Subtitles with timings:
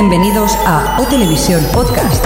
[0.00, 2.24] Bienvenidos a O Televisión Podcast.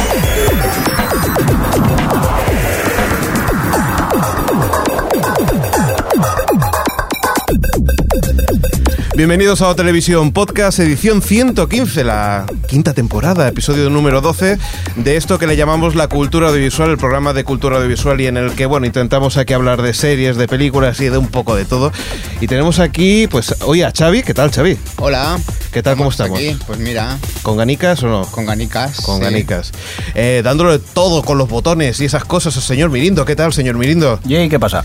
[9.15, 14.57] Bienvenidos a O Televisión Podcast, edición 115, la quinta temporada, episodio número 12
[14.97, 18.39] de esto que le llamamos la cultura audiovisual, el programa de cultura audiovisual y en
[18.39, 21.67] el que, bueno, intentamos aquí hablar de series, de películas y de un poco de
[21.67, 21.93] todo.
[22.41, 24.79] Y tenemos aquí, pues, hoy a Xavi, ¿qué tal Xavi?
[24.97, 25.39] Hola.
[25.73, 26.39] ¿Qué tal, cómo estamos?
[26.39, 28.23] Aquí, pues mira, ¿Con ganicas o no?
[28.27, 28.97] con ganicas.
[29.03, 29.25] Con sí.
[29.25, 29.73] ganicas.
[30.15, 33.27] Eh, dándole todo con los botones y esas cosas al señor Mirindo.
[33.27, 34.21] ¿Qué tal, señor Mirindo?
[34.25, 34.85] Yay, ¿qué pasa?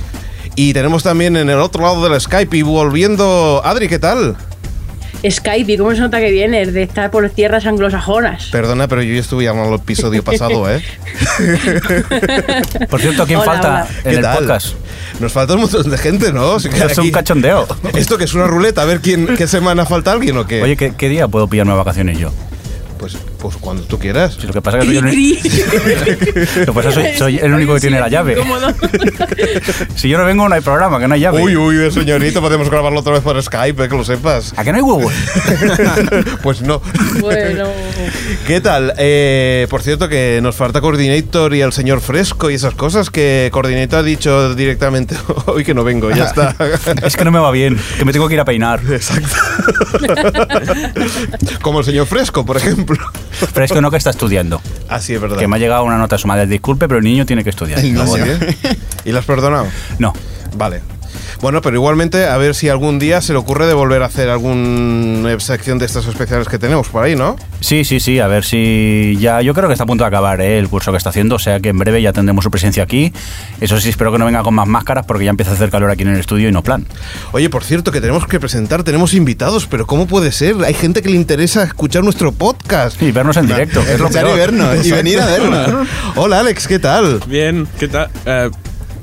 [0.60, 3.62] Y tenemos también en el otro lado del Skype y volviendo...
[3.64, 4.36] Adri, ¿qué tal?
[5.30, 8.46] Skype, ¿y cómo se nota que vienes de estar por tierras anglosajonas?
[8.46, 10.82] Perdona, pero yo ya estuve llamando el episodio pasado, ¿eh?
[12.90, 13.88] Por cierto, ¿quién Hola, falta hola.
[14.04, 14.74] en el podcast?
[15.20, 16.58] Nos falta un montón de gente, ¿no?
[16.58, 17.68] Esto es un cachondeo.
[17.94, 20.64] Esto que es una ruleta, a ver quién, qué semana falta alguien o qué.
[20.64, 22.32] Oye, ¿qué, qué día puedo pillarme vacaciones yo?
[22.98, 24.38] pues, pues cuando tú quieras.
[24.40, 25.40] Si lo que pasa es que soy
[26.58, 28.38] el, Lo pasa soy, soy el único que tiene la llave.
[29.96, 31.42] Si yo no vengo, no hay programa, que no hay llave.
[31.42, 34.54] Uy, uy, señorito, podemos grabarlo otra vez por Skype, eh, que lo sepas.
[34.56, 35.14] ¿A que no hay huevos?
[36.44, 36.82] pues no.
[37.20, 37.66] bueno,
[38.46, 38.94] ¿Qué tal?
[38.98, 43.50] Eh, por cierto, que nos falta Coordinator y el señor Fresco y esas cosas que
[43.52, 45.16] Coordinator ha dicho directamente
[45.48, 46.56] hoy que no vengo, ya está.
[47.04, 48.82] Es que no me va bien, que me tengo que ir a peinar.
[48.90, 49.36] Exacto.
[51.62, 52.98] Como el señor Fresco, por ejemplo.
[53.54, 54.62] Pero es que no que está estudiando.
[54.90, 55.38] Así es verdad.
[55.38, 56.48] Que me ha llegado una nota a su madre.
[56.48, 57.80] Disculpe, pero el niño tiene que estudiar.
[57.80, 58.04] Ah, niño.
[58.04, 58.58] muy bien.
[59.06, 59.68] ¿Y lo has perdonado?
[60.00, 60.14] No.
[60.56, 60.82] Vale.
[61.42, 64.30] Bueno, pero igualmente a ver si algún día se le ocurre de volver a hacer
[64.30, 67.36] alguna sección de estas especiales que tenemos por ahí, ¿no?
[67.60, 69.42] Sí, sí, sí, a ver si ya.
[69.42, 70.60] Yo creo que está a punto de acabar ¿eh?
[70.60, 73.14] el curso que está haciendo, o sea que en breve ya tendremos su presencia aquí.
[73.62, 75.90] Eso sí, espero que no venga con más máscaras porque ya empieza a hacer calor
[75.92, 76.86] aquí en el estudio y no plan.
[77.32, 80.56] Oye, por cierto, que tenemos que presentar, tenemos invitados, pero ¿cómo puede ser?
[80.66, 83.02] Hay gente que le interesa escuchar nuestro podcast.
[83.02, 84.38] Y vernos en directo, es lo Escuchar y peor.
[84.38, 85.88] vernos, y venir a vernos.
[86.16, 87.20] Hola, Alex, ¿qué tal?
[87.28, 88.10] Bien, ¿qué tal?
[88.26, 88.50] Eh,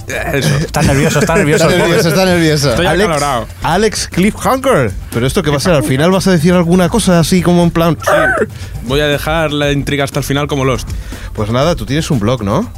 [0.06, 0.56] eso.
[0.56, 1.68] Está nervioso, está nervioso.
[1.68, 2.70] Está nervioso, está nervioso.
[2.70, 3.48] Estoy Alex, acalorado.
[3.62, 4.92] Alex Cliffhanger.
[5.12, 7.62] Pero esto que va a ser, al final vas a decir alguna cosa así como
[7.62, 7.98] en plan...
[8.82, 10.88] Voy a dejar la intriga hasta el final como Lost.
[11.34, 12.70] Pues nada, tú tienes un blog, ¿no?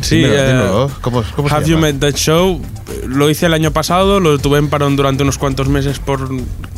[0.00, 0.90] Sí, Dímelo, eh.
[1.00, 1.86] ¿Cómo, cómo se Have You llama?
[1.88, 2.60] Met That Show?
[3.06, 6.28] Lo hice el año pasado, lo tuve en parón durante unos cuantos meses por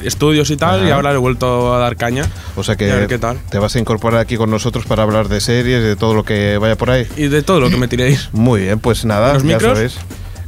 [0.02, 0.88] estudios y tal, Ajá.
[0.88, 2.28] y ahora he vuelto a dar caña.
[2.56, 3.38] O sea Y a ver que qué tal.
[3.50, 6.58] te vas a incorporar aquí con nosotros para hablar de series, de todo lo que
[6.58, 7.06] vaya por ahí.
[7.16, 8.28] Y de todo lo que me tiréis.
[8.32, 9.72] Muy bien, pues nada, ¿Los ya micros?
[9.74, 9.96] sabéis.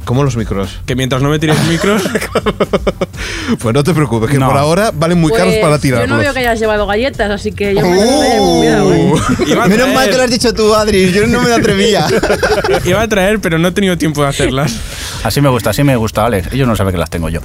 [0.05, 0.79] ¿Cómo los micros?
[0.85, 2.03] Que mientras no me tiréis micros,
[3.59, 4.47] pues no te preocupes, que No.
[4.47, 6.09] por ahora valen muy caros pues, para Yo tirarlos.
[6.09, 9.13] no veo que hayas llevado galletas, así que yo me cuidado, ¿eh?
[9.47, 11.11] iba a, Menos mal que lo has dicho tú, Adri.
[11.11, 12.05] Yo no me atrevía.
[12.85, 14.75] iba a traer, pero no he tenido tiempo de hacerlas.
[15.23, 16.53] Así me gusta, así me gusta, Alex.
[16.53, 17.39] Ellos no saben que las tengo yo.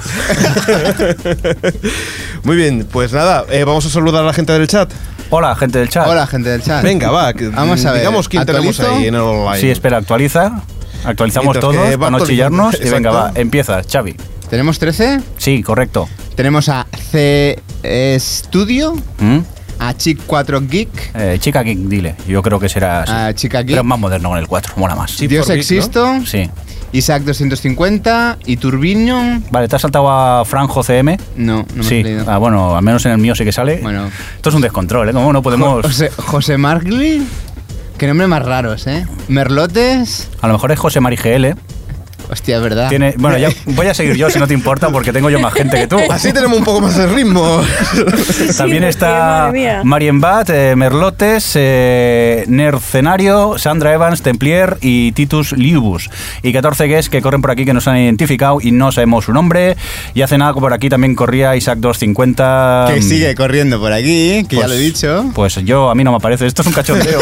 [2.42, 4.90] Muy bien, pues nada, eh, vamos a saludar a la gente del chat.
[5.30, 6.06] Hola, gente del chat.
[6.06, 6.82] Hola, gente del chat.
[6.82, 9.00] Venga, va, que- Vamos a ver, digamos quién tenemos ¿actualizo?
[9.00, 9.60] ahí en el online.
[9.60, 10.62] Sí, espera, actualiza.
[11.04, 12.78] Actualizamos que todos para no chillarnos.
[12.84, 14.16] Y venga, va, empieza, Xavi.
[14.48, 15.20] ¿Tenemos 13?
[15.38, 16.08] Sí, correcto.
[16.34, 17.58] Tenemos a C
[18.18, 19.38] Studio, ¿Mm?
[19.78, 22.14] a Chic 4 Geek, Eh, chica Geek, dile.
[22.26, 23.12] Yo creo que será así.
[23.12, 25.12] a Chica Pero Geek, más moderno con el 4, mola más.
[25.12, 25.26] Sí.
[25.26, 26.50] Dios Geek, Existo, Sí.
[26.92, 29.40] Isaac 250 y Turbino.
[29.52, 31.16] Vale, ¿te has saltado a Franjo CM?
[31.36, 31.96] No, no me sí.
[31.96, 32.24] he leído.
[32.28, 33.78] Ah, bueno, al menos en el mío sí que sale.
[33.80, 34.10] Bueno.
[34.34, 35.12] Esto es un descontrol, ¿eh?
[35.12, 35.86] ¿Cómo no podemos...?
[35.86, 37.22] José, José Margli.
[38.00, 39.06] Qué nombre más raros, ¿eh?
[39.28, 40.30] Merlotes.
[40.40, 41.54] A lo mejor es José Mari GL.
[42.30, 42.88] Hostia, es verdad.
[42.88, 43.14] Tiene...
[43.18, 45.76] Bueno, ya voy a seguir yo si no te importa porque tengo yo más gente
[45.76, 45.98] que tú.
[46.10, 47.62] Así tenemos un poco más de ritmo.
[48.56, 49.08] También está
[49.46, 49.80] madre mía.
[49.84, 56.08] Marien Bat, eh, Merlotes, eh, Nercenario, Sandra Evans, Templier y Titus Liubus.
[56.42, 59.32] Y 14 guests que corren por aquí que nos han identificado y no sabemos su
[59.32, 59.76] nombre.
[60.14, 62.90] Y hace nada por aquí también corría Isaac 250.
[62.94, 65.30] Que sigue corriendo por aquí, que ya Pues- lo he dicho.
[65.34, 66.46] Pues yo, a mí no me aparece.
[66.46, 67.20] Esto es un cachondeo.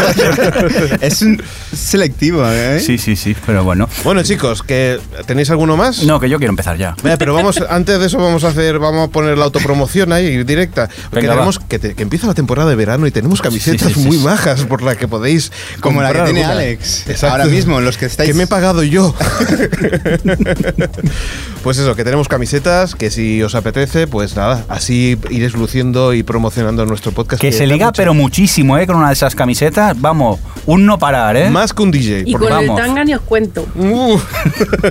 [1.00, 1.42] es un
[1.72, 2.80] selectivo, ¿eh?
[2.80, 3.88] sí, sí, sí, pero bueno.
[4.04, 6.02] bueno, chicos, que ¿tenéis alguno más?
[6.04, 6.94] No, que yo quiero empezar ya.
[7.02, 10.42] Venga, pero vamos, antes de eso vamos a hacer, vamos a poner la autopromoción ahí
[10.44, 10.88] directa.
[11.10, 13.94] Porque Venga, tenemos que, te- que empieza la temporada de verano y tenemos camisetas sí,
[13.94, 14.24] sí, muy sí.
[14.24, 16.50] majas por las que podéis Como la que tiene alguna.
[16.60, 17.08] Alex.
[17.08, 17.32] Exacto.
[17.32, 18.28] Ahora mismo, los que estáis.
[18.30, 19.14] Que me he pagado yo.
[21.62, 26.22] pues eso, que tenemos camisetas, que si os apetece, pues nada, así iréis luciendo y
[26.22, 27.40] promocionando nuestro podcast.
[27.40, 28.86] Que se liga, mucho- pero muchísimo, ¿eh?
[28.86, 30.00] Con una de esas camisetas.
[30.00, 31.50] Vamos, un no parar, ¿eh?
[31.50, 32.22] Más que un DJ.
[32.26, 32.78] Y por- con vamos.
[32.78, 33.66] el tanga ni os cuento.
[33.76, 34.18] Uh.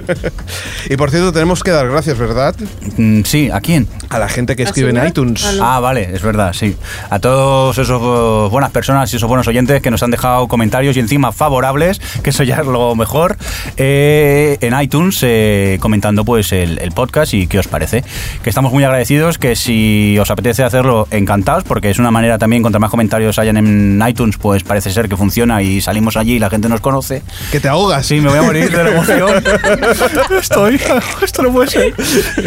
[0.89, 2.55] y por cierto, tenemos que dar gracias, ¿verdad?
[2.97, 3.88] Mm, sí, ¿a quién?
[4.09, 5.45] A la gente que ¿Al escribe en iTunes.
[5.45, 5.77] Ah.
[5.77, 6.75] Ah, vale, es verdad, sí.
[7.09, 10.99] A todos esos buenas personas y esos buenos oyentes que nos han dejado comentarios y
[10.99, 13.38] encima favorables, que eso ya es lo mejor,
[13.75, 18.03] eh, en iTunes eh, comentando pues el, el podcast y qué os parece.
[18.44, 22.63] Que estamos muy agradecidos, que si os apetece hacerlo, encantados, porque es una manera también,
[22.63, 26.39] contra más comentarios hayan en iTunes, pues parece ser que funciona y salimos allí y
[26.39, 27.21] la gente nos conoce.
[27.51, 28.05] Que te ahogas.
[28.05, 29.44] Sí, me voy a morir de la emoción.
[30.41, 30.79] Estoy,
[31.21, 31.93] esto no puede ser.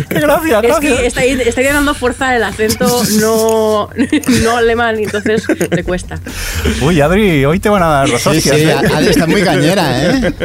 [0.08, 3.88] Gracias, Es que está, estaría dando fuerza el acento no,
[4.42, 6.18] no alemán y entonces le cuesta.
[6.82, 8.56] Uy, Adri, hoy te van a dar los Sí, hostias.
[8.56, 8.72] sí, ¿eh?
[8.74, 10.32] Adri está muy cañera, ¿eh?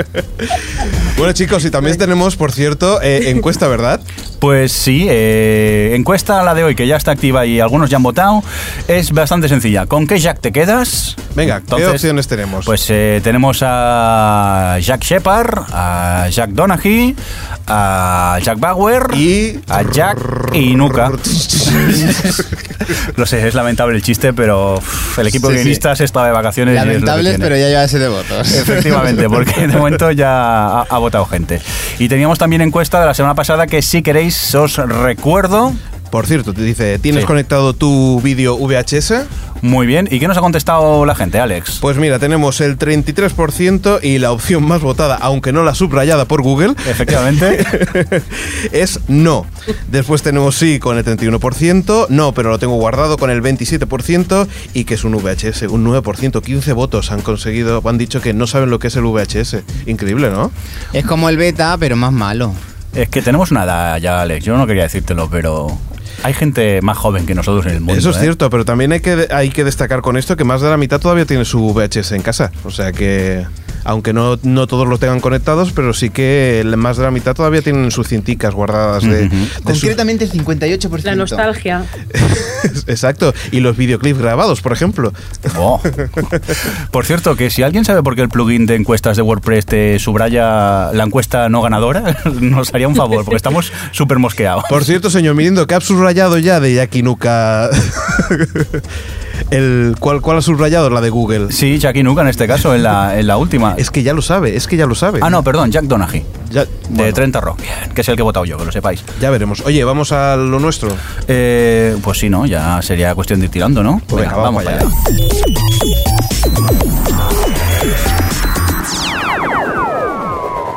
[1.17, 4.01] Bueno, chicos, y también tenemos, por cierto, eh, encuesta, ¿verdad?
[4.39, 8.03] Pues sí, eh, encuesta la de hoy que ya está activa y algunos ya han
[8.03, 8.43] votado,
[8.89, 9.85] es bastante sencilla.
[9.85, 11.15] ¿Con qué Jack te quedas?
[11.33, 12.65] Venga, ¿qué Entonces, opciones tenemos?
[12.65, 16.49] Pues eh, tenemos a Jack Shepard, a Jack
[17.67, 20.19] A Jack Bauer Y- a Jack
[20.53, 21.11] Inuka.
[23.15, 25.63] Lo sé, es lamentable el chiste, pero uf, el equipo Sí, de sí.
[25.63, 26.75] guionistas está de vacaciones.
[26.75, 28.51] y es Lamentables, pero ya lleva siete votos.
[28.53, 31.61] Efectivamente, porque de momento ya ha, ha votado gente.
[31.99, 35.73] Y teníamos también encuesta de la semana pasada que si queréis os recuerdo.
[36.15, 37.27] Por cierto, te dice, ¿tienes Sí.
[37.27, 39.25] conectado tu vídeo VHS?
[39.61, 40.07] Muy bien.
[40.09, 41.79] ¿Y qué nos ha contestado la gente, Alex?
[41.81, 46.41] Pues mira, tenemos el 33% y la opción más votada, aunque no la subrayada por
[46.41, 47.65] Google, Efectivamente.
[48.71, 49.45] es no.
[49.89, 54.85] Después tenemos sí con el 31%, no, pero lo tengo guardado con el 27% y
[54.85, 58.69] que es un VHS, un 9%, 15 votos han conseguido, han dicho que no saben
[58.69, 59.63] lo que es el VHS.
[59.85, 60.49] Increíble, ¿no?
[60.93, 62.53] Es como el beta, pero más malo.
[62.93, 64.45] es que tenemos una edad ya, Alex.
[64.45, 65.77] Yo no quería decírtelo, pero
[66.25, 67.99] hay gente más joven que nosotros en el mundo.
[67.99, 68.21] Eso es ¿eh?
[68.21, 70.99] cierto, pero también hay que, hay que destacar con esto que más de la mitad
[70.99, 72.51] todavía tiene su VHS en casa.
[72.63, 73.45] O sea que,
[73.85, 77.61] aunque no, no todos lo tengan conectados, pero sí que más de la mitad todavía
[77.61, 79.29] tienen sus cinticas guardadas de,
[79.63, 81.03] Concretamente el 58%.
[81.03, 81.85] La nostalgia.
[82.87, 83.33] Exacto.
[83.51, 85.13] Y los videoclips grabados, por ejemplo.
[85.57, 85.81] Oh.
[86.91, 89.99] Por cierto, que si alguien sabe por qué el plugin de encuestas de WordPress te
[89.99, 94.63] subraya la encuesta no ganadora, nos haría un favor, porque estamos súper mosqueados.
[94.69, 97.69] Por cierto, señor Mirindo, ¿qué ha subrayado ya de Yakinuka?
[99.51, 100.89] El, ¿cuál, ¿Cuál ha subrayado?
[100.89, 101.51] La de Google.
[101.51, 103.75] Sí, Jackie Nuka en este caso, en la, en la última.
[103.77, 105.19] Es que ya lo sabe, es que ya lo sabe.
[105.21, 106.23] Ah, no, perdón, Jack Donaghy.
[106.51, 108.71] Ya, De bueno, 30 Rock, bien, que es el que he votado yo, que lo
[108.71, 109.03] sepáis.
[109.19, 109.61] ya veremos.
[109.65, 110.89] Oye, vamos a lo nuestro.
[111.27, 112.45] Eh, pues sí, ¿no?
[112.45, 114.01] Ya sería cuestión de ir tirando, ¿no?
[114.07, 114.89] Pues venga, vamos para allá.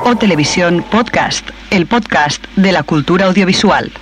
[0.05, 3.93] O Televisión Podcast, el podcast de la cultura audiovisual.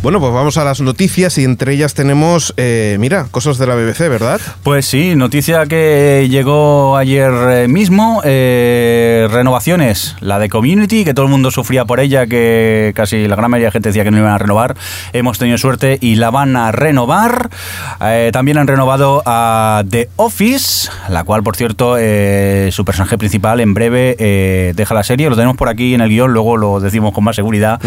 [0.00, 3.74] Bueno, pues vamos a las noticias y entre ellas tenemos, eh, mira, cosas de la
[3.74, 4.40] BBC, ¿verdad?
[4.62, 11.26] Pues sí, noticia que llegó ayer eh, mismo, eh, renovaciones, la de Community, que todo
[11.26, 14.18] el mundo sufría por ella, que casi la gran mayoría de gente decía que no
[14.18, 14.76] iban a renovar,
[15.12, 17.50] hemos tenido suerte y la van a renovar.
[18.00, 21.96] Eh, también han renovado a The Office, la cual, por cierto,
[22.70, 26.32] su personaje principal en breve deja la serie, lo tenemos por aquí en el guion,
[26.32, 27.80] luego lo decimos con más seguridad.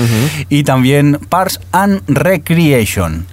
[0.50, 3.26] Y también Parks and Recreation.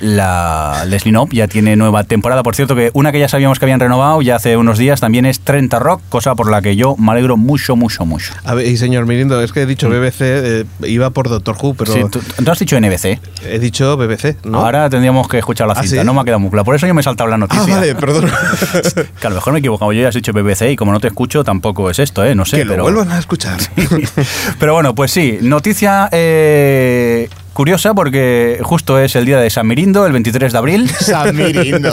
[0.00, 2.44] La Leslie Knope ya tiene nueva temporada.
[2.44, 5.26] Por cierto, que una que ya sabíamos que habían renovado ya hace unos días también
[5.26, 8.32] es 30 Rock, cosa por la que yo me alegro mucho, mucho, mucho.
[8.44, 11.74] A ver, y señor Mirindo, es que he dicho BBC, eh, iba por Doctor Who,
[11.74, 11.94] pero Mm.
[11.96, 13.18] Sí, ¿tú, tú has dicho NBC.
[13.44, 14.60] he dicho BBC, ¿no?
[14.64, 16.00] Ahora tendríamos que escuchar la ¿Ah, cinta.
[16.02, 16.06] sí?
[16.06, 16.64] No me ha quedado muy claro.
[16.64, 17.74] Por eso yo me he saltado la Ah, noticia.
[17.74, 18.30] vale, perdón.
[19.20, 19.92] Que a lo mejor me he equivocado.
[19.92, 22.36] Yo ya has dicho BBC y como no te escucho tampoco es esto, ¿eh?
[22.36, 22.82] No sé, que lo pero...
[22.84, 23.58] vuelvan a escuchar.
[24.60, 27.28] Pero bueno, pues sí, noticia eh,
[27.58, 30.88] curiosa porque justo es el día de San Mirindo, el 23 de abril.
[31.00, 31.92] San Mirindo.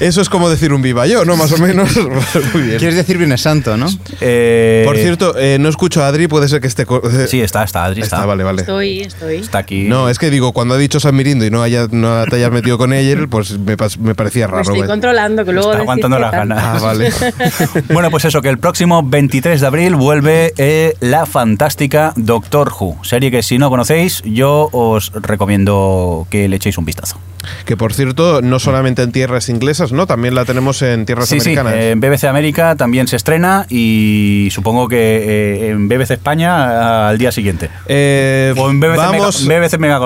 [0.00, 1.36] Eso es como decir un viva yo, ¿no?
[1.36, 1.96] Más o menos.
[2.52, 2.78] Muy bien.
[2.78, 3.86] Quieres decir Viernes Santo, ¿no?
[4.20, 6.82] Eh, Por cierto, eh, no escucho a Adri, puede ser que esté...
[6.82, 8.16] eh, Sí, está, está, Adri, está.
[8.16, 8.62] está, vale, vale.
[8.62, 9.36] Estoy, estoy.
[9.36, 9.84] Está aquí.
[9.84, 12.50] No, es que digo, cuando ha dicho San Mirindo y no, haya, no te hayas
[12.50, 14.62] metido con ella, pues me, pas- me parecía Me raro.
[14.62, 14.90] estoy ¿ves?
[14.90, 16.58] controlando, que luego Está aguantando las ganas.
[16.60, 17.12] Ah, vale.
[17.92, 22.70] Bueno, pues eso, que el próximo 23 de abril vuelve eh, la fantástica Doctor
[23.02, 27.18] Serie que si no conocéis, yo os recomiendo que le echéis un vistazo.
[27.64, 30.06] Que por cierto, no solamente en tierras inglesas, ¿no?
[30.06, 31.74] También la tenemos en tierras Sí, sí, americanas.
[31.84, 37.32] en BBC América también se estrena y supongo que eh, en BBC España al día
[37.32, 37.70] siguiente.
[37.86, 39.44] Eh, O en BBC, vamos.
[39.46, 40.00] Mega, BBC Mega.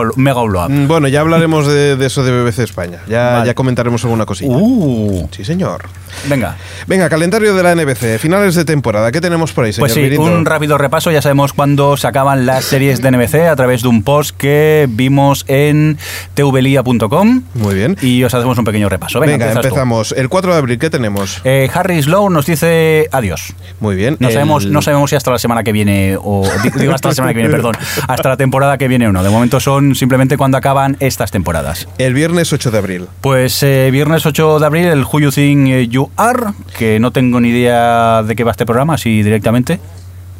[0.68, 2.98] Mm, Bueno, ya hablaremos de, de eso de BBC España.
[3.08, 3.46] Ya, Vale.
[3.46, 4.56] ya comentaremos alguna cosilla.
[4.56, 5.86] Uh, Sí, señor.
[6.28, 6.56] venga.
[6.86, 9.10] Venga, calendario de la NBC, finales de temporada.
[9.10, 10.24] ¿Qué tenemos por ahí, señor Pues sí, Mirindo?
[10.24, 11.10] un rápido repaso.
[11.10, 14.86] Ya sabemos cuándo se acaban las series de NBC a través de un post que
[14.90, 15.98] vimos en
[16.34, 17.23] tvlia.com.
[17.54, 17.96] Muy bien.
[18.02, 19.20] y os hacemos un pequeño repaso.
[19.20, 19.68] Venga, Venga, empiezas tú.
[19.68, 20.12] empezamos.
[20.12, 21.40] El 4 de abril, ¿qué tenemos?
[21.44, 23.54] Eh, Harry Slow nos dice adiós.
[23.80, 24.16] Muy bien.
[24.20, 27.08] No el- sabemos, no sabemos si hasta la semana que viene, o di- digo hasta
[27.08, 27.74] la semana que viene, perdón,
[28.08, 29.22] hasta la temporada que viene o no.
[29.22, 31.88] De momento son simplemente cuando acaban estas temporadas.
[31.98, 33.06] El viernes 8 de abril.
[33.20, 36.42] Pues eh, viernes 8 de abril, el Who You Think eh, You Are,
[36.78, 39.80] que no tengo ni idea de qué va este programa, así directamente.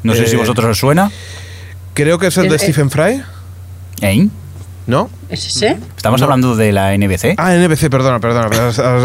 [0.02, 1.10] No sé si vosotros os suena.
[1.94, 2.58] Creo que es el de.
[2.58, 3.22] Stephen Fry,
[4.02, 4.28] ¿Eh?
[4.86, 5.08] ¿No?
[5.30, 5.78] ¿Es ese?
[5.96, 7.34] Estamos hablando de la NBC.
[7.38, 8.48] Ah, NBC, perdona, perdona.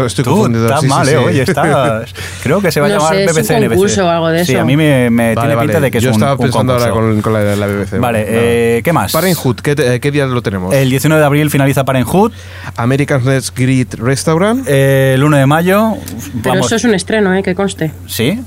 [0.06, 0.66] Estoy Tú, confundido.
[0.66, 1.12] estás Sí, sí, mal, sí.
[1.14, 1.16] ¿eh?
[1.16, 2.14] Oye, estás...
[2.42, 3.68] Creo que se va a No llamar sé, es un BBC NBC.
[3.70, 4.60] concurso o algo de Sí, eso.
[4.60, 5.68] a mí me, me Vale, tiene vale.
[5.68, 7.98] pinta de que es Yo un, estaba un pensando ahora con, con la, la BBC.
[7.98, 9.10] Vale, eh, ¿qué más?
[9.12, 10.74] Parenthood, ¿qué, ¿qué día lo tenemos?
[10.74, 12.32] El 19 de abril finaliza Parenthood.
[12.76, 14.66] American Let's Greet Restaurant.
[14.68, 15.94] Eh, el 1 de mayo.
[16.42, 17.42] Pero vamos- eso es un estreno, ¿eh?
[17.42, 17.92] Que conste.
[18.06, 18.38] ¿Sí?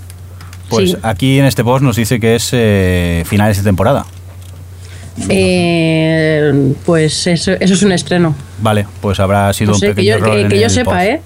[0.70, 0.98] Pues Sí.
[1.04, 4.06] aquí en este post nos dice que es eh, finales de temporada.
[5.30, 8.36] Eh, pues eso, eso es un estreno.
[8.62, 10.66] Vale, pues habrá sido No un sé, que pequeño yo, error que, en que yo
[10.66, 11.04] el sepa, post.
[11.04, 11.22] ¿eh?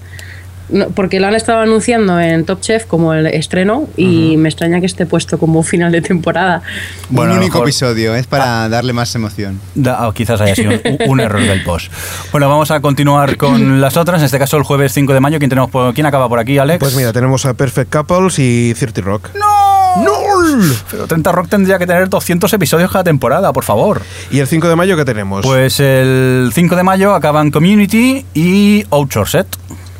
[0.70, 4.80] No, porque lo han estado anunciando en Top Chef como el estreno y me extraña
[4.80, 6.60] que esté puesto como final de temporada.
[7.08, 9.58] Bueno, un único mejor- episodio, es para darle más emoción.
[9.74, 11.90] Da- o quizás haya sido un, un error del post.
[12.32, 14.20] Bueno, vamos a continuar con las otras.
[14.20, 15.38] En este caso, el jueves 5 de mayo.
[15.38, 16.80] ¿Quién, tenemos por- quién acaba por aquí, Alex?
[16.80, 19.30] Pues mira, tenemos a Perfect Couples y 30 Rock.
[19.38, 19.77] ¡No!
[20.04, 20.12] ¡No!
[20.90, 24.02] Pero 30 Rock tendría que tener 200 episodios cada temporada, por favor.
[24.30, 25.44] ¿Y el 5 de mayo qué tenemos?
[25.44, 29.46] Pues el 5 de mayo acaban Community y Outsourced.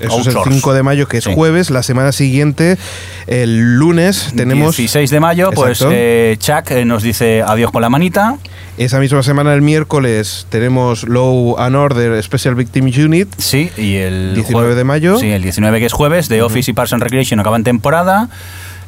[0.01, 1.71] Eso es el 5 de mayo, que es jueves.
[1.71, 2.79] La semana siguiente,
[3.27, 4.77] el lunes, tenemos...
[4.77, 5.93] 16 de mayo, pues Exacto.
[5.93, 8.39] eh, Chuck eh, nos dice adiós con la manita.
[8.77, 13.29] Esa misma semana, el miércoles, tenemos Law and Order Special Victim Unit.
[13.39, 15.19] Sí, y el 19 de mayo.
[15.19, 18.29] Sí, el 19 que es jueves, de Office y Parks and Recreation acaban temporada.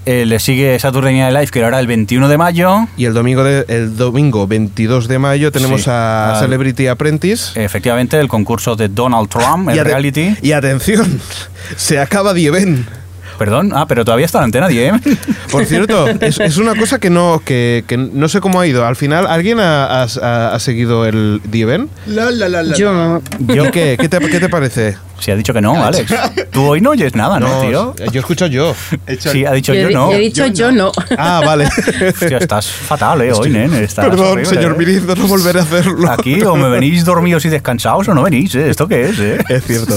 [0.07, 2.87] Eh, le sigue Saturday Night Live, que ahora el 21 de mayo.
[2.97, 5.91] Y el domingo, de- el domingo 22 de mayo tenemos Sí.
[5.91, 7.63] a Al- Celebrity Apprentice.
[7.63, 10.37] Efectivamente, el concurso de Donald Trump, el y, reality.
[10.41, 11.21] y atención,
[11.77, 12.89] se acaba The Event.
[13.39, 14.93] Perdón, ah, pero todavía está la antena 10.
[15.51, 18.85] Por cierto, es, es una cosa que no, que, que no sé cómo ha ido.
[18.85, 21.91] Al final, ¿alguien ha, ha- ha seguido el The Event?
[22.77, 23.23] Yo no.
[23.39, 23.97] ¿Y qué?
[23.99, 24.97] ¿Qué te, qué te parece?
[25.21, 26.13] Si ha dicho que no, Alex.
[26.51, 27.95] Tú hoy no oyes nada, ¿no, tío?
[28.13, 28.75] yo escucho yo.
[29.19, 30.11] Sí, ha dicho Yo yo, no.
[30.11, 30.91] yo he dicho yo no.
[31.19, 31.67] Ah, vale.
[31.67, 33.33] Hostia, estás fatal, ¿eh?
[33.33, 33.73] Hoy, nen.
[33.75, 34.79] Estás Perdón, horrible, señor ¿eh?
[34.79, 36.11] Mirindo, no volveré a hacerlo.
[36.11, 38.71] Aquí o me venís dormidos y descansados o no venís, ¿eh?
[38.71, 39.39] ¿Esto qué es, eh?
[39.49, 39.95] Es cierto.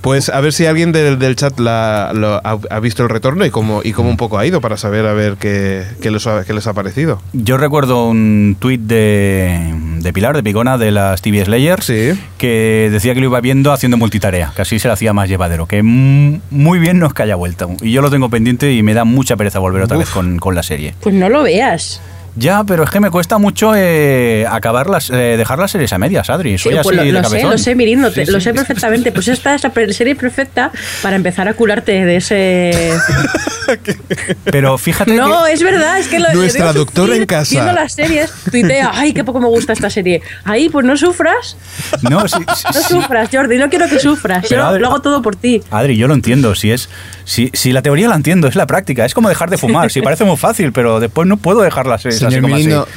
[0.00, 3.44] Pues a ver si alguien del, del chat la- lo ha, ha visto el retorno
[3.46, 6.26] y cómo, y cómo un poco ha ido para saber a ver qué, qué les,
[6.26, 7.20] ha, qué les ha parecido.
[7.32, 12.10] Yo recuerdo un tuit de, de Pilar, de Pigona, de las TV Slayers, Sí.
[12.38, 15.66] que decía que lo iba viendo haciendo multitarea, que así se le hacía más llevadero,
[15.66, 17.70] que mm, muy bien no es que haya vuelto.
[17.80, 20.54] Y yo lo tengo pendiente y me da mucha pereza volver otra vez con, con
[20.54, 20.94] la serie.
[21.00, 22.00] Pues no lo veas.
[22.38, 25.98] Ya, pero es que me cuesta mucho eh, acabar las, eh, dejar las series a
[25.98, 26.58] medias, Adri.
[26.58, 28.44] Soy Sí, así pues lo, de lo sé, lo sé, Sí, te- lo sí.
[28.44, 29.12] sé perfectamente.
[29.12, 30.70] Pues esta es la serie perfecta
[31.02, 32.92] para empezar a curarte de ese...
[34.44, 35.52] Pero fíjate No, que...
[35.52, 37.50] es verdad, es que lo Nuestra digo doctora en casa.
[37.52, 40.22] Viendo las series, tuitea, ay, qué poco me gusta esta serie.
[40.44, 41.56] Ahí, pues no sufras,
[42.02, 42.94] No, sí, sí, no sí.
[42.94, 44.46] sufras, Jordi, no quiero que sufras.
[44.48, 45.62] Pero, Yo Adri- lo hago todo por ti.
[45.70, 46.54] Adri, yo lo entiendo.
[46.54, 46.88] Si es,
[47.24, 49.04] si, si la teoría la entiendo, es la práctica.
[49.04, 49.90] Es como dejar de fumar.
[49.90, 52.04] Sí, parece muy fácil, pero después no puedo dejar las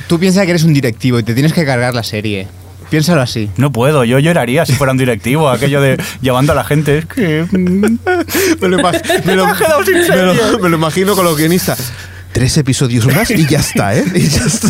[0.08, 2.48] tú piensas que eres un directivo y te tienes que cargar la serie.
[2.90, 3.50] Piénsalo así.
[3.56, 6.98] No puedo, yo lloraría si fuera un directivo, aquello de llevando a la gente.
[6.98, 7.46] Es que.
[7.50, 7.98] mm,
[8.60, 8.78] Me lo,
[9.26, 11.94] me lo- me lo- me lo imagino con los guionistas.
[12.34, 14.06] Tres episodios más y ya está, ¿eh?
[14.16, 14.70] Y ya está.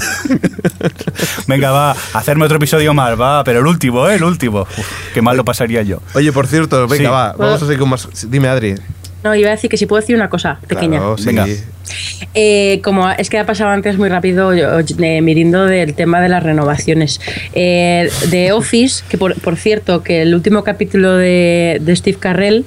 [1.47, 4.15] Venga, va, hacerme otro episodio más, va, pero el último, ¿eh?
[4.15, 4.61] El último.
[4.61, 6.01] Uf, qué mal lo pasaría yo.
[6.15, 7.11] Oye, por cierto, venga, Sí.
[7.11, 8.07] va, vamos a seguir con más.
[8.29, 8.75] Dime, Adri.
[9.23, 10.97] No, iba a decir que si puedo decir una cosa pequeña.
[10.99, 11.25] Claro, sí.
[11.25, 11.45] Venga.
[12.33, 16.29] Eh, como es que ha pasado antes muy rápido, yo, eh, mirindo del tema de
[16.29, 17.19] las renovaciones.
[17.53, 22.65] Eh, de Office, que por, por cierto, que el último capítulo de, de Steve Carrell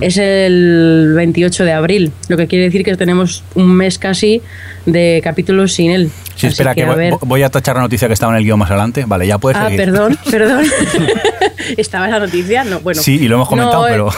[0.00, 4.42] es el 28 de abril, lo que quiere decir que tenemos un mes casi
[4.84, 6.10] de capítulos sin él.
[6.34, 8.44] Sí, Así espera, que, voy, ver- voy a tachar la noticia que estaba en el
[8.44, 9.04] guion más adelante.
[9.06, 9.80] Vale, ya puedes Ah, seguir.
[9.80, 10.64] perdón, perdón.
[11.78, 12.62] ¿Estaba esa noticia?
[12.64, 13.00] No, bueno.
[13.02, 14.10] Sí, y lo hemos comentado, No, eh, pero.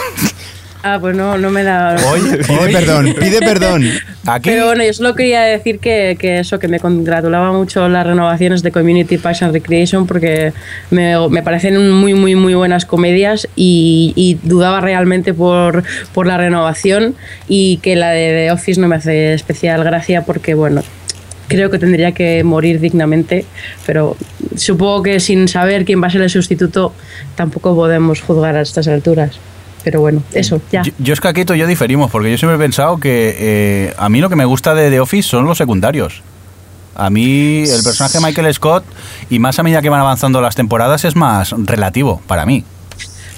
[0.82, 1.96] Ah, pues no, no me da...
[2.08, 3.84] Hoy, Pide hoy, perdón, pide perdón.
[4.26, 4.50] aquí.
[4.50, 8.62] Pero bueno, yo solo quería decir que, que eso, que me congratulaba mucho las renovaciones
[8.62, 10.52] de Community Parks and Recreation porque
[10.90, 15.82] me, me parecen muy, muy, muy buenas comedias y, y dudaba realmente por,
[16.14, 17.16] por la renovación
[17.48, 20.82] y que la de The Office no me hace especial gracia porque, bueno,
[21.48, 23.46] creo que tendría que morir dignamente,
[23.84, 24.16] pero
[24.54, 26.92] supongo que sin saber quién va a ser el sustituto
[27.34, 29.40] tampoco podemos juzgar a estas alturas.
[29.84, 30.82] Pero bueno, eso, ya.
[30.82, 33.36] Yo, yo es que aquí tú y yo diferimos, porque yo siempre he pensado que
[33.38, 36.22] eh, a mí lo que me gusta de The Office son los secundarios.
[36.94, 38.84] A mí el personaje de Michael Scott,
[39.30, 42.64] y más a medida que van avanzando las temporadas, es más relativo para mí.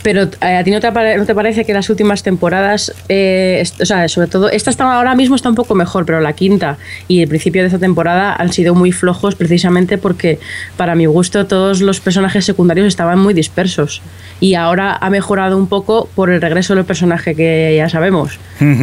[0.03, 3.85] Pero eh, a ti no te, no te parece que las últimas temporadas, eh, o
[3.85, 7.21] sea, sobre todo, esta está ahora mismo está un poco mejor, pero la quinta y
[7.21, 10.39] el principio de esta temporada han sido muy flojos precisamente porque,
[10.79, 14.01] para mi gusto, todos los personajes secundarios estaban muy dispersos.
[14.41, 18.39] Y ahora ha mejorado un poco por el regreso del personaje que ya sabemos,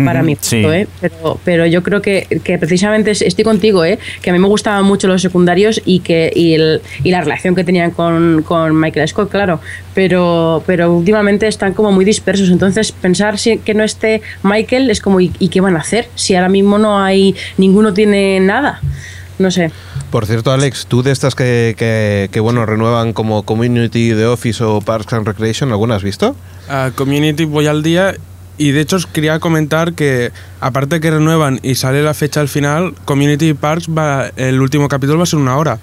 [0.05, 0.57] para mi gusto, Sí.
[0.65, 0.87] ¿eh?
[1.01, 3.97] Pero, pero yo creo que, que precisamente es- estoy contigo, ¿eh?
[4.21, 7.55] que a mí me gustaban mucho los secundarios y que y, el- y la relación
[7.55, 9.59] que tenían con, con Michael Scott, claro.
[9.95, 12.49] Pero, pero últimamente están como muy dispersos.
[12.49, 16.09] Entonces, pensar si, que no esté Michael es como, ¿y, y qué van a hacer?
[16.15, 18.81] Si ahora mismo no hay, ninguno tiene nada.
[19.39, 19.71] No sé.
[20.11, 24.61] Por cierto, Alex, tú de estas que, que, que, bueno, renuevan como Community, The Office
[24.61, 26.35] o Parks and Recreation, ¿alguna has visto?
[26.67, 28.15] A Community voy al día
[28.57, 32.49] y de hecho os quería comentar que aparte que renuevan y sale la fecha al
[32.49, 35.79] final, Community Parks va, el último capítulo va a ser una hora.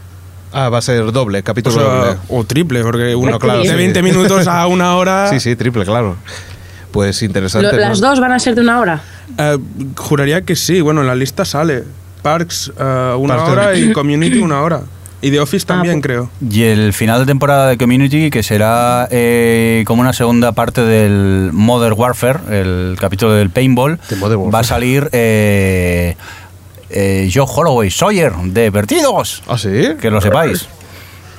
[0.54, 2.18] Ah, va a ser doble, O, capítulo sea, doble.
[2.28, 3.74] o triple, porque uno claro, de sí.
[3.74, 5.28] 20 minutos a una hora.
[5.30, 6.16] Sí, sí, triple, claro.
[6.92, 7.72] Pues interesante.
[7.72, 8.08] Lo- ¿Las ¿no?
[8.10, 9.02] dos van a ser de una hora?
[9.36, 9.58] Eh,
[9.96, 11.82] juraría que sí, bueno, en la lista sale.
[12.22, 14.82] Parks eh, una Parks hora y Community una hora.
[15.20, 16.30] Y The Office también, pues- creo.
[16.50, 21.50] Y el final de temporada de Community, que será eh, como una segunda parte del
[21.52, 24.52] Modern Warfare, el capítulo del Paintball, De Modern Warfare.
[24.54, 26.16] va a salir eh,
[26.94, 29.42] eh, Joe Holloway, Sawyer, de Vertidos.
[29.48, 29.94] ¿Ah, sí?
[30.00, 30.68] Que lo sepáis.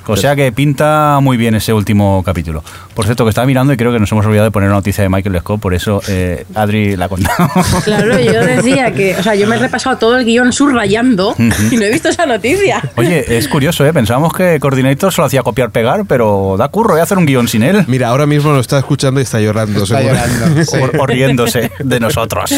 [0.08, 2.62] O sea que pinta muy bien ese último capítulo.
[2.94, 5.02] Por cierto, que estaba mirando y creo que nos hemos olvidado de poner la noticia
[5.02, 7.48] de Michael Scott, por eso eh, Adri la ha contado.
[7.84, 11.76] Claro, yo decía que, o sea, yo me he repasado todo el guion subrayando y
[11.76, 12.80] no he visto esa noticia.
[12.96, 13.92] Oye, es curioso, ¿eh?
[13.92, 17.00] Pensábamos que Coordinator solo hacía copiar-pegar, pero da curro, ¿eh?
[17.00, 17.84] Hacer un guion sin él.
[17.88, 19.82] Mira, ahora mismo lo está escuchando y está llorando.
[19.82, 20.14] Está seguro.
[20.14, 20.62] llorando.
[20.98, 22.52] O, o riéndose de nosotros.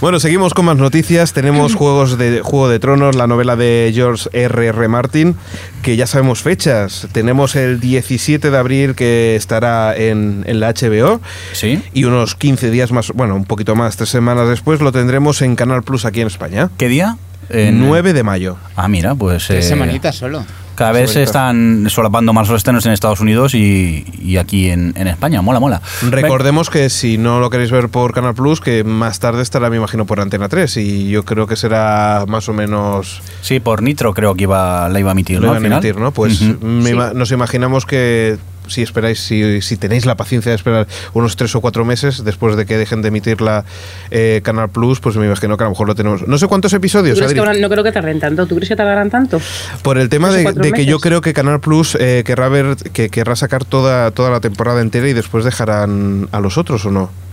[0.00, 1.32] Bueno, seguimos con más noticias.
[1.32, 4.66] Tenemos juegos de Juego de Tronos, la novela de George R.
[4.66, 4.88] R.
[4.88, 5.36] Martin,
[5.82, 7.08] que ya sabemos fechas.
[7.12, 11.20] Tenemos el 17 de abril que estará en, en la HBO.
[11.52, 11.82] ¿Sí?
[11.92, 15.56] Y unos 15 días más, bueno, un poquito más, tres semanas después, lo tendremos en
[15.56, 16.70] Canal Plus aquí en España.
[16.76, 17.16] ¿Qué día?
[17.50, 18.56] En- 9 de mayo.
[18.76, 19.46] Ah, mira, pues...
[19.46, 20.44] Tres eh, semanitas solo.
[20.74, 24.92] Cada vez se están solapando más los estrenos en Estados Unidos y, y aquí en,
[24.96, 25.40] en España.
[25.40, 25.80] Mola, mola.
[26.10, 29.76] Recordemos que si no lo queréis ver por Canal Plus, que más tarde estará, me
[29.76, 30.76] imagino, por Antena 3.
[30.78, 34.98] Y yo creo que será más o menos Sí, por Nitro creo que iba, la
[34.98, 35.46] iba a emitir, ¿no?
[35.46, 36.10] iban Al a emitir, ¿no?
[36.10, 36.56] Pues Sí.
[36.60, 38.36] nos imaginamos que
[38.68, 42.56] si esperáis, si, si tenéis la paciencia de esperar unos tres o cuatro meses después
[42.56, 43.64] de que dejen de emitirla
[44.10, 46.26] eh, Canal Plus, pues me imagino que a lo mejor lo tenemos.
[46.26, 48.46] No sé cuántos ¿Tú episodios, crees que no creo que tarden tanto.
[48.46, 49.40] ¿Tú crees que tardarán tanto?
[49.82, 53.36] Por el tema de, que yo creo que Canal Plus eh, querrá ver, que querrá
[53.36, 57.23] sacar toda, toda la temporada entera y después dejarán a los otros o no.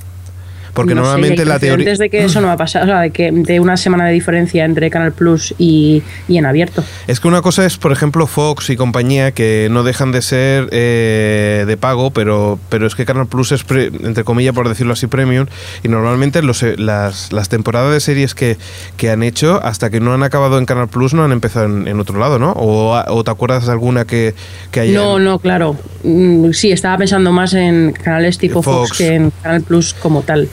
[0.74, 1.76] Porque No normalmente la teoría.
[1.86, 4.06] precedentes de que eso no va a pasar, o sea, de que de una semana
[4.06, 6.84] de diferencia entre Canal Plus y, y en abierto.
[7.08, 10.70] Es que una cosa es, por ejemplo, Fox y compañía, que no dejan de ser
[10.72, 14.94] eh, de pago, pero, pero es que Canal Plus es, pre- entre comillas, por decirlo
[14.94, 15.48] así, premium.
[15.84, 18.58] Y normalmente los, eh, las, las temporadas de series que,
[18.98, 21.88] que han hecho, hasta que no han acabado en Canal Plus, no han empezado en,
[21.88, 22.52] en otro lado, ¿no?
[22.54, 24.34] O, o te acuerdas de alguna que,
[24.72, 24.94] que haya.
[24.94, 25.76] No, no, claro.
[26.04, 28.98] Mm, Sí, estaba pensando más en canales tipo Fox, Fox.
[28.98, 30.48] que en Canal Plus como tal.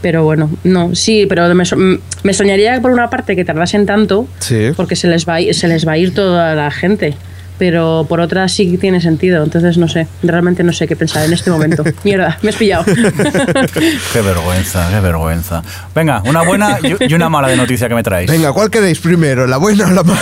[0.00, 4.28] Pero bueno, no, sí, pero me, so- me extrañaría por una parte que tardasen tanto,
[4.38, 4.68] Sí.
[4.76, 7.14] porque se les, va a ir, se les va a ir toda la gente.
[7.58, 11.24] Pero por otra sí que tiene sentido, entonces no sé, realmente no sé qué pensar
[11.24, 11.82] en este momento.
[12.04, 12.84] Mierda, me has pillado.
[14.12, 15.62] Qué vergüenza, qué vergüenza.
[15.94, 18.30] Venga, una buena y una mala de noticia que me traéis.
[18.30, 19.46] Venga, ¿cuál queréis primero?
[19.46, 20.18] ¿La buena o la, ma-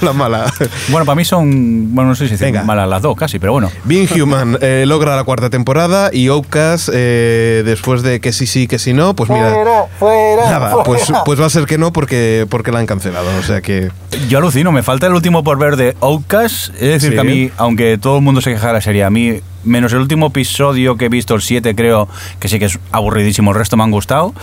[0.00, 0.52] o la mala?
[0.88, 3.70] Bueno, para mí son, bueno, no sé si decir malas las dos casi, pero bueno.
[3.84, 8.66] Being Human eh, logra la cuarta temporada y Outcast, eh, después de que sí, sí,
[8.66, 9.50] que sí, no, pues mira.
[10.50, 13.26] Nada, pues, pues va a ser que no porque, porque la han cancelado.
[13.38, 13.90] O sea que.
[14.28, 16.73] Yo alucino, me falta el último por ver de Outcast.
[16.74, 17.14] Es decir, Sí.
[17.14, 19.92] que a mí, aunque todo el mundo se queja de la serie, a mí, menos
[19.92, 22.08] el último episodio que he visto, el 7, creo
[22.40, 24.34] que sí que es aburridísimo, el resto me han gustado.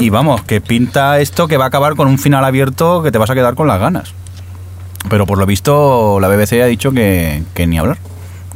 [0.00, 3.18] Y vamos, que pinta esto que va a acabar con un final abierto que te
[3.18, 4.14] vas a quedar con las ganas.
[5.08, 7.98] Pero por lo visto, la BBC ha dicho que, que ni hablar.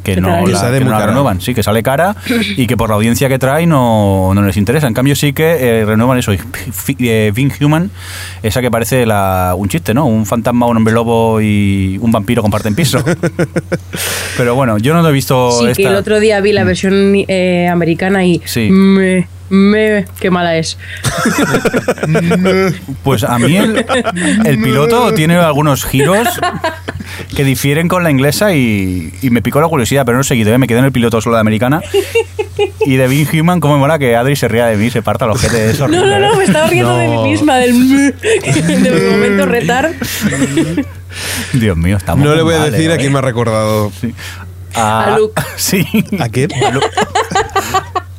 [0.02, 1.06] Que Que no, la, que muy no la cara.
[1.08, 2.16] renuevan, sí, que sale cara
[2.56, 4.86] y que por la audiencia que trae no, no les interesa.
[4.86, 7.90] En cambio, sí que eh, renuevan eso, eh, Being Human,
[8.42, 10.06] esa que parece la, un chiste, ¿no?
[10.06, 13.04] Un fantasma, un hombre lobo y un vampiro comparten piso.
[14.36, 15.50] Pero bueno, yo no lo he visto.
[15.52, 18.68] Sí, que el otro día vi la versión eh, americana y Sí.
[18.70, 20.78] me, me, qué mala es.
[23.02, 23.84] Pues a mí el,
[24.44, 26.28] el piloto tiene algunos giros
[27.34, 30.52] que difieren con la inglesa y, y me picó la curiosidad, pero no he seguido,
[30.52, 30.58] ¿eh?
[30.58, 31.80] me quedé en el piloto solo de americana.
[32.84, 35.26] Y de Being Human, como me mola que Adri se ría de mí, se parta
[35.26, 36.36] los ojete, es No, no, no, ¿eh?
[36.36, 39.92] me estaba riendo de mí misma, del de mi momento retar.
[41.52, 42.94] Dios mío, estamos No le voy a mal, decir ¿eh?
[42.94, 43.90] a quién me ha recordado.
[44.00, 44.14] Sí.
[44.74, 45.40] A, A Luke.
[45.56, 45.86] Sí.
[46.18, 46.50] ¿A quién?
[46.64, 46.86] A Luke.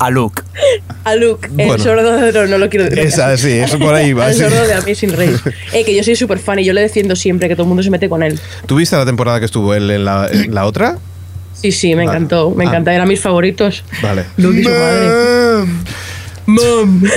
[0.05, 1.83] A Luke, el Bueno.
[1.83, 2.31] sordo de...
[2.31, 2.99] No, no lo quiero decir.
[2.99, 4.27] Esa, sí, eso por ahí va.
[4.29, 4.39] El sí.
[4.41, 5.39] sordo de Amazing Race.
[5.73, 7.81] Eh, que yo soy súper fan y yo le defiendo siempre que todo el mundo
[7.83, 8.39] se mete con él.
[8.65, 10.97] ¿Tú viste la temporada que estuvo él en la, en la otra?
[11.53, 12.17] Sí, sí, me Vale.
[12.17, 12.49] encantó.
[12.51, 12.67] Me Ah.
[12.69, 13.83] encanta, eran mis favoritos.
[14.01, 14.25] Vale.
[14.37, 15.71] Luke y su madre.
[16.45, 17.01] Mom.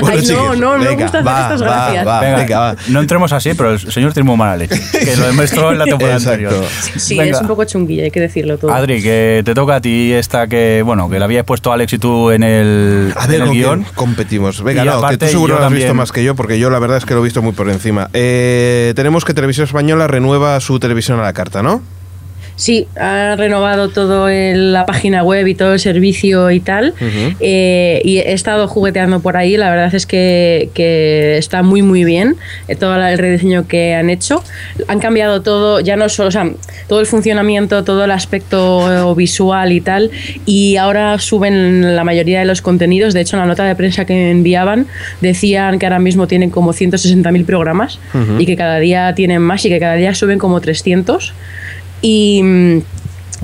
[0.00, 2.06] Bueno, Ay, chiques, no, no, no me venga, gusta hacer va, estas va, gracias.
[2.06, 2.20] va.
[2.20, 2.76] Venga, venga, va.
[2.88, 4.80] no entremos así, pero el señor tiene muy mala leche.
[4.90, 6.48] Que lo demostró en la temporada Exacto.
[6.48, 6.64] anterior.
[6.96, 7.36] Sí, Venga.
[7.36, 8.72] es un poco chunguilla, hay que decirlo todo.
[8.72, 11.98] Adri, que te toca a ti esta que, bueno, que la habías puesto Alex y
[11.98, 13.82] tú en el, A ver, en el ¿con guion.
[13.82, 14.62] quién competimos?
[14.62, 16.78] Venga, Y no, que tú seguro lo has visto más que yo, porque yo la
[16.78, 18.08] verdad es que lo he visto muy por encima.
[18.12, 21.82] Eh, tenemos que Televisión Española renueva su televisión a la carta, ¿no?
[22.54, 26.94] Sí, ha renovado todo el- la página web y todo el servicio y tal.
[27.40, 29.56] Eh, y he estado jugueteando por ahí.
[29.56, 32.36] La verdad es que, que está muy, muy bien
[32.68, 34.42] eh, todo el rediseño que han hecho.
[34.88, 36.48] Han cambiado todo, ya no solo, o sea,
[36.88, 40.10] todo el funcionamiento, todo el aspecto visual y tal.
[40.46, 43.14] Y ahora suben la mayoría de los contenidos.
[43.14, 44.86] De hecho, en la nota de prensa que me enviaban
[45.20, 47.98] decían que ahora mismo tienen como 160.000 programas
[48.38, 51.32] y que cada día tienen más y que cada día suben como 300.
[52.02, 52.82] Y,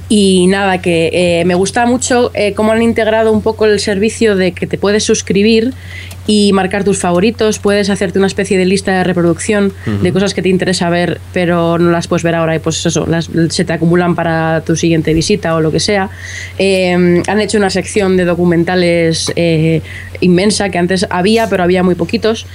[0.09, 4.37] y nada, que eh, me gusta mucho eh, cómo han integrado un poco el servicio
[4.37, 5.75] de que te puedes suscribir
[6.27, 10.43] y marcar tus favoritos, puedes hacerte una especie de lista de reproducción de cosas que
[10.43, 13.73] te interesa ver, pero no las puedes ver ahora y pues eso, las, se te
[13.73, 16.11] acumulan para tu siguiente visita o lo que sea.
[16.59, 19.81] Eh, han hecho una sección de documentales eh,
[20.21, 22.47] inmensa que antes había, pero había muy poquitos.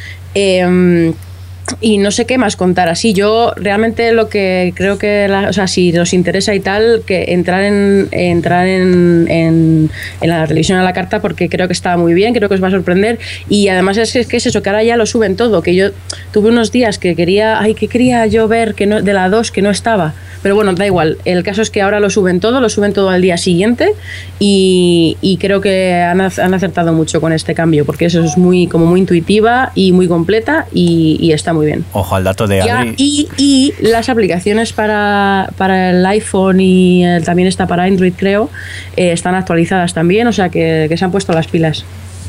[1.82, 3.14] Y no sé qué más contar así.
[3.14, 7.26] Yo realmente lo que creo que, la- o sea, si os interesa y tal, que
[7.30, 9.90] entrar en entrar en, en,
[10.22, 12.64] en la televisión a la carta porque creo que está muy bien, creo que os
[12.64, 13.20] va a sorprender.
[13.50, 15.62] Y además es es, que es eso, que ahora ya lo suben todo.
[15.62, 15.90] Que yo
[16.32, 19.52] tuve unos días que quería, ay, que quería yo ver que no, de la 2
[19.52, 20.14] que no estaba.
[20.42, 21.18] Pero bueno, da igual.
[21.24, 23.94] El caso es que ahora lo suben todo, lo suben todo al día siguiente
[24.40, 28.68] y, y creo que han, han acertado mucho con este cambio porque eso es muy,
[28.68, 31.86] como muy intuitiva y muy completa y, y está muy bien.
[31.94, 32.96] Ojo al dato de Adri.
[32.98, 38.50] y, y las aplicaciones para, para el iPhone y también está para Android, creo,
[38.96, 41.86] eh, están actualizadas también, o sea que, que se han puesto las pilas.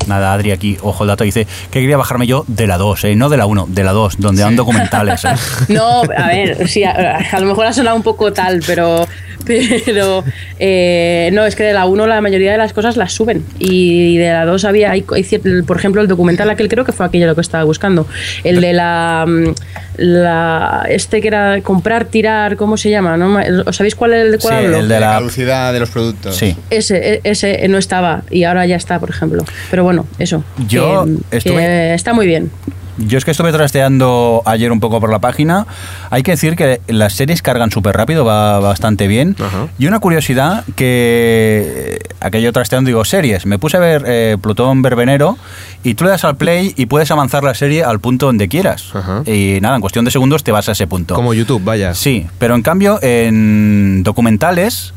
[0.07, 3.15] Nada, Adri aquí, ojo el dato, dice que quería bajarme yo de la 2, ¿eh?
[3.15, 5.25] no de la 1, de la 2, donde dan documentales.
[5.25, 5.29] ¿eh?
[5.69, 9.07] No, a ver, sí, a, a lo mejor ha sonado un poco tal, pero,
[9.85, 10.23] pero
[10.59, 14.17] eh, no, es que de la 1 la mayoría de las cosas las suben y
[14.17, 15.23] de la 2 había, hay, hay
[15.65, 18.07] por ejemplo, el documental aquel creo que fue aquello lo que estaba buscando,
[18.43, 19.53] el de la, mm,
[19.97, 23.17] la este que era comprar, tirar, ¿cómo se llama?
[23.17, 23.29] ¿No?
[23.29, 24.77] me- ¿Os sabéis cuál es el de cuál Sí, hablo?
[24.79, 26.35] el de La caducidad de los productos.
[26.35, 26.55] Sí.
[26.69, 29.43] Ese, e- ese no estaba y ahora ya está, por ejemplo.
[29.69, 30.43] Pero bueno, eso.
[30.67, 32.51] Yo que- estuve- que está muy bien.
[32.97, 35.67] Yo es que estuve trasteando ayer un poco por la página.
[36.09, 39.35] Hay que decir que las series cargan súper rápido, va bastante bien.
[39.39, 39.67] Ajá.
[39.77, 43.45] Y una curiosidad que aquello trasteando digo series.
[43.45, 45.37] Me puse a ver eh, Plutón Verbenero
[45.83, 48.91] y tú le das al play y puedes avanzar la serie al punto donde quieras.
[48.93, 49.23] Ajá.
[49.25, 51.15] Y nada, en cuestión de segundos te vas a ese punto.
[51.15, 51.93] Como YouTube, vaya.
[51.93, 54.93] Sí, pero en cambio en documentales,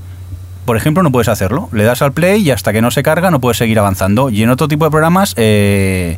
[0.65, 1.69] por ejemplo, no puedes hacerlo.
[1.73, 4.31] Le das al play y hasta que no se carga no puedes seguir avanzando.
[4.31, 5.35] Y en otro tipo de programas...
[5.37, 6.17] eh,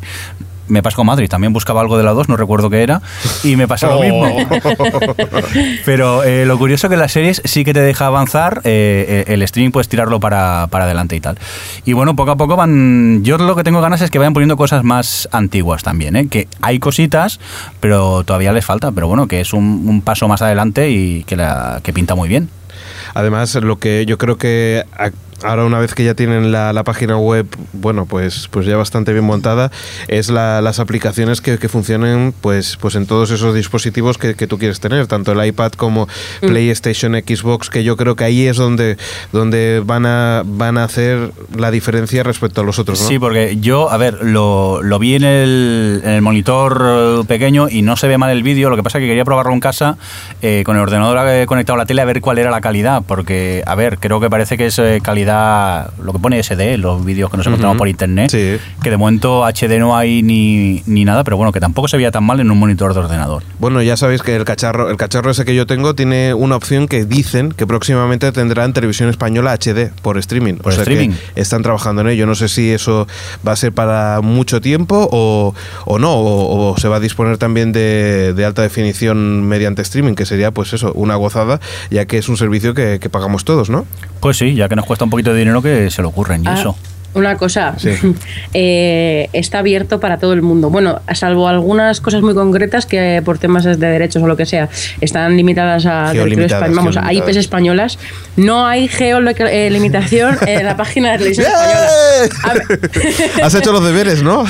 [0.68, 3.02] me pasó con Madrid, también buscaba algo de la 2, no recuerdo qué era,
[3.42, 4.26] y me pasó lo mismo.
[5.84, 9.42] Pero eh, lo curioso que las series sí que te deja avanzar, eh, eh, el
[9.42, 11.38] streaming puedes tirarlo para, para adelante y tal.
[11.84, 13.22] Y bueno, poco a poco van...
[13.24, 16.28] Yo lo que tengo ganas es que vayan poniendo cosas más antiguas también, ¿eh?
[16.28, 17.40] que hay cositas,
[17.80, 21.36] pero todavía les falta, pero bueno, que es un, un paso más adelante y que,
[21.36, 22.48] la, que pinta muy bien.
[23.14, 24.84] Además, lo que yo creo que
[25.42, 29.12] ahora una vez que ya tienen la, la página web, bueno, pues, pues ya bastante
[29.12, 29.70] bien montada,
[30.08, 34.46] es la- las aplicaciones que, que funcionen pues, pues en todos esos dispositivos que, que
[34.46, 36.08] tú quieres tener, tanto el iPad como
[36.40, 38.96] PlayStation, Xbox, que yo creo que ahí es donde,
[39.32, 43.08] donde van, a, van a hacer la diferencia respecto a los otros, ¿no?
[43.08, 47.68] Sí, porque yo, a ver, lo, lo vi en el, en el monitor eh, pequeño
[47.68, 48.70] y no se ve mal el vídeo.
[48.70, 49.96] Lo que pasa es que quería probarlo en casa
[50.42, 53.02] eh, con el ordenador eh, conectado a la tele a ver cuál era la calidad.
[53.06, 55.00] Porque, a ver, creo que parece que es eh,
[55.30, 58.30] calidad, lo que pone SD, los vídeos que nos encontramos por internet.
[58.30, 58.58] Sí.
[58.82, 62.10] Que de momento HD no hay ni, ni nada, pero bueno, que tampoco se veía
[62.10, 63.42] tan mal en un monitor de ordenador.
[63.58, 66.88] Bueno, ya sabéis que el cacharro, el cacharro ese que yo tengo tiene una opción
[66.88, 70.54] que dicen que próximamente tendrá en televisión española HD por streaming.
[70.54, 71.10] Por o sea streaming.
[71.34, 72.26] que están trabajando en ello.
[72.26, 73.06] No sé si eso
[73.46, 77.38] va a ser para mucho tiempo o, o no, o, o se va a disponer
[77.38, 82.18] también de, de alta definición mediante streaming, que sería pues eso, una gozada, ya que
[82.18, 83.86] es un servicio que, que pagamos todos, ¿no?
[84.20, 86.48] Pues sí, ya que nos cuesta un poquito de dinero que se lo ocurren y
[86.48, 86.76] Ah, eso.
[87.14, 87.90] Una cosa, Sí.
[88.54, 90.70] eh, está abierto para todo el mundo.
[90.70, 94.68] Bueno, salvo algunas cosas muy concretas que por temas de derechos o lo que sea
[95.00, 96.74] están limitadas a Geolimitadas.
[96.74, 97.12] Vamos, a.
[97.12, 97.98] IPs españolas.
[98.36, 101.88] No hay geolimitación en la página de televisión española.
[103.40, 104.44] A Has hecho los deberes, ¿no?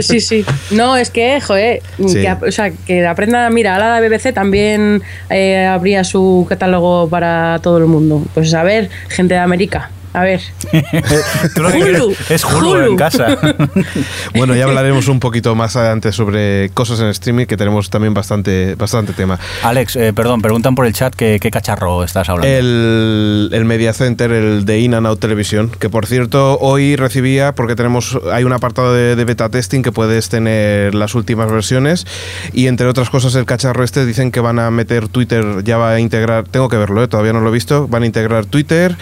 [0.00, 0.44] Sí, sí.
[0.70, 2.22] No, es que, joder, Sí.
[2.22, 7.58] que, o sea, que aprenda, mira, ahora la BBC también eh, abría su catálogo para
[7.62, 8.22] todo el mundo.
[8.34, 10.40] Pues a ver, gente de América, a ver.
[11.56, 11.70] Hulu.
[11.72, 12.90] quieres es Hulu, Hulu.
[12.92, 13.36] en casa.
[14.34, 18.74] Bueno, ya hablaremos un poquito más adelante sobre cosas en streaming, que tenemos también bastante,
[18.74, 19.38] bastante tema.
[19.62, 22.46] Alex, eh, perdón, preguntan por el chat que, qué cacharro estás hablando.
[22.46, 27.54] El, el Media Center, el de In and Out Televisión, que por cierto hoy recibía,
[27.54, 32.06] porque tenemos hay un apartado de, de beta testing que puedes tener las últimas versiones
[32.52, 35.90] y entre otras cosas el cacharro este dicen que van a meter Twitter, ya va
[35.92, 37.08] a integrar, tengo que verlo, ¿eh?
[37.08, 38.96] todavía no lo he visto, van a integrar Twitter.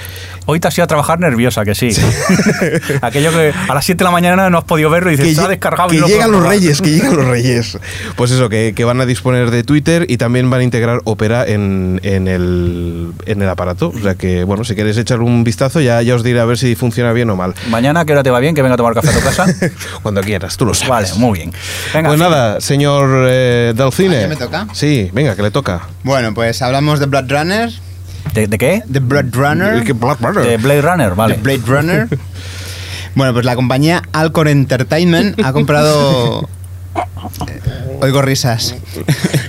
[0.46, 1.91] Hoy te has ido a trabajar nerviosa, que sí.
[3.03, 5.33] Aquello que a las 7 de la mañana no has podido verlo y dices, que,
[5.33, 6.57] está descargado y que no llegan los probar".
[6.57, 7.79] reyes, que llegan los reyes.
[8.17, 11.47] Pues eso, que, que van a disponer de Twitter y también van a integrar Opera
[11.47, 13.93] en, en el, en el aparato.
[13.95, 16.59] O sea que, bueno, si queréis echar un vistazo, ya, ya os diré a ver
[16.59, 17.55] si funciona bien o mal.
[17.69, 18.55] Mañana, ¿qué hora te va bien?
[18.55, 19.47] Que venga a tomar café a tu casa.
[20.03, 20.91] Cuando quieras, tú lo sabes.
[20.91, 21.53] vale, muy bien.
[21.95, 24.17] Venga, pues nada, señor eh, del cine.
[24.19, 24.67] Ah, ¿ya me toca?
[24.73, 25.83] Sí, venga, que le toca.
[26.05, 27.71] Bueno, pues hablamos de Blood Runner.
[28.35, 28.82] ¿De, de qué?
[28.87, 29.85] De Blood Runner.
[29.85, 30.44] Que Black Runner.
[30.44, 31.37] De Blade Runner, vale.
[31.37, 32.08] de Blade Runner.
[33.14, 36.48] bueno, pues la compañía Alcor Entertainment ha comprado.
[37.48, 37.61] Eh,
[38.00, 38.74] Oigo risas.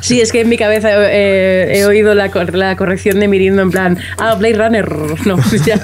[0.01, 3.61] Sí, es que en mi cabeza eh, he oído la, cor- la corrección de Mirindo
[3.61, 4.89] en plan, ah, Blade Runner.
[5.25, 5.79] No, ya.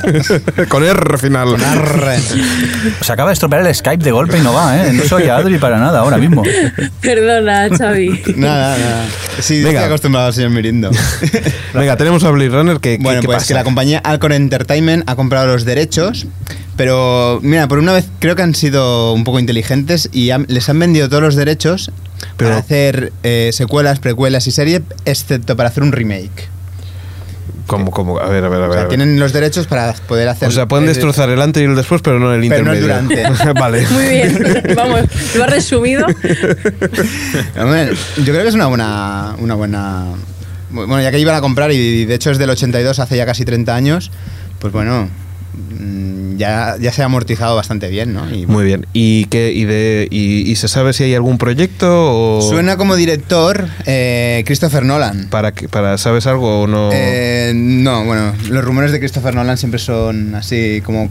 [0.67, 1.55] Con R final.
[3.01, 4.93] Se acaba de estropear el Skype de golpe y no va, ¿eh?
[4.93, 6.43] No soy Adri para nada ahora mismo.
[7.01, 8.21] Perdona, Xavi.
[8.35, 9.05] Nada, nada.
[9.39, 9.69] Sí, Venga.
[9.79, 10.91] estoy acostumbrado al señor Mirindo.
[11.73, 13.47] Venga, tenemos a Blade Runner que, que- Bueno, ¿qué pues pasa?
[13.47, 16.27] que la compañía Alcor Entertainment ha comprado los derechos,
[16.79, 20.69] pero mira, por una vez creo que han sido un poco inteligentes y han- les
[20.69, 21.91] han vendido todos los derechos
[22.37, 26.47] Pero- para hacer eh, secuelas, precuelas y serie, excepto para hacer un remake.
[27.67, 28.17] ¿Cómo, cómo?
[28.17, 28.77] A ver, a ver, a ver.
[28.77, 30.47] O sea, tienen los derechos para poder hacer...
[30.47, 32.79] O sea, pueden destrozar el antes y el después, pero no el Pero no el
[32.81, 33.27] intermedio.
[33.27, 33.53] durante.
[33.59, 33.85] vale.
[33.91, 35.01] Muy bien, vamos,
[35.35, 36.05] lo has resumido.
[37.59, 40.05] Hombre, yo creo que es una buena, una buena...
[40.71, 43.43] Bueno, ya que iban a comprar y de hecho es del 82, hace ya casi
[43.43, 44.11] 30 años,
[44.59, 45.09] pues bueno,
[46.37, 48.29] ya, ya se ha amortizado bastante bien, ¿no?
[48.33, 48.85] Y, Muy bien.
[48.93, 52.95] ¿Y, qué, y, de, y, y se sabe si hay algún proyecto o Suena como
[52.95, 55.27] director eh, Christopher Nolan.
[55.29, 56.89] para que- para sabes algo o no?
[56.93, 61.09] Eh, no, bueno, los rumores de Christopher Nolan siempre son así como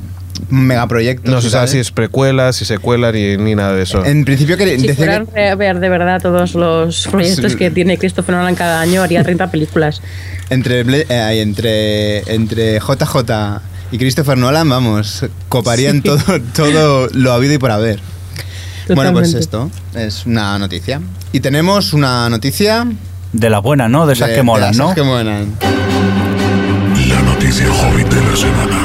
[0.51, 1.35] megaproyectos.
[1.35, 4.05] no se sabe si es precuela, si secuela ni, ni nada de eso.
[4.05, 7.59] En principio que Si fueran que- ver de verdad todos los proyectos Sí.
[7.59, 10.01] que tiene Christopher Nolan cada año, haría 30 películas.
[10.51, 16.19] entre, eh, entre, entre JJ y Christopher Nolan, vamos, coparían todo,
[16.55, 18.01] todo lo habido y por haber.
[18.95, 21.01] Bueno, pues esto es una noticia.
[21.33, 22.87] Y tenemos una noticia...
[23.33, 24.07] De las buenas, ¿no?
[24.07, 24.95] De esas de- que de molan, las ¿no?
[24.95, 25.55] que molan.
[27.09, 28.79] La noticia Hobbit de la semana.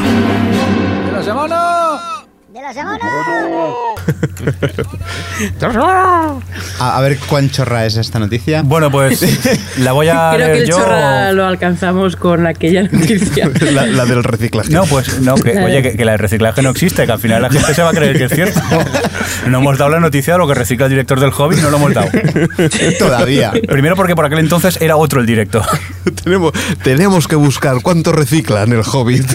[6.80, 8.62] A, a ver cuán chorra es esta noticia.
[8.64, 9.22] Bueno, pues
[9.80, 10.78] la voy a Creo que leer el yo.
[10.78, 13.50] chorra lo alcanzamos con aquella noticia.
[13.72, 14.70] la, la del reciclaje.
[14.72, 17.42] No, pues no, que, oye, que, que la de reciclaje no existe, que al final
[17.42, 18.60] la gente se va a creer que es cierto.
[19.48, 21.78] No hemos dado la noticia de lo que recicla el director del hobby, no lo
[21.78, 22.10] hemos dado.
[23.00, 23.52] Todavía.
[23.68, 25.64] Primero porque por aquel entonces era otro el director.
[26.24, 26.52] tenemos,
[26.84, 29.26] tenemos que buscar cuánto reciclan el Hobbit.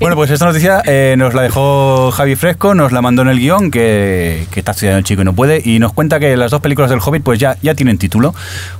[0.00, 3.38] Bueno, pues esta noticia eh, nos la dejó Javi Fresco, nos la mandó en el
[3.38, 3.81] guion, que,
[4.50, 6.90] que está estudiando el chico y no puede, y nos cuenta que las dos películas
[6.90, 8.34] del Hobbit pues ya, ya tienen título.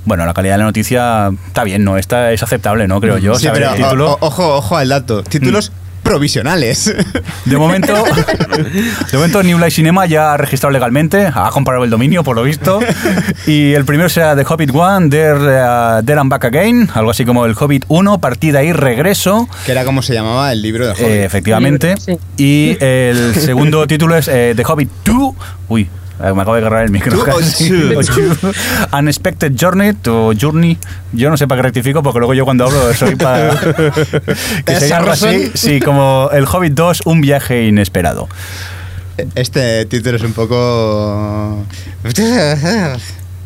[0.05, 1.97] Bueno, la calidad de la noticia está bien, ¿no?
[1.97, 2.99] Esta es aceptable, ¿no?
[3.01, 3.35] Creo yo.
[3.35, 4.13] Sí, pero el título.
[4.13, 5.23] o- ojo, ojo al dato.
[5.23, 5.71] Títulos
[6.03, 6.93] provisionales.
[7.45, 7.93] De momento,
[9.11, 12.43] de momento New Life Cinema ya ha registrado legalmente, ha comprado el dominio por lo
[12.43, 12.79] visto.
[13.47, 17.25] Y el primero será The Hobbit 1, There, uh, There and Back Again, algo así
[17.25, 19.47] como el Hobbit 1, partida y regreso.
[19.65, 21.05] que era como se llamaba el libro de Hobbit.
[21.05, 21.95] Eh, efectivamente.
[21.97, 22.17] Sí.
[22.37, 25.33] Y el segundo título es eh, The Hobbit 2.
[25.69, 27.11] Uy, me acabo de agarrar el micro.
[27.11, 27.69] Two o casi.
[27.69, 27.99] two.
[27.99, 28.51] O two.
[28.97, 30.77] Unexpected Journey o Journey.
[31.11, 33.59] Yo no sé para qué rectifico porque luego yo cuando hablo soy para.
[34.65, 35.51] que sería algo así.
[35.53, 38.27] Sí, como el Hobbit 2, un viaje inesperado.
[39.35, 41.63] Este título es un poco...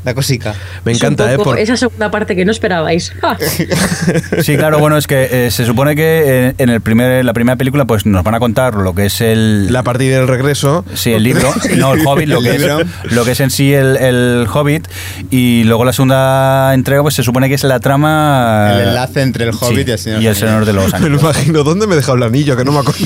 [0.08, 0.56] la cosica.
[0.86, 1.38] Me Es un encanta, ¿eh?
[1.38, 3.14] Por- Esa segunda parte que no esperabais.
[3.22, 3.38] ¡Ja!
[4.42, 7.58] Sí, claro, bueno, es que eh, se supone que eh, en el primer, la primera
[7.58, 9.72] película pues nos van a contar lo que es el...
[9.74, 10.86] la partida del regreso.
[10.94, 12.64] Sí, el libro, no el Hobbit, lo que, es,
[13.12, 14.88] lo que es en sí el, el Hobbit.
[15.30, 18.72] Y luego la segunda entrega, pues se supone que es la trama.
[18.76, 21.06] El enlace entre el Hobbit y el Señor y el Señor de los Me lo
[21.06, 21.22] Anillos.
[21.24, 21.64] imagino.
[21.64, 22.56] ¿Dónde me he dejado el anillo?
[22.56, 23.06] Que no me acuerdo.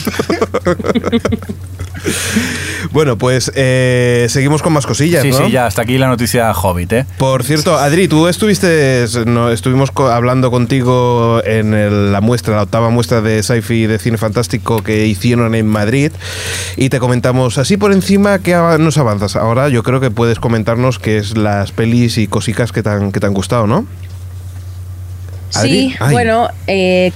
[2.92, 5.38] Bueno, pues eh, seguimos con más cosillas, Sí, ¿no?
[5.46, 7.06] sí, ya, hasta aquí la noticia Hobbit, ¿eh?
[7.18, 12.64] Por cierto, Adri, tú estuviste, no, estuvimos co- hablando contigo en el- la muestra, la
[12.64, 16.12] octava muestra de sci-fi de cine fantástico que hicieron en Madrid
[16.78, 19.36] y te comentamos así por encima que nos avanzas.
[19.36, 23.12] Ahora yo creo que puedes comentarnos qué es las pelis y cosicas que te han,
[23.12, 23.86] que te han gustado, ¿no?
[25.50, 26.12] Sí, ay.
[26.14, 27.12] bueno, eh,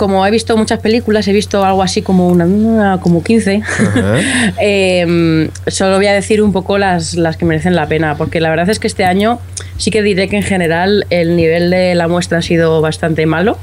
[0.00, 3.60] como he visto muchas películas, he visto algo así como una, como 15.
[3.62, 4.16] Ajá.
[4.62, 8.48] Eh, solo voy a decir un poco las, las que merecen la pena, porque la
[8.48, 9.40] verdad es que este año
[9.76, 13.58] sí que diré que en general el nivel de la muestra ha sido bastante malo,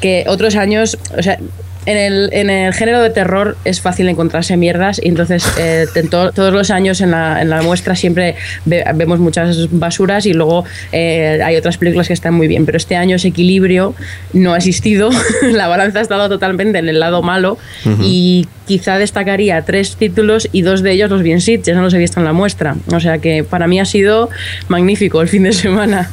[0.00, 1.38] que otros años, o sea,
[1.86, 6.08] en el, en el género de terror es fácil encontrarse mierdas y entonces eh, en
[6.08, 10.32] to- todos los años en la, en la muestra siempre ve- vemos muchas basuras y
[10.32, 13.94] luego eh, hay otras películas que están muy bien, pero este año ese equilibrio
[14.32, 15.10] no ha existido,
[15.52, 17.58] la balanza ha estado totalmente en el lado malo
[18.02, 21.92] y quizá destacaría tres títulos y dos de ellos los bien sit, ya no los
[21.94, 24.30] he visto en la muestra, o sea que para mí ha sido
[24.68, 26.10] magnífico el fin de semana.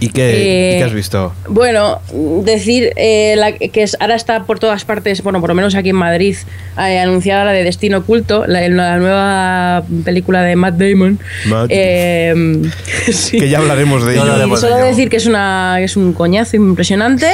[0.00, 1.34] ¿Y qué, Eh, y qué has visto?
[1.48, 2.00] Bueno,
[2.44, 5.88] decir eh, la- que es, ahora está por todas partes, bueno, por lo menos aquí
[5.90, 6.36] en Madrid,
[6.78, 11.18] eh, anunciada la de Destino Oculto, la, la nueva película de Matt Damon.
[11.46, 11.66] Matt.
[11.70, 12.62] Eh,
[13.12, 13.38] sí.
[13.38, 14.32] Que ya hablaremos de Ya ello.
[14.32, 14.58] hablaremos.
[14.58, 14.90] Y solo de ello.
[14.90, 17.30] decir que es, una, que es un coñazo impresionante,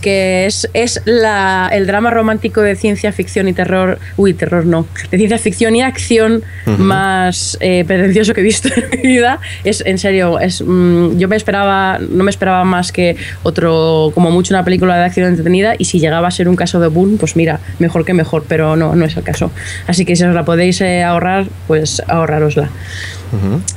[0.00, 4.86] que es, es la, el drama romántico de ciencia ficción y terror, uy, terror no,
[5.10, 6.42] de ciencia ficción y acción
[6.78, 9.40] más eh, pretencioso que he visto en mi vida.
[9.64, 14.30] Es, en serio, es, mm, yo me esperaba, no me esperaba más que otro, como
[14.30, 17.16] mucho una película de acción entretenida y si llegaba a ser un caso de Boone,
[17.18, 19.50] pues mira, mejor que mejor, pero no, no es el caso.
[19.86, 22.70] Así que si os la podéis eh, ahorrar, pues ahorrarosla.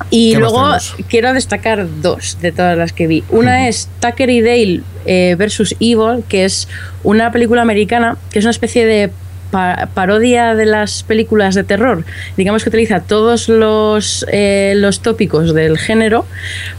[0.10, 0.78] Y ¿Qué más luego
[1.10, 3.24] quiero destacar dos de todas las que vi.
[3.30, 6.68] Una es Tucker y Dale eh, versus Evil, que es
[7.04, 9.12] una película americana, que es una especie de
[9.52, 12.04] pa- parodia de las películas de terror.
[12.38, 16.26] Digamos que utiliza todos los, eh, los tópicos del género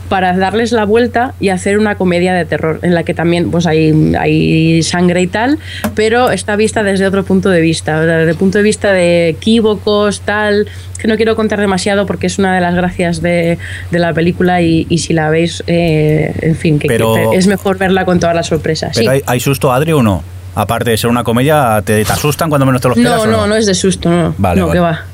[0.08, 3.66] para darles la vuelta y hacer una comedia de terror, en la que también pues,
[3.66, 5.58] hay, hay sangre y tal,
[5.94, 10.20] pero está vista desde otro punto de vista, desde el punto de vista de equívocos,
[10.20, 10.66] tal,
[10.98, 13.58] que no quiero contar demasiado porque es una de las gracias de,
[13.90, 17.46] de la película y, y si la veis, eh, en fin, que, Pero- que es
[17.46, 18.92] mejor verla con todas las sorpresas.
[18.94, 19.16] ¿Pero Sí.
[19.16, 20.22] hay, hay susto, Adri, o no?
[20.54, 23.26] Aparte de ser una comedia, ¿te, te asustan cuando menos te lo esperas?
[23.26, 24.34] No, no, no es de susto, no.
[24.38, 24.76] Vale, no, vale.
[24.78, 25.04] que va.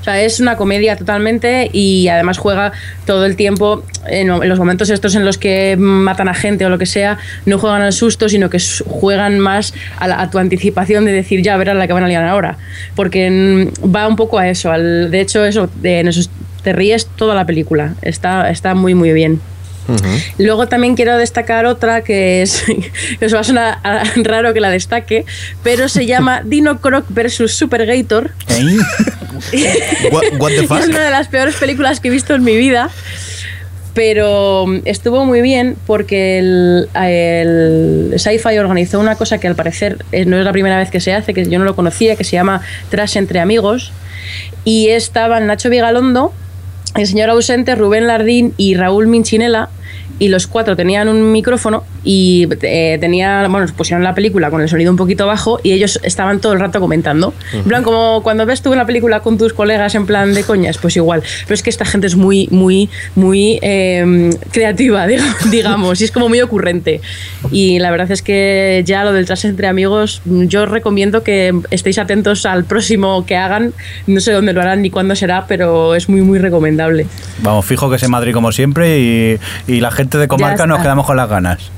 [0.00, 2.70] O sea, es una comedia totalmente y además juega
[3.06, 6.78] todo el tiempo en, los momentos estos en los que matan a gente o lo
[6.78, 11.04] que sea, no juegan al susto, sino que juegan más a, la- a tu anticipación
[11.06, 12.56] de decir ya verás la que van a liar ahora.
[12.94, 13.28] Porque
[13.82, 14.70] mm, va un poco a eso.
[14.70, 16.20] Al, de hecho, eso, de, en eso
[16.62, 17.94] te ríes toda la película.
[18.02, 19.40] Está, está muy, muy bien.
[20.38, 22.64] Luego también quiero destacar otra que es,
[23.18, 25.24] que os va a sonar ah, raro que la destaque,
[25.62, 28.32] pero se llama Dino Croc versus Supergator.
[28.48, 28.78] ¿Eh?
[30.12, 30.80] What, what the fuck?
[30.80, 32.90] Es una de las peores películas que he visto en mi vida.
[33.94, 40.04] Pero mm, estuvo muy bien porque el, el Sci-Fi organizó una cosa que al parecer
[40.12, 42.24] eh, no es la primera vez que se hace, que yo no lo conocía, que
[42.24, 43.92] se llama Trash entre amigos.
[44.64, 46.34] Y estaban Nacho Vigalondo,
[46.96, 49.70] el señor ausente, Rubén Lardín y Raúl Minchinela.
[50.18, 54.68] Y los cuatro tenían un micrófono y eh, tenía, bueno, pusieron la película con el
[54.68, 57.34] sonido un poquito bajo y ellos estaban todo el rato comentando.
[57.52, 60.78] En plan, como cuando ves tú una película con tus colegas en plan de coñas,
[60.78, 61.22] pues igual.
[61.42, 66.12] Pero es que esta gente es muy, muy, muy eh, creativa, diga- digamos, y es
[66.12, 67.00] como muy ocurrente.
[67.50, 71.52] Y la verdad es que ya lo del tras entre amigos, yo os recomiendo que
[71.72, 73.72] estéis atentos al próximo que hagan.
[74.06, 77.08] No sé dónde lo harán ni cuándo será, pero es muy, muy recomendable.
[77.42, 80.78] Vamos, fijo que es en Madrid como siempre y, y la gente de comarca nos
[80.80, 81.70] quedamos con las ganas.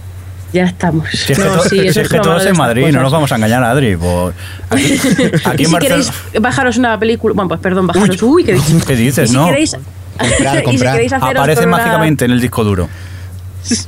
[0.53, 1.09] Ya estamos.
[1.11, 2.87] Si es que, No, sí, si es que lo todo malo es de en Madrid,
[2.93, 3.97] no nos vamos a engañar, Adri.
[3.97, 4.35] pues,
[4.71, 4.99] aquí
[5.45, 8.23] aquí si queréis bajaros una película, bueno, pues perdón, bajaros.
[8.23, 8.85] Uy, ¿qué dices?
[8.85, 9.47] ¿Qué dices, si no?
[9.47, 9.77] queréis,
[10.19, 10.93] Comprar, si comprar.
[10.95, 12.89] queréis haceros Aparece con una- mágicamente en el disco duro.
[13.63, 13.85] si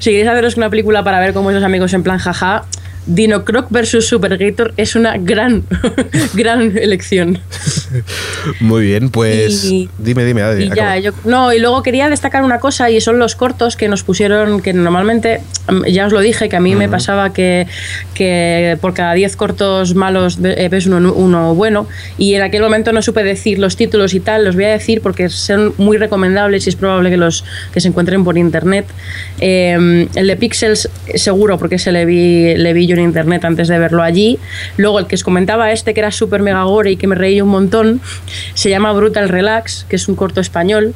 [0.00, 2.64] queréis haceros una película para ver cómo esos amigos en plan jaja,
[3.08, 5.64] Dino Croc versus Supergator es una gran,
[6.34, 7.38] gran elección.
[8.60, 10.64] Muy bien, pues Y- dime, dime, Adri.
[10.64, 13.88] Y ya, yo, no, y luego quería destacar una cosa y son los cortos que
[13.88, 17.66] nos pusieron, que normalmente, mm, ya os lo dije, que a mí me pasaba que,
[18.14, 21.86] que por cada 10 cortos malos eh, ves uno, uno bueno
[22.18, 25.00] y en aquel momento no supe decir los títulos y tal, los voy a decir
[25.00, 27.42] porque son muy recomendables y es probable que los
[27.72, 28.86] que se encuentren por internet.
[29.40, 33.78] Eh, el de Pixels seguro porque se le vi, le vi yo internet antes de
[33.78, 34.38] verlo allí.
[34.76, 37.40] Luego el que os comentaba este que era súper mega gore y que me reí
[37.40, 38.00] un montón,
[38.54, 40.94] se llama Brutal Relax, que es un corto español.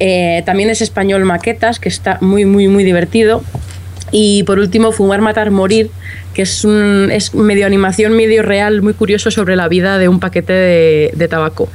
[0.00, 3.42] Eh, también es español Maquetas, que está muy, muy, muy divertido.
[4.10, 5.90] Y por último, Fumar, Matar, Morir,
[6.32, 10.18] que es, un, es medio animación, medio real, muy curioso sobre la vida de un
[10.18, 11.68] paquete de tabaco.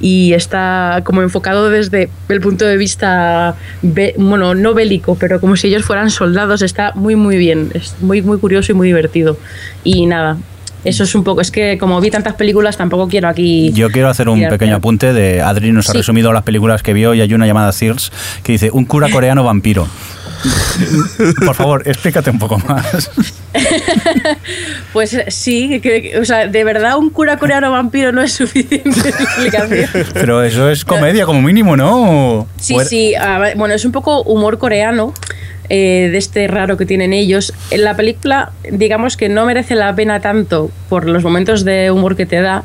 [0.00, 3.54] Y está como enfocado desde el punto de vista,
[4.16, 6.62] bueno, no bélico, pero como si ellos fueran soldados.
[6.62, 7.70] Está muy, muy bien.
[7.74, 9.36] Es muy, muy curioso y muy divertido.
[9.84, 10.38] Y nada,
[10.84, 11.40] eso es un poco.
[11.40, 13.72] Es que como vi tantas películas, tampoco quiero aquí.
[13.72, 17.14] Yo quiero hacer un pequeño apunte de Adri nos ha resumido las películas que vio
[17.14, 18.10] y hay una llamada Sears
[18.42, 19.86] que dice un cura coreano vampiro.
[21.44, 23.10] Por favor, explícate un poco más.
[24.92, 29.08] Pues eh, sí, que, o sea, de verdad un cura coreano vampiro no es suficiente
[29.08, 29.88] explicación.
[30.12, 32.46] Pero eso es comedia como mínimo, ¿no?
[32.60, 35.14] Sí, sí, a ver, bueno, es un poco humor coreano.
[35.70, 37.54] Eh, de este raro que tienen ellos.
[37.70, 42.16] En la película, digamos que no merece la pena tanto por los momentos de humor
[42.16, 42.64] que te da,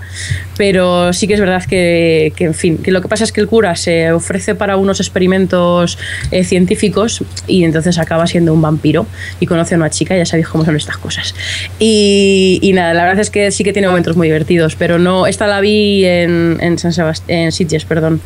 [0.58, 3.40] pero sí que es verdad que, que, en fin, que lo que pasa es que
[3.40, 5.98] el cura se ofrece para unos experimentos
[6.32, 9.06] eh, científicos y entonces acaba siendo un vampiro
[9.40, 11.36] y conoce a una chica, ya sabéis cómo son estas cosas.
[11.80, 15.28] Y, y nada, la verdad es que sí que tiene momentos muy divertidos, pero no,
[15.28, 18.20] esta la vi en, en San Sebast- en Sitges, perdón,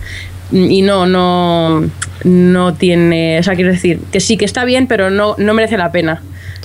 [0.51, 1.89] y no, no,
[2.23, 5.77] no tiene, o sea, quiero decir que sí que está bien, pero no, no merece
[5.77, 6.21] la pena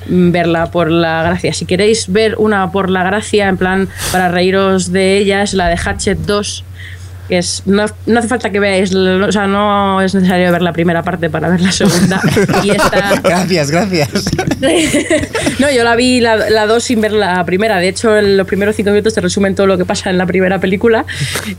[0.07, 1.53] verla por la gracia.
[1.53, 5.69] Si queréis ver una por la gracia, en plan, para reíros de ella, es la
[5.69, 6.65] de Hatchet 2,
[7.29, 10.73] que es, no, no hace falta que veáis, o sea, no es necesario ver la
[10.73, 12.21] primera parte para ver la segunda.
[12.63, 14.11] Y esta, Gracias, gracias.
[15.59, 17.79] no, yo la vi la, la dos sin ver la primera.
[17.79, 20.27] De hecho, en los primeros cinco minutos te resumen todo lo que pasa en la
[20.27, 21.07] primera película.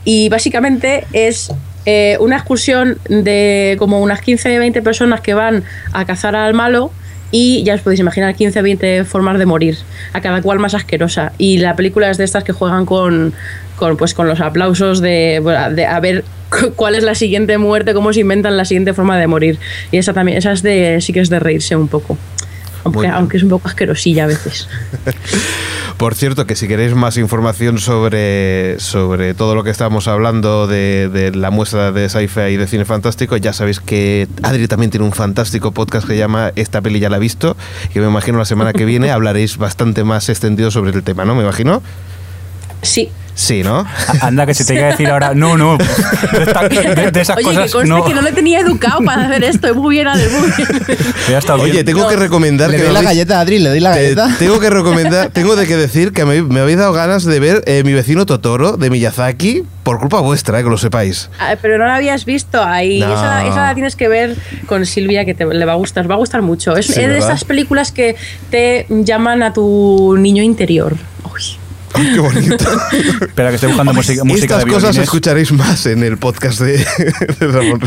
[0.04, 1.50] Y básicamente es
[1.86, 6.90] eh, una excursión de como unas 15-20 personas que van a cazar al malo.
[7.32, 9.76] Y ya os podéis imaginar 15-20 formas de morir,
[10.12, 11.32] a cada cual más asquerosa.
[11.38, 13.34] Y la película es de estas que juegan con,
[13.74, 15.42] con, pues, con los aplausos de,
[15.74, 19.18] de a ver cu- cuál es la siguiente muerte, cómo se inventan la siguiente forma
[19.18, 19.58] de morir.
[19.90, 22.16] Y esa también, esa es de, sí que es de reírse un poco.
[22.86, 24.68] Aunque, aunque es un poco asquerosilla a veces.
[25.96, 31.08] Por cierto, que si queréis más información sobre, sobre todo lo que estamos hablando de,
[31.08, 35.06] de la muestra de sci-fi y de cine fantástico, ya sabéis que Adri también tiene
[35.06, 37.56] un fantástico podcast que se llama Esta peli ya la he visto,
[37.92, 41.34] que me imagino la semana que viene hablaréis bastante más extendido sobre el tema, ¿no?
[41.34, 41.82] Me imagino.
[42.82, 43.10] Sí.
[43.38, 43.84] Sí, ¿no?
[44.22, 45.84] Anda, que se te iba a decir ahora, no, no, de,
[46.42, 48.04] esta- de- de esas Oye, cosas que conste no.
[48.06, 49.74] que no le tenía educado para hacer esto.
[49.74, 50.68] Muy bien, Adel, muy bien.
[51.28, 51.70] Ya está bien.
[51.70, 52.08] Oye, tengo No.
[52.08, 54.34] que recomendar Le que doy la galleta, Adri, le doy la Te- galleta.
[54.38, 57.62] tengo que recomendar, tengo de que decir que me, me habéis dado ganas de ver
[57.66, 61.28] eh, mi vecino Totoro de Miyazaki por culpa vuestra, eh, que lo sepáis.
[61.38, 63.00] Ah, Pero no la habías visto ahí.
[63.00, 63.12] No.
[63.12, 64.34] Esa, esa la tienes que ver
[64.66, 66.10] con Silvia, que te, le va a gustar.
[66.10, 66.74] Va a gustar mucho.
[66.74, 68.16] Es, Sí, es de esas películas que
[68.50, 70.96] te llaman a tu niño interior.
[71.24, 71.42] Uy.
[71.96, 72.64] Ay, qué bonito.
[73.20, 76.78] Espera, que estoy buscando música, música Estas de cosas escucharéis más en el podcast de,
[77.40, 77.80] de Ramón.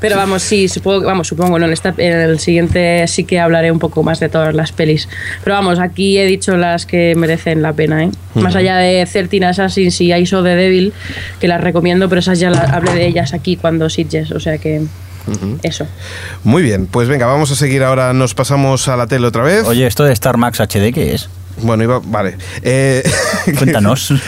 [0.00, 3.70] Pero vamos, sí, supongo, vamos, supongo, no, en, esta- en el siguiente sí que hablaré
[3.72, 5.08] un poco más de todas las pelis.
[5.44, 8.10] Pero vamos, aquí he dicho las que merecen la pena, ¿eh?
[8.34, 10.92] Más allá de 13 Assassins y ISO de Devil,
[11.40, 14.58] que las recomiendo, pero esas ya las hablé de ellas aquí cuando Sitges, o sea
[14.58, 14.82] que
[15.62, 15.86] eso.
[16.42, 18.12] Muy bien, pues venga, vamos a seguir ahora.
[18.12, 19.64] Nos pasamos a la tele otra vez.
[19.66, 21.28] Oye, esto de Star Max HD, ¿qué es?
[21.60, 22.36] Bueno, iba, vale.
[22.62, 23.02] Eh,
[23.58, 24.12] Cuéntanos.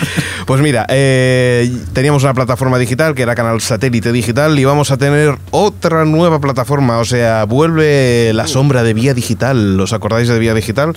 [0.46, 4.98] Pues mira, eh, teníamos una plataforma digital que era Canal Satélite Digital y vamos a
[4.98, 9.80] tener otra nueva plataforma, o sea, vuelve la sombra de Vía Digital.
[9.80, 10.94] ¿Os acordáis de Vía Digital?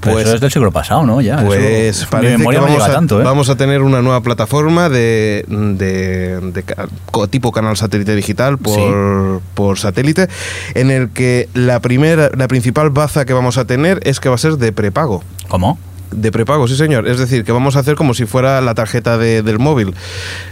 [0.00, 1.20] Pues eso es del siglo pasado, ¿no?
[1.20, 3.24] Ya, Pues eso- mi parece que vamos a, tanto, ¿eh?
[3.24, 6.64] vamos a tener una nueva plataforma de, de-
[7.30, 10.26] tipo canal satélite digital por, por satélite,
[10.74, 14.34] en el que la primera, la principal baza que vamos a tener es que va
[14.34, 15.22] a ser de prepago.
[15.52, 15.78] ¿Cómo?
[16.12, 17.06] De prepago, sí señor.
[17.06, 19.94] Es decir, que vamos a hacer como si fuera la tarjeta de- del móvil.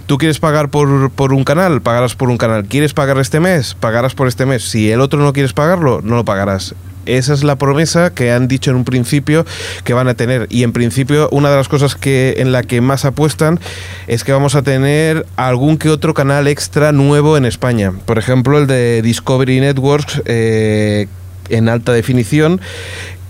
[0.06, 2.64] Tú quieres pagar por, por un canal, pagarás por un canal.
[2.66, 3.74] ¿Quieres pagar este mes?
[3.80, 4.62] Pagarás por este mes.
[4.68, 6.74] Si el otro no quieres pagarlo, no lo pagarás.
[7.06, 9.46] Esa es la promesa que han dicho en un principio
[9.84, 10.46] que van a tener.
[10.50, 13.58] Y en principio, una de las cosas que en la que más apuestan
[14.06, 17.92] es que vamos a tener algún que otro canal extra nuevo en España.
[18.04, 21.06] Por ejemplo, el de Discovery Networks eh,
[21.48, 22.60] en alta definición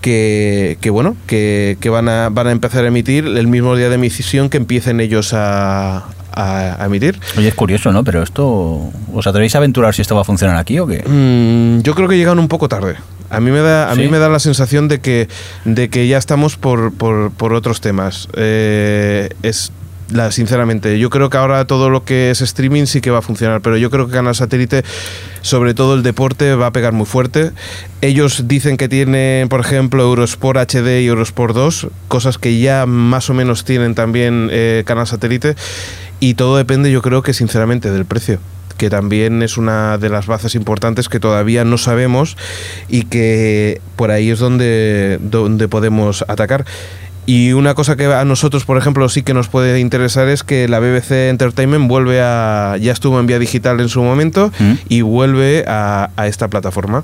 [0.01, 3.89] que, que bueno, que, que van, a, van a empezar a emitir el mismo día
[3.89, 5.97] de emisión que empiecen ellos a,
[6.33, 7.19] a- a emitir.
[7.37, 8.03] Oye, es curioso, ¿no?
[8.03, 8.89] Pero esto...
[9.13, 11.03] ¿Os atrevéis a aventurar si esto va a funcionar aquí o qué?
[11.07, 12.95] Mm, yo creo que llegan un poco tarde.
[13.29, 14.01] A mí me da, a ¿Sí?
[14.01, 15.29] mí me da la sensación de que,
[15.63, 18.27] de que ya estamos por, por, por otros temas.
[18.35, 19.71] Eh, es
[20.31, 23.61] sinceramente, yo creo que ahora todo lo que es streaming sí que va a funcionar,
[23.61, 24.83] pero yo creo que Canal Satélite,
[25.41, 27.51] sobre todo el deporte, va a pegar muy fuerte.
[28.01, 33.29] Ellos dicen que tienen, por ejemplo, Eurosport HD y Eurosport 2, cosas que ya más
[33.29, 35.55] o menos tienen también eh, Canal Satélite,
[36.19, 38.39] y todo depende, yo creo que sinceramente, del precio
[38.81, 42.35] que también es una de las bases importantes que todavía no sabemos
[42.89, 46.65] y que por ahí es donde, donde podemos atacar.
[47.25, 50.67] Y una cosa que a nosotros, por ejemplo, sí que nos puede interesar es que
[50.67, 52.77] la BBC Entertainment vuelve a.
[52.81, 54.73] ya estuvo en vía digital en su momento ¿Mm?
[54.89, 57.03] y vuelve a, a esta plataforma.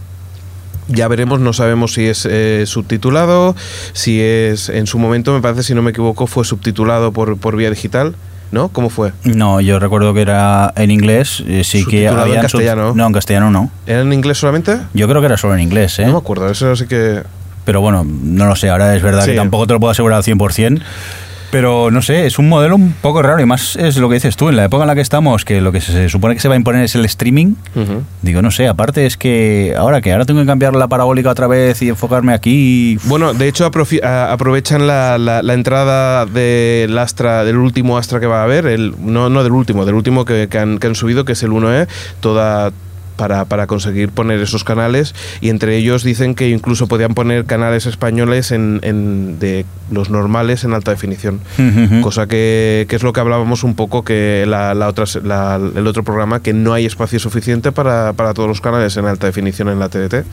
[0.89, 3.55] Ya veremos, no sabemos si es eh, subtitulado,
[3.93, 4.70] si es.
[4.70, 8.15] En su momento, me parece, si no me equivoco, fue subtitulado por, por vía digital,
[8.51, 8.70] ¿no?
[8.70, 9.11] ¿Cómo fue?
[9.24, 12.93] No, yo recuerdo que era en inglés, eh, sí que en había castellano.
[12.95, 13.70] No, en castellano no.
[13.86, 14.78] ¿Era en inglés solamente?
[14.93, 16.05] Yo creo que era solo en inglés, ¿eh?
[16.05, 17.22] No me acuerdo, eso sí que.
[17.68, 19.32] Pero bueno, no lo sé, ahora es verdad Sí.
[19.32, 20.82] que tampoco te lo puedo asegurar al 100%.
[21.49, 24.36] Pero no sé, es un modelo un poco raro y más es lo que dices
[24.36, 26.49] tú, en la época en la que estamos, que lo que se supone que se
[26.49, 27.53] va a imponer es el streaming.
[28.22, 31.47] Digo, no sé, aparte es que ahora que ahora tengo que cambiar la parabólica otra
[31.47, 32.97] vez y enfocarme aquí.
[33.05, 38.41] Bueno, de hecho aprovechan la, la- la entrada del Astra, del último Astra que va
[38.41, 41.24] a haber, el, no, no del último, del último que, que han, que han subido,
[41.24, 41.88] que es el 1E,
[42.20, 42.72] toda
[43.18, 47.86] para, para conseguir poner esos canales y entre ellos dicen que incluso podían poner canales
[47.86, 51.39] españoles en, en- de los normales en alta definición.
[51.59, 52.01] Ujú.
[52.01, 55.86] Cosa que, que es lo que hablábamos un poco que la, la otra, la- el
[55.88, 59.70] otro programa, que no hay espacio suficiente para, para todos los canales en alta definición
[59.70, 60.24] en la TDT.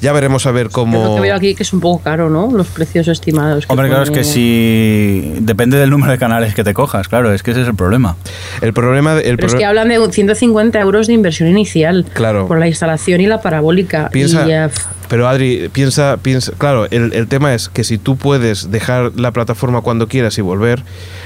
[0.00, 1.02] Ya veremos a ver Es cómo...
[1.04, 2.50] lo que veo aquí que es un poco caro, ¿no?
[2.52, 3.66] Los precios estimados.
[3.66, 5.34] que Hombre, claro, es que si.
[5.40, 8.16] Depende del número de canales que te cojas, claro, es que ese es el problema.
[8.60, 9.14] El problema...
[9.18, 12.46] El Pero es pro- que hablan de 150 euros de inversión inicial Claro.
[12.46, 14.08] por la instalación y la parabólica.
[14.10, 14.70] Piensa, y,
[15.08, 19.30] pero Adri, piensa, piensa, claro, el, el tema es que si tú puedes dejar la
[19.30, 20.82] plataforma cuando quieras y volver,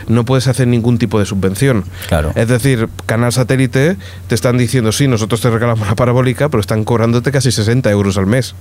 [0.09, 1.85] no puedes hacer ningún tipo de subvención.
[2.09, 2.33] Claro.
[2.35, 3.97] Es decir, Canal Satélite
[4.29, 8.19] te están diciendo, sí, nosotros te regalamos la parabólica, pero están cobrándote casi 60 euros
[8.19, 8.55] al mes.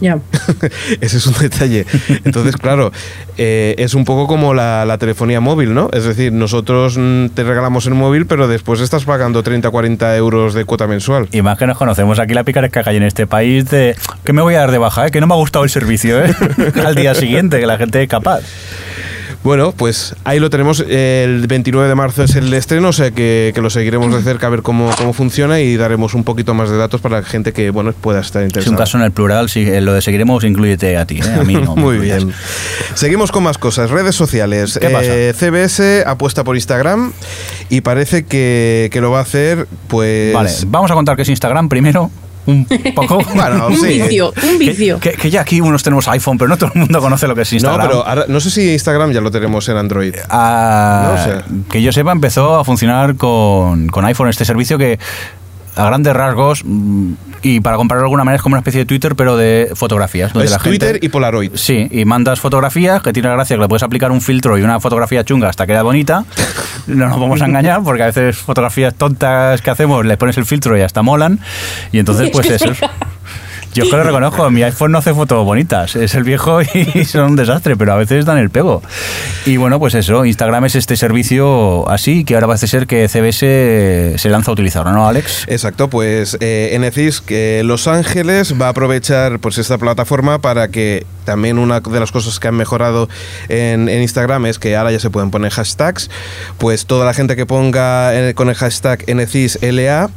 [0.00, 0.18] Ya.
[1.00, 1.86] Ese es un detalle.
[2.24, 2.92] Entonces, claro,
[3.36, 5.90] eh, es un poco como la, la telefonía móvil, ¿no?
[5.92, 10.54] Es decir, nosotros mm, te regalamos el móvil, pero después estás pagando 30 40 euros
[10.54, 11.28] de cuota mensual.
[11.32, 14.32] Y más que nos conocemos aquí la picaresca que hay en este país de que
[14.32, 15.10] me voy a dar de baja, ¿eh?
[15.10, 16.34] que no me ha gustado el servicio ¿eh?
[16.84, 18.40] al día siguiente, que la gente es capaz.
[19.44, 20.80] Bueno, pues ahí lo tenemos.
[20.80, 24.48] El 29 de marzo es el estreno, o sea que, que lo seguiremos de cerca
[24.48, 27.52] a ver cómo, cómo funciona y daremos un poquito más de datos para la gente
[27.52, 28.72] que bueno pueda estar Es interesada.
[28.72, 31.38] un caso en el plural, si lo de seguiremos, incluyete a ti, ¿eh?
[31.40, 31.76] a mí no.
[31.76, 32.32] Muy bien.
[32.94, 33.90] Seguimos con más cosas.
[33.90, 34.78] Redes sociales.
[34.80, 35.06] ¿Qué pasa?
[35.06, 37.12] Eh, CBS apuesta por Instagram
[37.70, 40.34] y parece que, que lo va a hacer, pues.
[40.34, 42.10] Vale, vamos a contar que es Instagram primero,
[42.48, 43.18] un poco.
[43.34, 43.86] Bueno, un sí.
[44.00, 44.98] vicio, un vicio.
[45.00, 47.42] Que, que ya aquí unos tenemos iPhone, pero no todo el mundo conoce lo que
[47.42, 47.86] es No, Instagram.
[47.88, 50.14] pero ahora- no sé si Instagram ya lo tenemos en Android.
[50.30, 51.44] Ah, No sé.
[51.70, 54.98] Que yo sepa, empezó a funcionar con, con iPhone este servicio que
[55.76, 57.12] a grandes rasgos mm,
[57.42, 60.32] y para compararlo de alguna manera es como una especie de Twitter pero de fotografías.
[60.32, 61.52] donde Es la gente- Twitter y Polaroid.
[61.54, 64.62] Sí, y mandas fotografías, que tiene la gracia que le puedes aplicar un filtro y
[64.62, 66.24] una fotografía chunga hasta queda bonita.
[66.88, 70.46] No nos vamos a engañar, porque a veces fotografías tontas que hacemos, le pones el
[70.46, 71.38] filtro y hasta molan.
[71.92, 72.72] Y entonces, pues eso.
[73.74, 76.60] Yo es que lo reconozco, mi iPhone no hace fotos bonitas, es el viejo
[76.94, 78.82] y son un desastre, pero a veces dan el pego.
[79.46, 84.18] Y bueno, pues eso, Instagram es este servicio así que ahora parece ser que CBS
[84.18, 85.44] se lanza a utilizarlo, ¿no, Alex?
[85.48, 91.06] Exacto, pues eh, NCIS, que Los Ángeles va a aprovechar pues esta plataforma para que
[91.28, 93.06] también una de las cosas que han mejorado
[93.50, 96.08] en, en Instagram es que ahora ya se pueden poner hashtags.
[96.56, 100.08] Pues toda la gente que ponga eh, con el hashtag NCISLA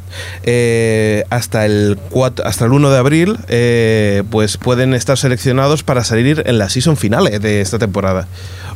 [0.43, 6.03] eh, hasta, el 4 hasta el 1 de abril, eh, pues pueden estar seleccionados para
[6.03, 8.28] salir en la season finale de esta temporada.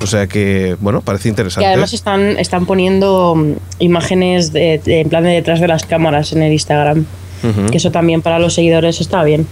[0.02, 1.64] O sea que, bueno, parece interesante.
[1.66, 5.86] Y además están, están poniendo mm, imágenes de- de- en plan de detrás de las
[5.86, 7.06] cámaras en el Instagram.
[7.70, 9.46] Que eso también para los seguidores está bien.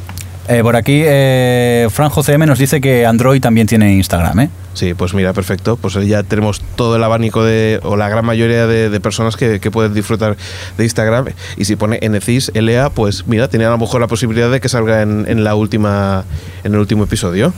[0.49, 4.49] Eh, por aquí, eh, Franjo CM nos dice que Android también tiene Instagram, ¿eh?
[4.73, 5.77] Sí, pues mira, perfecto.
[5.77, 9.59] Pues ya tenemos todo el abanico de, o la gran mayoría de, de personas que,
[9.59, 10.35] que pueden disfrutar
[10.77, 11.27] de Instagram.
[11.57, 14.67] Y si pone NCIS LA, pues mira, tenía a lo mejor la posibilidad de que
[14.67, 16.25] salga en, en la última,
[16.63, 17.53] en el último episodio.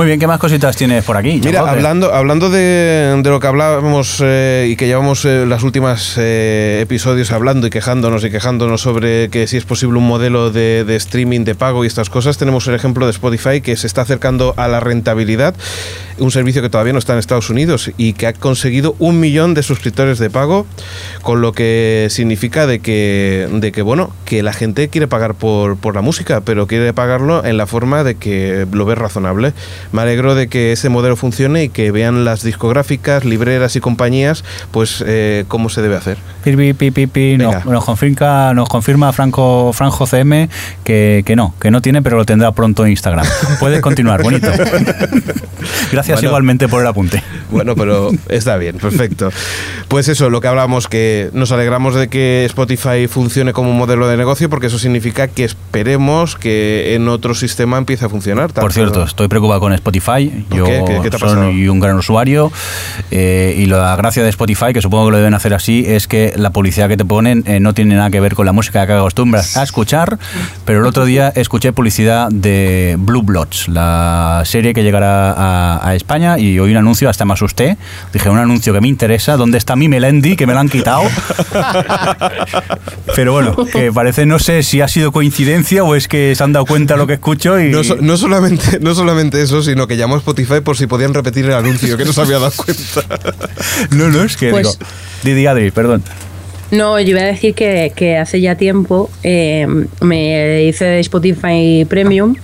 [0.00, 1.42] Muy bien, ¿qué más cositas tienes por aquí?
[1.44, 6.14] Mira, hablando, hablando de, de lo que hablábamos eh, y que llevamos eh, las últimas
[6.16, 10.86] eh, episodios hablando y quejándonos y quejándonos sobre que si es posible un modelo de,
[10.86, 14.00] de streaming de pago y estas cosas, tenemos el ejemplo de Spotify que se está
[14.00, 15.54] acercando a la rentabilidad,
[16.16, 19.52] un servicio que todavía no está en Estados Unidos y que ha conseguido un millón
[19.52, 20.66] de suscriptores de pago,
[21.20, 25.76] con lo que significa de que, de que bueno, que la gente quiere pagar por,
[25.76, 29.52] por la música, pero quiere pagarlo en la forma de que lo ve razonable.
[29.92, 34.44] Me alegro de que ese modelo funcione y que vean las discográficas, libreras y compañías,
[34.70, 36.18] pues eh, cómo se debe hacer.
[36.44, 37.64] Pi, pi, pi, pi, pi, no, Venga.
[37.66, 40.48] nos confirma, nos confirma Franco, Franjo CM
[40.84, 43.26] que, que no, que no tiene, pero lo tendrá pronto en Instagram.
[43.58, 44.48] Puedes continuar, bonito.
[45.92, 46.28] Gracias Bueno.
[46.28, 47.22] igualmente por el apunte.
[47.50, 49.30] Bueno, pero está bien, perfecto.
[49.88, 54.06] Pues eso, lo que hablábamos, que nos alegramos de que Spotify funcione como un modelo
[54.08, 58.52] de negocio, porque eso significa que esperemos que en otro sistema empiece a funcionar.
[58.52, 60.44] Por cierto, estoy preocupado con Spotify.
[60.48, 60.82] ¿Por Yo qué?
[60.86, 62.52] ¿Qué- qué te soy un gran usuario
[63.10, 66.32] eh, y la gracia de Spotify, que supongo que lo deben hacer así, es que
[66.36, 68.92] la publicidad que te ponen eh, no tiene nada que ver con la música que
[68.92, 70.18] acostumbras a escuchar.
[70.64, 75.94] Pero el otro día escuché publicidad de Blue Bloods, la serie que llegará a, a
[75.94, 77.76] España y oí un anuncio, hasta me asusté.
[78.12, 80.36] Dije, un anuncio que me interesa, ¿dónde está mi Melendi?
[80.36, 81.02] Que me lo han quitado.
[83.16, 86.52] Pero bueno, que parece, no sé si ha sido coincidencia o es que se han
[86.52, 87.70] dado cuenta de lo que escucho y...
[87.70, 91.44] No, no solamente, no solamente eso, sino que llamó a Spotify por si podían repetir
[91.46, 93.24] el anuncio, que no se había dado cuenta.
[93.90, 94.90] No, no, es que Pues- digo.
[95.24, 96.02] Didi Adri, perdón.
[96.70, 99.66] No, yo iba a decir que, que hace ya tiempo eh,
[100.00, 102.36] me hice Spotify Premium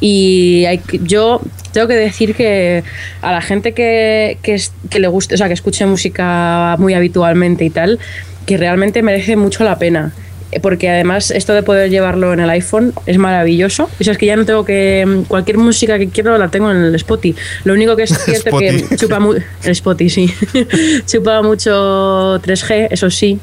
[0.00, 1.40] y hay yo
[1.72, 2.84] tengo que decir que
[3.22, 6.94] a la gente que, que, es- que le guste, o sea, que escuche música muy
[6.94, 7.98] habitualmente y tal,
[8.46, 10.12] que realmente merece mucho la pena.
[10.62, 13.90] Porque además esto de poder llevarlo en el iPhone es maravilloso.
[14.00, 15.22] O sea, es que ya no tengo que...
[15.28, 17.38] Cualquier música que quiero la tengo en el Spotify.
[17.64, 18.96] Lo único que es cierto que Spotify.
[18.96, 20.34] chupa mu- el Spotify, sí.
[21.06, 23.38] chupa mucho 3G, eso sí.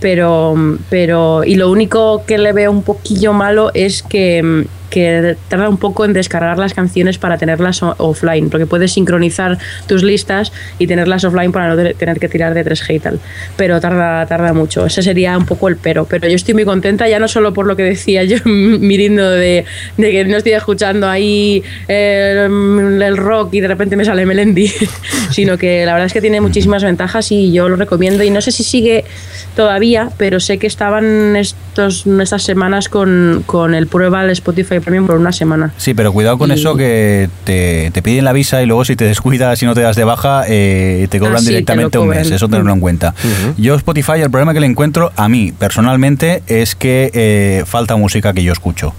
[0.00, 0.54] Pero,
[0.90, 5.76] pero, y lo único que le veo un poquillo malo es que, que tarda un
[5.76, 11.24] poco en descargar las canciones para tenerlas offline, porque puedes sincronizar tus listas y tenerlas
[11.24, 13.20] offline para no te- tener que tirar de 3G y tal.
[13.56, 14.86] Pero tarda, tarda mucho.
[14.86, 16.04] Ese sería un poco el pero.
[16.06, 19.64] Pero yo estoy muy contenta, ya no solo por lo que decía yo, mirindo de,
[19.96, 24.70] de que no estoy escuchando ahí el, el rock y de repente me sale Melendi,
[25.30, 28.24] sino que la verdad es que tiene muchísimas ventajas y yo lo recomiendo.
[28.24, 29.04] Y no sé si sigue
[29.56, 35.06] todavía, pero sé que estaban estos, estas semanas con, con el prueba del Spotify Premium
[35.06, 35.72] por una semana.
[35.76, 38.96] Sí, pero cuidado con Y- eso que te, te piden la visa y luego si
[38.96, 41.56] te descuidas y no te das de baja, eh, te cobran Ah, sí, te lo
[41.58, 42.22] directamente un cobran.
[42.22, 42.30] mes.
[42.30, 43.14] Eso tenerlo en cuenta.
[43.56, 48.32] Yo Spotify, el problema que le encuentro a mí personalmente es que eh, falta música
[48.32, 48.94] que yo escucho.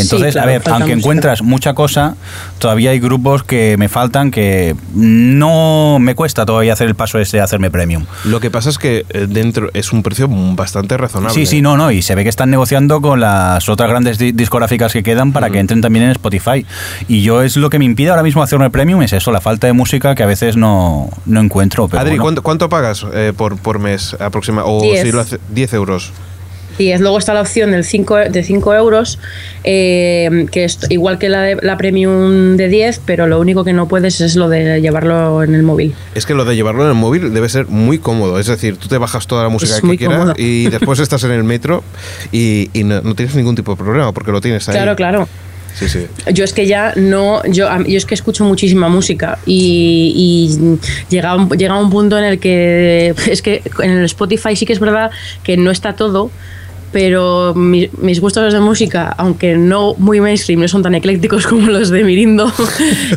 [0.00, 0.98] Entonces, Sí, claro, a ver, aunque música.
[0.98, 2.14] encuentras mucha cosa,
[2.58, 7.38] todavía hay grupos que me faltan que no me cuesta todavía hacer el paso ese
[7.38, 8.04] de hacerme premium.
[8.24, 11.34] Lo que pasa es que eh, dentro es un precio bastante razonable.
[11.34, 14.32] Sí, sí, no, no, y se ve que están negociando con las otras grandes di-
[14.32, 16.64] discográficas que quedan para que entren también en Spotify.
[17.08, 19.66] Y yo es lo que me impide ahora mismo hacerme premium, es eso, la falta
[19.66, 21.88] de música que a veces no, no encuentro.
[21.88, 22.22] Pero Adri, bueno.
[22.24, 24.86] ¿cuánto, cuánto pagas eh, por, por mes aproximadamente?
[24.86, 25.02] O Diez.
[25.04, 26.12] si lo hace 10 euros.
[26.80, 29.18] Y luego está la opción del 5, de 5 euros,
[29.64, 33.74] eh, que es igual que la, de, la Premium de 10, pero lo único que
[33.74, 35.94] no puedes es lo de llevarlo en el móvil.
[36.14, 38.38] Es que lo de llevarlo en el móvil debe ser muy cómodo.
[38.38, 40.34] Es decir, tú te bajas toda la música Es que quieras cómodo.
[40.38, 41.84] y después estás en el metro
[42.32, 44.74] y, y no, no tienes ningún tipo de problema porque lo tienes ahí.
[44.74, 45.28] Claro, claro.
[45.74, 46.06] Sí, sí.
[46.32, 50.78] Yo es que ya no, yo, yo es que escucho muchísima música y, y
[51.08, 54.72] llega, un, llega un punto en el que es que en el Spotify sí que
[54.72, 55.10] es verdad
[55.42, 56.30] que no está todo,
[56.92, 61.68] pero mi- mis gustos de música, aunque no muy mainstream, no son tan eclécticos como
[61.70, 62.52] los de Mirindo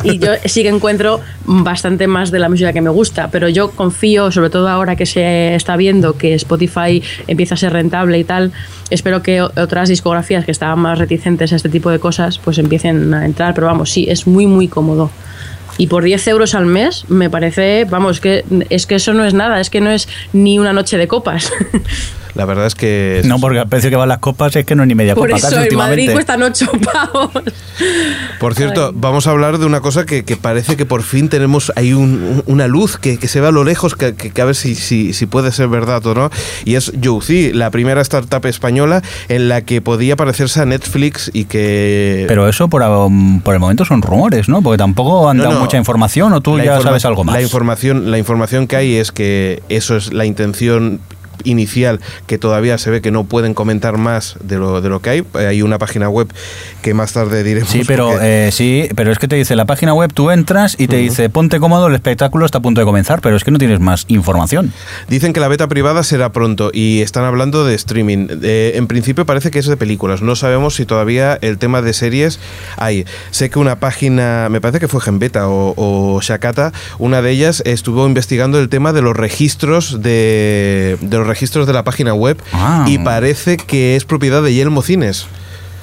[0.04, 3.70] y yo sí que encuentro bastante más de la música que me gusta, pero yo
[3.72, 8.24] confío, sobre todo ahora que se está viendo que Spotify empieza a ser rentable y
[8.24, 8.52] tal,
[8.90, 13.12] espero que otras discografías que estaban más reticentes a este tipo de cosas pues empiecen
[13.12, 15.10] a entrar, pero vamos, sí, es muy muy cómodo.
[15.76, 19.34] Y por 10 euros al mes me parece, vamos, que es que eso no es
[19.34, 21.50] nada, es que no es ni una noche de copas.
[22.34, 23.20] La verdad es que...
[23.20, 25.14] es- No, porque al precio que van las copas es que no es ni media
[25.14, 27.30] Por copa eso casi en Madrid cuestan 8 pavos.
[28.40, 28.92] Por cierto, Ay.
[28.96, 32.42] vamos a hablar de una cosa que, que parece que por fin tenemos ahí un-
[32.46, 34.74] una luz que, que se ve a lo lejos, que, que- que a ver si,
[34.74, 36.30] si, si puede ser verdad o no.
[36.64, 41.44] Y es Youzi, la primera startup española en la que podía parecerse a Netflix y
[41.44, 42.24] que...
[42.28, 44.62] Pero eso por, um, por el momento son rumores, ¿no?
[44.62, 45.60] Porque tampoco han No, dado no.
[45.60, 47.34] mucha información o tú La ya sabes algo más.
[47.34, 51.00] La información, la información que hay es que eso es la intención
[51.44, 55.10] inicial que todavía se ve que no pueden comentar más de lo, de lo que
[55.10, 55.24] hay.
[55.34, 56.28] Hay una página web
[56.82, 57.70] que más tarde diremos.
[57.70, 60.76] Sí, pero porque- eh, sí, pero es que te dice la página web, tú entras
[60.78, 63.50] y te dice ponte cómodo, el espectáculo está a punto de comenzar, pero es que
[63.50, 64.72] no tienes más información.
[65.08, 68.26] Dicen que la beta privada será pronto y están hablando de streaming.
[68.42, 70.22] Eh, en principio parece que es de películas.
[70.22, 72.38] No sabemos si todavía el tema de series
[72.76, 73.04] hay.
[73.30, 77.62] Sé que una página, me parece que fue Genbeta o, o Shakata, una de ellas
[77.66, 81.33] estuvo investigando el tema de los registros de, de los registros
[81.66, 82.84] de la página web Ah.
[82.88, 85.26] y parece que es propiedad de Yelmo Cines.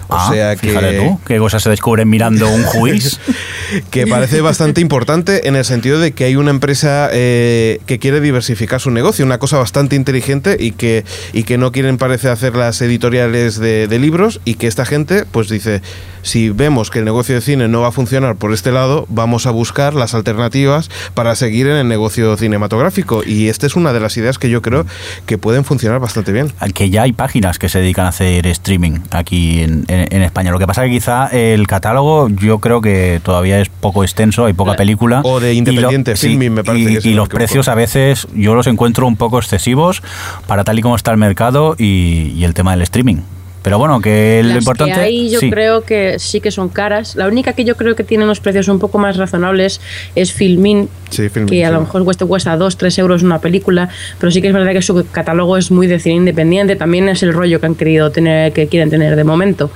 [0.07, 3.17] O Ah, sea que tú, qué cosas se descubren mirando un juiz.
[3.91, 8.19] que parece bastante importante en el sentido de que hay una empresa eh, que quiere
[8.19, 12.57] diversificar su negocio, una cosa bastante inteligente y que, y que no quieren parece hacer
[12.57, 15.81] las editoriales de, de libros y que esta gente pues dice,
[16.21, 19.45] si vemos que el negocio de cine no va a funcionar por este lado, vamos
[19.47, 23.99] a buscar las alternativas para seguir en el negocio cinematográfico y esta es una de
[23.99, 24.85] las ideas que yo creo
[25.25, 26.51] que pueden funcionar bastante bien.
[26.73, 30.51] que ya hay páginas que se dedican a hacer streaming aquí en, en- en España.
[30.51, 34.53] Lo que pasa que quizá el catálogo yo creo que todavía es poco extenso, hay
[34.53, 35.21] poca película.
[35.23, 38.55] O de Y independiente, Filmin, me parece y, que y los precios a veces yo
[38.55, 40.01] los encuentro un poco excesivos
[40.47, 43.17] para tal y como está el mercado y, y el tema del streaming.
[43.61, 44.93] Pero bueno, que lo Las importante...
[44.95, 45.49] que hay yo sí.
[45.51, 47.15] creo que sí que son caras.
[47.15, 49.79] La única que yo creo que tiene unos precios un poco más razonables
[50.15, 53.89] es Filmin, Sí, Filmin, que a lo mejor cuesta, cuesta 2, 3 euros una película,
[54.19, 57.21] pero sí que es verdad que su catálogo es muy de cine independiente, también es
[57.21, 59.69] el rollo que han querido tener, que quieren tener de momento.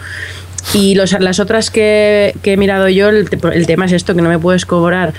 [0.74, 4.22] Y los, las otras que, que he mirado yo, el, el tema es esto, que
[4.22, 5.14] no me puedes cobrar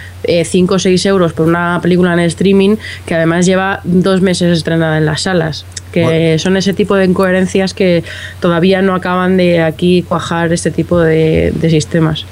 [0.44, 2.76] 5 o 6 euros por una película en streaming
[3.06, 5.64] que además lleva dos meses estrenada en las salas.
[5.92, 6.38] Que Bueno.
[6.40, 8.02] son ese tipo de incoherencias que
[8.40, 12.26] todavía no acaban de aquí cuajar este tipo de, de sistemas.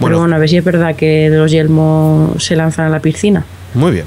[0.00, 0.14] Bueno.
[0.14, 3.44] Pero bueno, a ver si es verdad que los Yelmo se lanzan a la piscina.
[3.74, 4.06] Muy bien.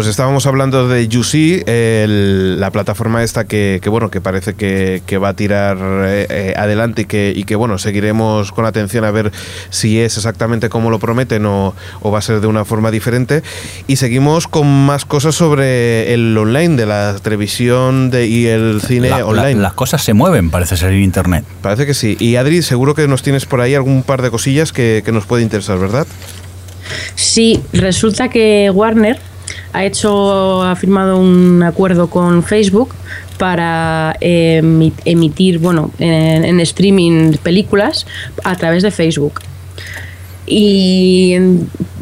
[0.00, 1.06] Pues estábamos hablando de
[1.66, 5.76] el- la plataforma esta que, que, bueno que parece que, que va a tirar
[6.06, 9.30] eh, eh, adelante y que, y que bueno seguiremos con atención a ver
[9.68, 13.42] si es exactamente como lo prometen o, o va a ser de una forma diferente.
[13.88, 19.10] Y seguimos con más cosas sobre el online de la televisión de, y el cine
[19.10, 19.60] La- la- online.
[19.60, 21.44] las cosas se mueven, parece ser en internet.
[21.60, 22.16] Parece que sí.
[22.18, 25.26] Y Adri, seguro que nos tienes por ahí algún par de cosillas que, que nos
[25.26, 26.06] puede interesar, ¿verdad?
[27.16, 29.18] Sí, resulta que Warner
[29.72, 32.94] ha hecho, ha firmado un acuerdo con Facebook
[33.38, 38.06] para eh, emi- emitir, bueno, en, en streaming películas
[38.44, 39.40] a través de Facebook.
[40.46, 41.36] Y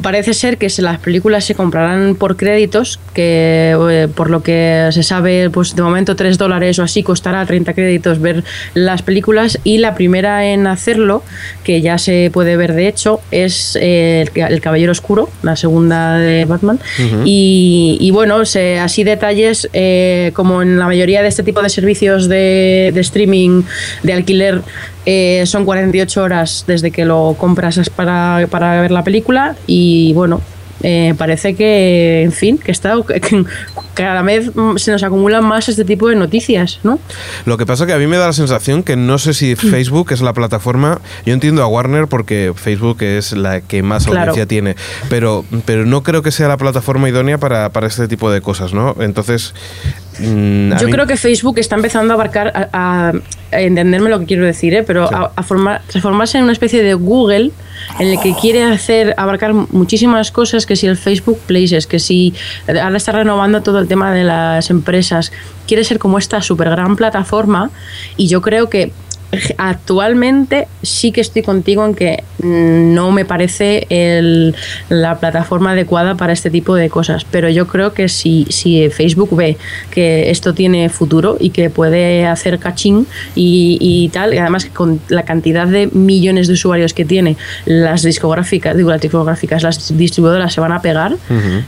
[0.02, 5.02] parece ser que las películas se comprarán por créditos, que eh, por lo que se
[5.02, 8.44] sabe, pues de momento 3 dólares o así costará 30 créditos ver
[8.74, 9.58] las películas.
[9.64, 11.22] Y la primera en hacerlo,
[11.64, 16.44] que ya se puede ver de hecho, es eh, el, Caballero Oscuro, la segunda de
[16.44, 16.78] Batman.
[17.24, 21.68] y, y bueno, se- así detalles, eh, como en la mayoría de este tipo de
[21.68, 23.62] servicios de, de streaming,
[24.02, 24.60] de alquiler,
[25.10, 30.40] eh, son 48 horas desde que lo compras para, para ver la película y bueno,
[30.84, 33.44] eh, parece que, en fin, que está que
[33.94, 37.00] cada vez mm, se nos acumulan más este tipo de noticias, ¿no?
[37.46, 40.12] Lo que pasa que a mí me da la sensación que no sé si Facebook
[40.12, 41.00] es la plataforma.
[41.26, 44.20] Yo entiendo a Warner porque Facebook es la que más Claro.
[44.30, 44.76] audiencia tiene,
[45.10, 48.72] pero, pero no creo que sea la plataforma idónea para, para este tipo de cosas,
[48.72, 48.94] ¿no?
[49.00, 49.54] Entonces.
[50.20, 53.12] mm, Yo mí- creo que Facebook está empezando a abarcar, a, a-
[53.50, 54.84] a entenderme lo que quiero decir, ¿eh?
[54.84, 55.14] pero Sí.
[55.16, 57.50] a, a formar- transformarse en una especie de Google
[57.98, 62.34] en el que quiere hacer abarcar muchísimas cosas, que si el Facebook Places, que si
[62.66, 65.32] ahora está renovando todo el tema de las empresas,
[65.66, 67.70] quiere ser como esta super gran plataforma
[68.16, 68.92] y yo creo que
[69.58, 74.54] actualmente sí que estoy contigo en que no me parece el-
[74.88, 79.34] la plataforma adecuada para este tipo de cosas, pero yo creo que si, si Facebook
[79.36, 79.56] ve
[79.90, 84.70] que esto tiene futuro y que puede hacer cachín y, y tal, y además que
[84.70, 89.96] con la cantidad de millones de usuarios que tiene, las discográficas, digo las discográficas, las
[89.96, 91.16] distribuidoras se van a pegar,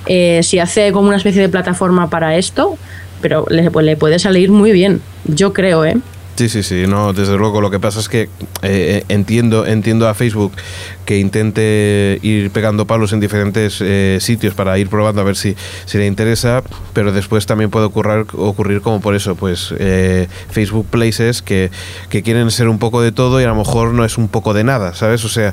[0.07, 2.77] eh, si hace como una especie de plataforma para esto,
[3.21, 5.97] pero le, pues le puede salir muy bien, yo creo, ¿eh?
[6.41, 7.61] Sí, sí, sí, no, desde luego.
[7.61, 8.31] Lo que pasa es que
[8.63, 10.53] eh, entiendo, entiendo a Facebook
[11.11, 15.57] que intente ir pegando palos en diferentes eh, sitios para ir probando a ver si,
[15.85, 20.87] si le interesa, pero después también puede ocurrir, ocurrir como por eso, pues eh, Facebook
[20.89, 21.73] Places que,
[22.11, 24.55] que quieren ser un poco de todo y a lo mejor no es un poco
[24.55, 25.25] de nada, ¿sabes?
[25.25, 25.53] O sea,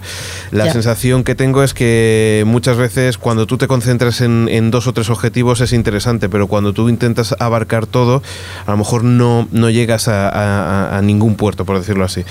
[0.52, 0.74] la Ya.
[0.74, 4.94] sensación que tengo es que muchas veces cuando tú te concentras en, en dos o
[4.94, 8.22] tres objetivos es interesante, pero cuando tú intentas abarcar todo,
[8.68, 12.24] a lo mejor no, no llegas a, a- a ningún puerto, por decirlo así.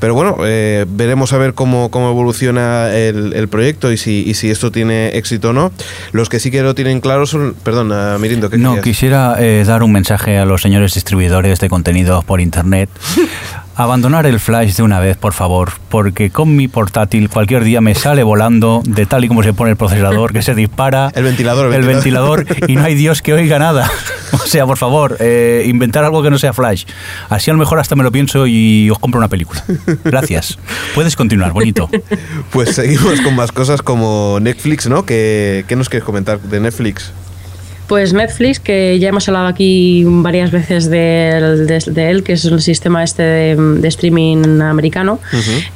[0.00, 4.34] Pero bueno, eh, veremos a ver cómo, cómo evoluciona el, el proyecto y si, y
[4.34, 5.72] si esto tiene éxito o no.
[6.12, 7.54] Los que sí que lo tienen claro son...
[7.62, 8.84] Perdón, Mirindo, ¿qué No, querías?
[8.84, 12.88] quisiera eh, dar un mensaje a los señores distribuidores de contenidos por internet.
[13.76, 17.94] Abandonar el flash de una vez, por favor, porque con mi portátil cualquier día me
[17.96, 21.66] sale volando de tal y como se pone el procesador, que se dispara El ventilador,
[21.66, 22.44] el el ventilador.
[22.44, 23.90] ventilador y no hay Dios que oiga nada.
[24.34, 26.84] O sea, por favor, eh, inventar algo que no sea flash.
[27.28, 29.62] Así a lo mejor hasta me lo pienso y os compro una película.
[30.04, 30.58] Gracias.
[30.92, 31.88] Puedes continuar, bonito.
[32.50, 35.06] Pues seguimos con más cosas como Netflix, ¿no?
[35.06, 37.12] ¿Qué, qué nos quieres comentar de Netflix?
[37.88, 40.96] Pues Netflix, que ya hemos hablado aquí varias veces de,
[41.68, 45.20] de- de él, que es el sistema este de, de streaming americano,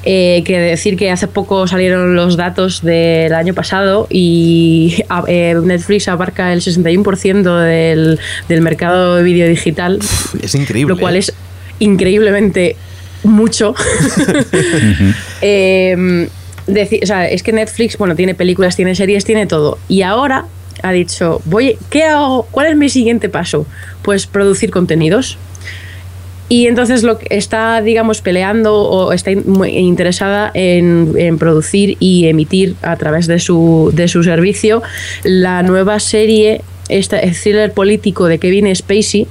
[0.05, 5.55] eh, que decir que hace poco salieron los datos del año pasado y a- eh,
[5.63, 9.99] Netflix abarca el 61% del, del mercado de vídeo digital,
[10.43, 10.95] Es increíble.
[10.95, 11.19] lo cual ¿eh?
[11.19, 11.35] es
[11.79, 12.77] increíblemente
[13.23, 13.75] mucho.
[15.41, 16.29] Eh,
[16.67, 19.79] deci- o sea, es que Netflix, bueno, tiene películas, tiene series, tiene todo.
[19.89, 20.47] Y ahora
[20.83, 22.47] ha dicho, voy, ¿qué hago?
[22.51, 23.66] ¿Cuál es mi siguiente paso?
[24.03, 25.39] Pues producir contenidos.
[26.49, 32.74] Y entonces lo que está, digamos, peleando o está interesada en, en producir y emitir
[32.81, 34.83] a través de su, de su servicio
[35.24, 39.26] la nueva serie, esta, el thriller político de Kevin Spacey,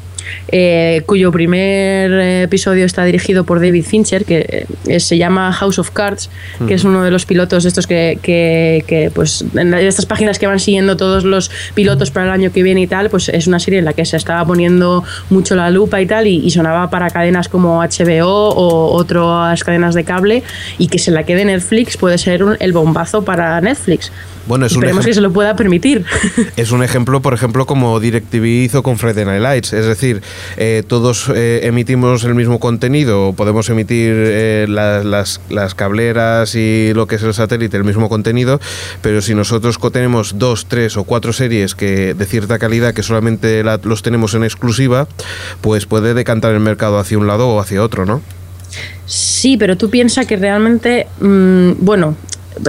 [0.49, 5.79] eh, cuyo primer eh, episodio está dirigido por David Fincher, que eh, se llama House
[5.79, 6.29] of Cards,
[6.67, 10.39] que es uno de los pilotos de estos que, que, que, pues, en estas páginas
[10.39, 13.47] que van siguiendo todos los pilotos para el año que viene y tal, pues es
[13.47, 16.51] una serie en la que se estaba poniendo mucho la lupa y tal, y, y
[16.51, 20.43] sonaba para cadenas como HBO o otras cadenas de cable,
[20.77, 24.11] y que se la quede Netflix puede ser un- el bombazo para Netflix.
[24.47, 26.05] Bueno, es un Esperemos ejem- que se lo pueda permitir.
[26.55, 29.73] Es un ejemplo, por ejemplo, como DirecTV hizo con Friday Night Lights.
[29.73, 30.21] Es decir,
[30.57, 36.93] eh, todos eh, emitimos el mismo contenido, podemos emitir eh, la- las, las cableras y
[36.93, 38.59] lo que es el satélite, el mismo contenido,
[39.01, 43.63] pero si nosotros tenemos dos, tres o cuatro series que de cierta calidad que solamente
[43.63, 45.07] la- los tenemos en exclusiva,
[45.61, 48.21] pues puede decantar el mercado hacia un lado o hacia otro, ¿no?
[49.05, 52.15] Sí, pero tú piensas que realmente, mm, bueno,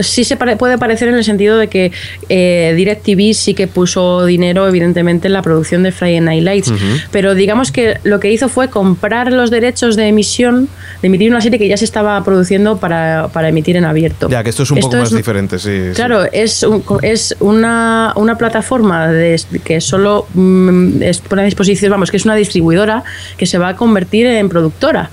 [0.03, 1.93] sí se pare- puede parecer en el sentido de que
[2.28, 6.72] eh, DirecTV sí que puso dinero, evidentemente, en la producción de Friday Night Lights,
[7.11, 10.68] pero digamos que lo que hizo fue comprar los derechos de emisión,
[11.03, 14.28] de emitir una serie que ya se estaba produciendo para, para emitir en abierto.
[14.28, 15.70] Ya que esto es un poco más diferente, sí.
[15.89, 15.95] sí.
[15.95, 21.91] Claro, es, un- es una, una plataforma de, que solo mm, es- pone a disposición,
[21.91, 23.05] vamos, que es una distribuidora
[23.36, 25.11] que se va a convertir en productora.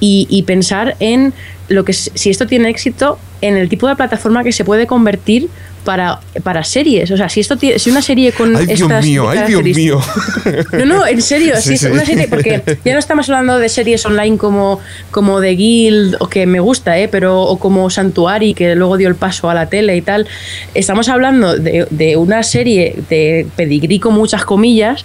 [0.00, 1.32] Y, y pensar en
[1.68, 5.48] lo que si esto tiene éxito, en el tipo de plataforma que se puede convertir
[5.84, 7.10] para, para series.
[7.10, 9.62] O sea, si esto tiene, si una serie con Ay, Dios estas mío, ay, Dios
[9.62, 10.00] mío.
[10.72, 11.86] no, no, en serio, Sí, sí, sí.
[11.86, 16.28] una serie, porque ya no estamos hablando de series online como, como The Guild, o
[16.28, 17.08] que me gusta, ¿eh?
[17.08, 20.26] pero, o como Santuari, que luego dio el paso a la tele y tal.
[20.74, 25.04] Estamos hablando de, de una serie de pedigrí con muchas comillas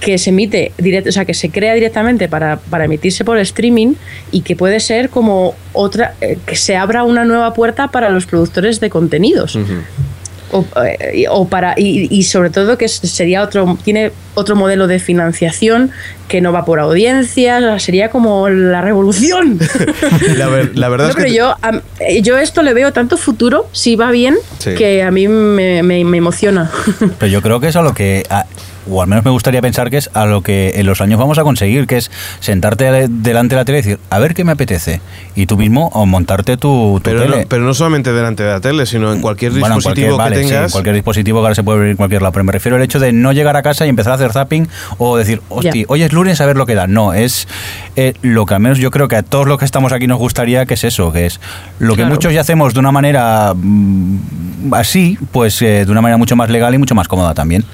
[0.00, 3.94] que se emite directo, o sea, que se crea directamente para, para emitirse por streaming
[4.32, 8.24] y que puede ser como otra, eh, que se abra una nueva puerta para los
[8.26, 9.58] productores de contenidos.
[10.52, 14.98] O, eh, o para y, y sobre todo que sería otro tiene otro modelo de
[14.98, 15.92] financiación
[16.26, 19.60] que no va por audiencias o sea, sería como la revolución
[20.36, 21.32] La, ver- la verdad No, es que...
[21.32, 24.74] yo am- eh, yo esto le veo tanto futuro si va bien Sí.
[24.74, 26.68] que a mí me, me- me emociona
[27.20, 28.46] Pero yo creo que es a lo que, a-
[28.88, 31.38] o al menos me gustaría pensar que es a lo que en los años vamos
[31.38, 32.10] a conseguir, que es
[32.40, 35.00] sentarte de- delante de la tele y decir, a ver qué me apetece.
[35.34, 37.46] Y tú mismo o montarte tu, tu Pero no, tele.
[37.48, 40.42] pero no solamente delante de la tele, sino en cualquier Bueno, en dispositivo vale, que
[40.44, 40.64] sí, tengas.
[40.66, 42.32] en cualquier dispositivo que ahora se puede ver en cualquier lado.
[42.32, 44.68] Pero me refiero al hecho de no llegar a casa y empezar a hacer zapping
[44.98, 46.86] o decir, hostia, hoy es lunes a ver lo que da.
[46.86, 47.48] No, es
[47.96, 50.18] eh, lo que al menos yo creo que a todos los que estamos aquí nos
[50.18, 51.40] gustaría que es eso, que es
[51.78, 52.10] lo que Claro.
[52.14, 56.50] muchos ya hacemos de una manera mm, así, pues eh, de una manera mucho más
[56.50, 57.64] legal y mucho más cómoda también.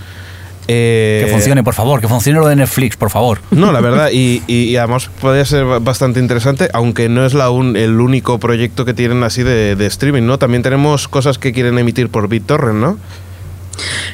[0.68, 3.38] Eh, Que funcione, por favor, que funcione lo de Netflix, por favor.
[3.50, 7.34] No, la verdad, y, y- y además podría ser ba- bastante interesante, aunque no es
[7.34, 10.38] la un- el único proyecto que tienen así de, de streaming, ¿no?
[10.38, 12.98] También tenemos cosas que quieren emitir por BitTorrent, ¿no?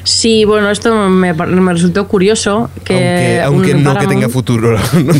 [0.03, 4.77] Sí, bueno, esto me, me resultó curioso que aunque aunque un no que tenga futuro.
[4.77, 5.13] ¿no?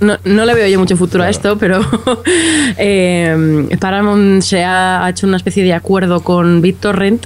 [0.00, 1.78] no, no le veo yo mucho futuro a esto, pero
[2.76, 7.24] eh, Paramount se ha, ha hecho una especie de acuerdo con BitTorrent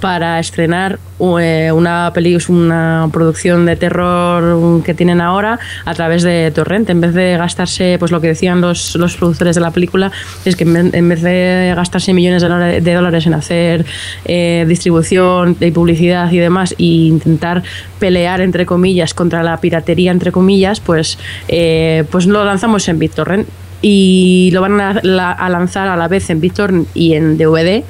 [0.00, 6.90] para estrenar una peli una producción de terror que tienen ahora a través de Torrent.
[6.90, 10.10] En vez de gastarse, pues lo que decían los, los productores de la película,
[10.44, 13.84] es que en vez- de gastarse millones de dólares, de dólares en hacer
[14.24, 17.62] eh, distribución y publicidad y demás, e intentar
[17.98, 23.46] pelear, entre comillas, contra la piratería, entre comillas, pues, eh, pues lo lanzamos en BitTorrent
[23.86, 27.84] y lo van a, la- a lanzar a la vez en BitTorrent y en DVD,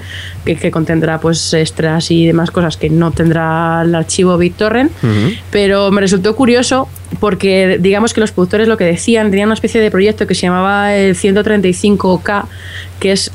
[0.44, 4.90] que, que contendrá pues extras y demás cosas que no tendrá el archivo BitTorrent.
[5.52, 6.88] Pero me resultó curioso
[7.20, 10.42] porque digamos que los productores lo que decían, tenían una especie de proyecto que se
[10.42, 12.44] llamaba el 135K,
[12.98, 13.30] que es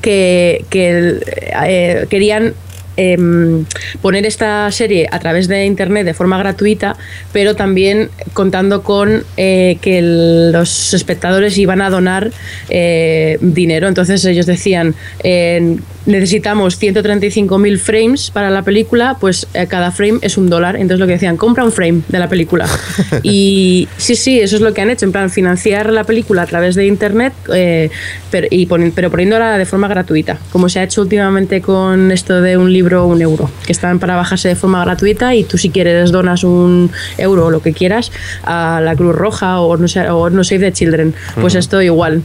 [0.00, 0.64] que,
[1.66, 2.54] eh, querían
[2.96, 3.64] em,
[4.00, 6.96] poner esta serie a través de internet de forma gratuita,
[7.32, 12.30] pero también contando con eh, que los espectadores iban a donar
[12.68, 13.88] eh, dinero.
[13.88, 15.76] Entonces ellos decían, eh,
[16.06, 20.76] necesitamos 135.000 frames para la película, pues eh, cada frame es un dólar.
[20.76, 22.66] Entonces lo que decían, compra un frame de la película.
[23.22, 26.46] y sí, sí, eso es lo que han hecho, en plan, financiar la película a
[26.46, 27.90] través de internet, eh,
[28.30, 32.40] pero, y poni- pero poniéndola de forma gratuita, como se ha hecho últimamente con esto
[32.40, 35.70] de un libro, un euro, que están para bajarse de forma gratuita y tú si
[35.70, 38.10] quieres donas un euro o lo que quieras
[38.42, 41.14] a la Cruz Roja o no sé, o no Save the Children.
[41.40, 42.22] Pues esto igual.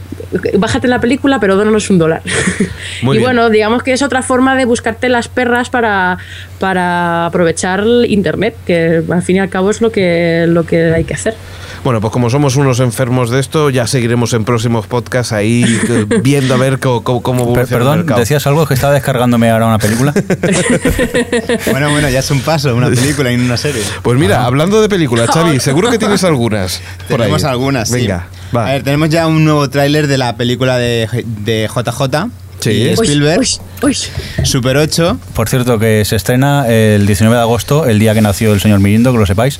[0.58, 2.22] Bájate la película, pero dónanos un dólar.
[3.02, 3.22] Muy y bien.
[3.22, 6.18] bueno, digamos que es otra forma de buscarte las perras para,
[6.58, 11.04] para aprovechar internet, que al fin y al cabo es lo que, lo que hay
[11.04, 11.34] que hacer.
[11.82, 16.06] Bueno, pues como somos unos enfermos de esto, ya seguiremos en próximos podcasts ahí eh,
[16.22, 18.20] viendo a ver cómo, cómo, evoluciona el perdón, mercado.
[18.20, 20.12] decías algo que estaba descargándome ahora una película.
[21.70, 23.82] Bueno, bueno, ya es un paso, una película y una serie.
[24.02, 26.80] Pues mira, hablando de películas, Xavi, seguro que tienes algunas.
[27.08, 27.26] Por ahí.
[27.26, 27.94] Tenemos algunas, sí.
[27.94, 28.66] Venga, va.
[28.68, 32.30] A ver, tenemos ya un nuevo tráiler de la película de, de JJ.
[32.60, 32.70] Sí.
[32.70, 33.69] y Spielberg, Uy, uy.
[34.44, 35.18] Super 8.
[35.34, 38.80] Por cierto, que se estrena el 19 de agosto, el día que nació el señor
[38.80, 39.58] Mirindo, que lo sepáis.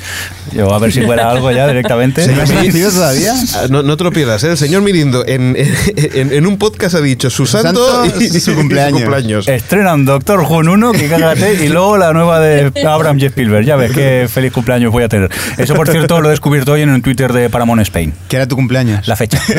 [0.53, 2.27] Yo a ver si fuera algo ya directamente.
[2.29, 3.35] ¿No has nacido todavía?
[3.71, 4.51] No, no te lo pierdas, ¿eh?
[4.51, 8.55] el señor Mirindo en, en, en un podcast ha dicho su santo, santo, y, su
[8.55, 9.01] cumpleaños.
[9.03, 9.49] cumpleaños.
[9.49, 13.27] Estrenan Doctor en uno, que cágate, y luego la nueva de Abraham J.
[13.27, 13.65] Spielberg.
[13.65, 15.31] Ya ves qué feliz cumpleaños voy a tener.
[15.59, 18.13] Eso, por cierto, lo he descubierto hoy en un Twitter de Paramount Spain.
[18.29, 19.07] Que era tu cumpleaños.
[19.09, 19.41] La fecha.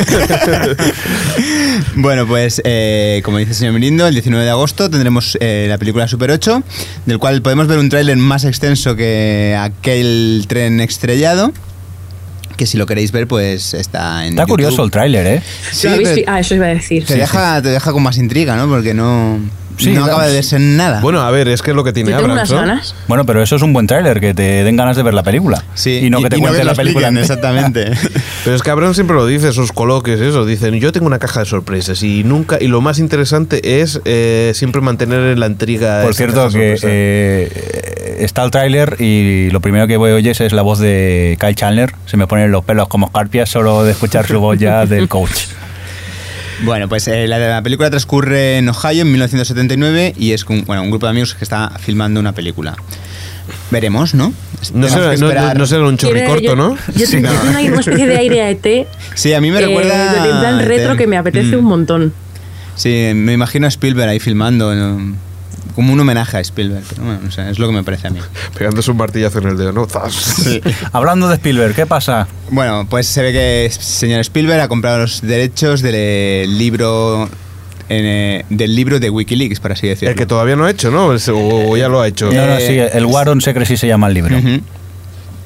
[1.94, 5.78] Bueno, pues eh, como dice el señor Mirindo, el 19 de agosto tendremos eh, la
[5.78, 6.62] película Super 8,
[7.06, 11.52] del cual podemos ver un tráiler más extenso que aquel tren estrellado.
[12.56, 14.30] Que si lo queréis ver, pues está en.
[14.34, 14.50] Está YouTube.
[14.52, 15.42] curioso el tráiler, ¿eh?
[15.72, 17.04] Sí, ¿Lo habéis pero vi- ah, eso iba a decir.
[17.04, 18.68] te, deja, te deja con más intriga, ¿no?
[18.68, 19.38] Porque no,
[19.82, 21.00] Sí, no acaba de verse nada.
[21.00, 22.68] Bueno, a ver, es que es lo que tiene Yo tengo Abrams, unas ¿no?
[22.68, 22.94] ganas.
[23.08, 25.62] Bueno, pero eso es un buen tráiler, que te den ganas de ver la película.
[25.74, 27.08] sí, Y no que te cuenten lo la película.
[27.08, 27.90] expliquen, exactamente.
[28.44, 30.44] Pero es que Abrams siempre lo dice, esos coloques, eso.
[30.44, 32.58] Dicen, yo tengo una caja de sorpresas y nunca.
[32.60, 36.02] Y lo más interesante es eh, siempre mantener la intriga.
[36.02, 40.62] Por cierto, que eh, está el tráiler y lo primero que voy oyes es la
[40.62, 41.94] voz de Kyle Chandler.
[42.06, 45.30] Se me ponen los pelos como escarpias solo de escuchar su voz ya del coach.
[46.64, 50.82] Bueno, pues eh, la, la película transcurre en Ohio en 1979 y es con, bueno,
[50.82, 52.76] un grupo de amigos que está filmando una película.
[53.70, 54.32] Veremos, ¿no?
[54.74, 55.56] No será, que no, esperar.
[55.58, 56.76] no será un chorricorto, ¿no?
[56.94, 57.50] Yo, Sí, tengo no.
[57.50, 58.86] una, una especie de aire a ET.
[59.14, 60.12] Sí, a mí me eh, recuerda.
[60.22, 60.98] de- plan a retro ET.
[60.98, 61.58] que me apetece Mm.
[61.58, 62.12] un montón.
[62.76, 65.16] Sí, me imagino a Spielberg ahí filmando, ¿no?
[65.74, 66.84] Como un homenaje a Spielberg.
[66.88, 68.20] Pero bueno, no sé, es lo que me parece a mí.
[68.58, 69.86] Pegándose un martillazo en el dedo, ¿no?
[69.86, 70.42] ¡Zas!
[70.92, 72.26] Hablando de Spielberg, ¿qué pasa?
[72.50, 77.28] Bueno, pues se ve que el señor Spielberg ha comprado los derechos del libro
[77.88, 80.10] eh, del libro de WikiLeaks, por así decirlo.
[80.12, 81.06] El que todavía no ha hecho, ¿no?
[81.08, 82.26] O, o ya lo ha hecho.
[82.32, 84.36] No, no, Eh, sí, el War on Secrecy se llama el libro.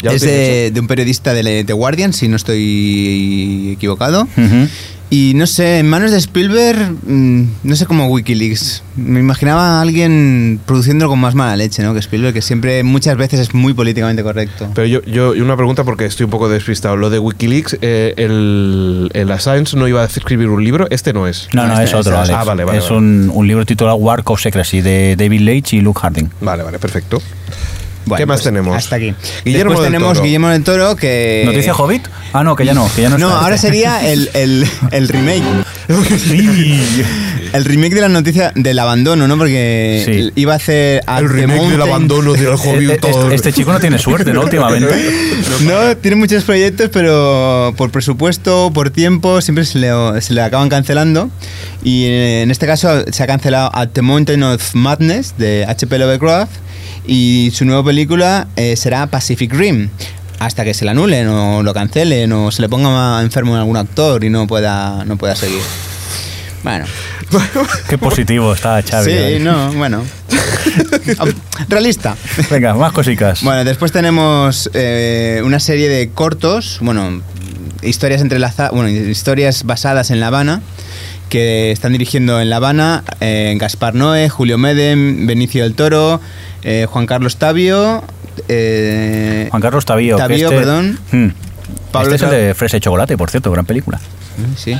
[0.02, 4.22] Es de, de un periodista de The Guardian, si no estoy equivocado.
[4.36, 4.68] Ujú.
[5.08, 8.82] Y no sé, en manos de Spielberg, mm, no sé cómo Wikileaks.
[8.96, 11.92] Me imaginaba a alguien produciéndolo con más mala leche, ¿no?
[11.92, 14.68] Que Spielberg, que siempre, muchas veces es muy políticamente correcto.
[14.74, 16.96] Pero yo, yo, una pregunta porque estoy un poco despistado.
[16.96, 21.28] Lo de Wikileaks, eh, el, el Assange no iba a escribir un libro, este no
[21.28, 21.48] es.
[21.52, 22.34] No, no, este- es otro, Alex.
[22.36, 22.96] ah, vale, vale, es vale.
[22.98, 26.28] Un, un libro titulado War of Secrecy de David Leitch y Luke Harding.
[26.40, 27.22] Vale, vale, perfecto.
[28.06, 28.76] Bueno, ¿Qué más pues, tenemos?
[28.76, 29.14] Hasta aquí.
[29.44, 30.24] Guillermo Después del tenemos Toro.
[30.24, 31.42] Guillermo del Toro, que...
[31.44, 32.06] ¿Noticia Hobbit?
[32.32, 33.40] Ah, no, que ya no, que ya no, No, está.
[33.40, 35.42] ahora sería el, el, el remake.
[37.52, 39.36] El remake de la noticia del abandono, ¿no?
[39.38, 40.32] Porque Sí.
[40.40, 41.02] iba a hacer...
[41.08, 41.82] El the remake del Mountain.
[41.88, 42.90] abandono del Eh, Hobbit.
[43.04, 44.42] Este, este chico no tiene suerte, ¿no?
[44.42, 44.88] Últimamente.
[45.62, 49.90] No, tiene muchos proyectos, pero por presupuesto, por tiempo, siempre se le,
[50.20, 51.30] se le acaban cancelando.
[51.82, 55.98] Y en este caso se ha cancelado At the Mountain of Madness de H.P.
[55.98, 56.52] Lovecraft
[57.06, 59.88] y su nueva película eh, será Pacific Rim.
[60.38, 63.76] Hasta que se la anulen o lo cancelen o se le ponga enfermo en algún
[63.78, 65.62] actor y no pueda, no pueda seguir.
[66.62, 66.84] Bueno,
[67.88, 69.10] Qué positivo está Xavi.
[69.10, 70.04] sí, no, bueno.
[71.68, 72.16] Realista.
[72.50, 73.42] Venga, más cositas.
[73.42, 77.22] Bueno, después tenemos eh, una serie de cortos, bueno,
[77.82, 80.60] historias entrelazadas, bueno, historias basadas en La Habana,
[81.28, 86.20] que están dirigiendo en La Habana eh, Gaspar Noé, Julio Medem, Benicio del Toro,
[86.68, 88.02] eh, Juan Carlos Tavio,
[88.48, 89.88] eh, Juan Carlos que
[90.18, 90.98] Tavío, este- perdón.
[91.12, 91.28] Hmm.
[91.92, 94.00] Pablo este es el de Fresa y Chocolate, por cierto, gran película.
[94.56, 94.76] sí.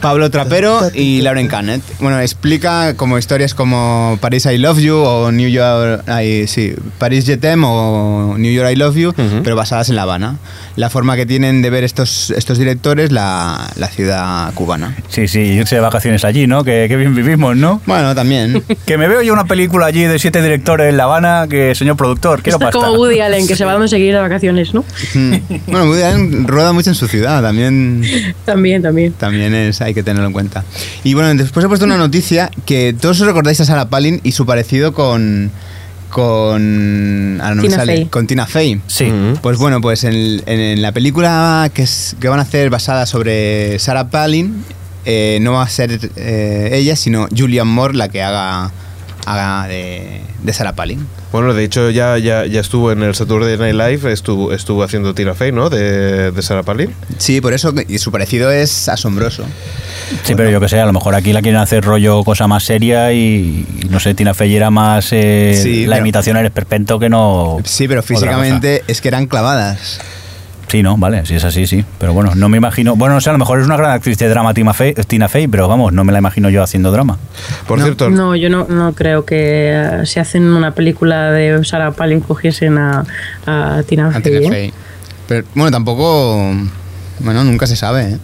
[0.00, 1.82] Pablo Trapero y Lauren Canet.
[2.00, 7.26] Bueno, explica como historias como Paris I Love You o New York, ay, sí, Paris
[7.26, 10.36] Je t'aime o New York I Love You, pero basadas en La Habana.
[10.76, 14.96] La forma que tienen de ver estos, estos directores la, la ciudad cubana.
[15.08, 16.64] Sí, sí, irse de vacaciones allí, ¿no?
[16.64, 17.80] Que, que bien vivimos, ¿no?
[17.86, 18.62] Bueno, también.
[18.86, 21.96] Que me veo yo una película allí de siete directores en La Habana, que señor
[21.96, 22.78] productor, quiero pasta.
[22.78, 24.84] como Woody Allen, que se va a seguir de vacaciones, ¿no?
[25.14, 25.34] Mm.
[25.66, 28.02] bueno, Woody Allen rueda mucho en su ciudad, también,
[28.44, 29.12] También, también.
[29.12, 30.64] también es, hay que tenerlo en cuenta.
[31.04, 34.32] Y bueno, después he puesto una noticia que todos os recordáis a Sarah Palin y
[34.32, 35.50] su parecido con...
[36.10, 37.38] con...
[37.40, 38.06] ahora no me Tina sale, Fey.
[38.06, 38.80] Con Tina Fey.
[38.86, 39.12] Sí.
[39.42, 43.78] Pues bueno, pues en, en la película que, es- que van a hacer basada sobre
[43.78, 44.64] Sarah Palin,
[45.04, 48.70] eh, no va a ser eh, ella, sino Julian Moore la que haga,
[49.26, 51.06] haga de, de Sarah Palin.
[51.32, 55.14] Bueno, de hecho ya, ya, ya estuvo en el Saturday Night Live, estuvo, estuvo haciendo
[55.14, 55.70] Tina Fey, ¿no?
[55.70, 56.92] De, de Sarah Palin.
[57.18, 59.44] Sí, por eso, y su parecido es asombroso.
[60.24, 62.64] Sí, pero yo que sé, a lo mejor aquí la quieren hacer rollo cosa más
[62.64, 66.46] seria y, y no sé, Tina Fey era más eh, Sí, la pero- imitación el
[66.46, 67.58] esperpento que no...
[67.64, 70.00] Sí, pero físicamente es que eran clavadas.
[70.70, 71.84] Sí, no, vale, sí es así, sí.
[71.98, 72.94] Pero bueno, no me imagino...
[72.94, 75.28] Bueno, no sé, a lo mejor es una gran actriz de drama Tina Fey, Tina
[75.28, 77.18] Fey pero vamos, no me la imagino yo haciendo drama.
[77.66, 77.84] Por No.
[77.84, 82.20] cierto, No, yo no, no creo que eh, si hacen una película de Sarah Palin
[82.20, 83.04] cogiesen a,
[83.46, 84.22] a Tina a Fey.
[84.22, 84.48] Tina ¿eh?
[84.48, 84.72] Fey.
[85.26, 86.52] Pero bueno, tampoco.
[87.18, 88.02] Bueno, nunca se sabe.
[88.12, 88.18] ¿eh?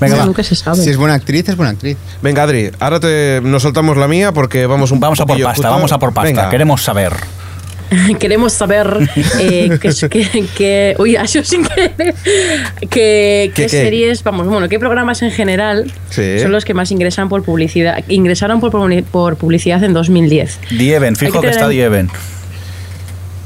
[0.00, 0.76] Venga, No, nunca se sabe.
[0.78, 1.96] Si es buena actriz, es buena actriz.
[2.22, 5.54] venga Adri, ahora te, nos soltamos la mía porque vamos un Vamos a por pasta,
[5.56, 5.70] justo.
[5.70, 6.28] vamos a por pasta.
[6.28, 6.50] Venga.
[6.50, 7.12] Queremos saber.
[8.18, 9.08] Queremos saber
[9.40, 9.78] eh,
[10.56, 12.14] qué- uy, sido sin querer.
[12.90, 13.68] qué, qué qué?
[13.68, 16.38] series, vamos, bueno, qué programas en general Sí.
[16.40, 18.72] son los que más ingresan por publicidad, ingresaron por,
[19.04, 20.58] por publicidad en 2010.
[20.70, 22.10] Dieven, fijo que, que está en- Dieven.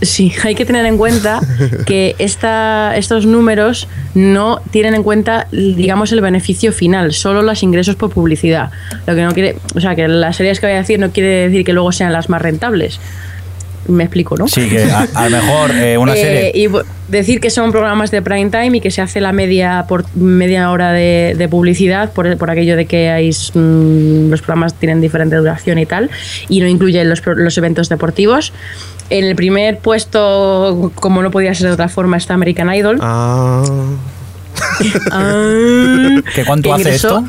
[0.01, 1.41] Sí, hay que tener en cuenta
[1.85, 7.97] que esta, estos números no tienen en cuenta, digamos, el beneficio final, solo los ingresos
[7.97, 8.71] por publicidad.
[9.09, 11.49] Lo que no quiere, o sea, que las series que voy a decir no quiere
[11.49, 13.01] decir que luego sean las más rentables.
[13.89, 14.47] Me explico, ¿no?
[14.49, 16.53] Sí, que a, a lo mejor eh, una Eh, serie...
[16.55, 16.69] y
[17.11, 20.71] decir que son programas de prime time y que se hace la media por media
[20.71, 25.37] hora de, de publicidad por, por aquello de que hay, mm, los programas tienen diferente
[25.37, 26.11] duración y tal
[26.51, 28.53] y no incluyen los, pro- los eventos deportivos.
[29.11, 32.99] En el primer puesto, como no podía ser de otra forma, está American Idol.
[33.01, 33.65] Ah,
[35.13, 37.25] Ah, ¿Que cuánto que hace ingresó esto?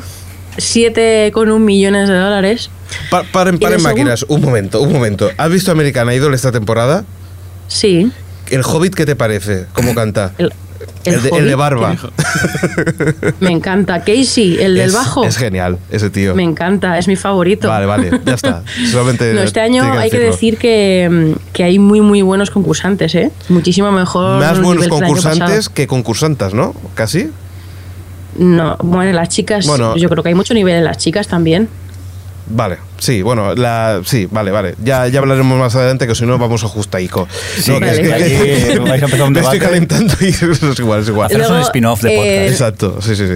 [0.60, 2.70] 7,1 millones de dólares.
[3.10, 5.30] pa- paren, máquinas, un momento, un momento.
[5.36, 7.04] ¿Has visto American Idol esta temporada?
[7.68, 8.10] Sí.
[8.50, 9.66] ¿El Hobbit qué te parece?
[9.72, 10.32] ¿Cómo canta?
[10.38, 10.52] El,
[11.04, 11.96] El, de, el de Hobbit, barba.
[13.40, 14.00] Me encanta.
[14.00, 15.24] Casey, el del Es- bajo.
[15.24, 16.34] Es genial, ese tío.
[16.34, 17.68] Me encanta, es mi favorito.
[17.68, 18.62] Vale, vale, ya está.
[18.90, 23.30] Solamente No, este año hay que decir que, que hay muy, muy buenos concursantes, ¿eh?
[23.48, 24.40] Muchísimo mejor.
[24.40, 26.74] Más buenos que concursantes que concursantas, ¿no?
[26.94, 27.30] Casi.
[28.40, 29.96] No, bueno, las chicas, Bueno.
[29.96, 31.68] yo creo que hay mucho nivel en las chicas también.
[32.52, 34.74] Vale, sí, bueno, la, sí, vale, vale.
[34.82, 37.28] Ya, ya hablaremos más adelante que si no vamos a justaico.
[37.58, 38.24] Sí, No, que es vale.
[38.26, 41.26] que- Aquí vais a empezar un me estoy calentando y es igual, es igual.
[41.26, 42.50] Hacer un spin-off de eh, podcast.
[42.50, 43.34] Exacto, sí, sí, sí.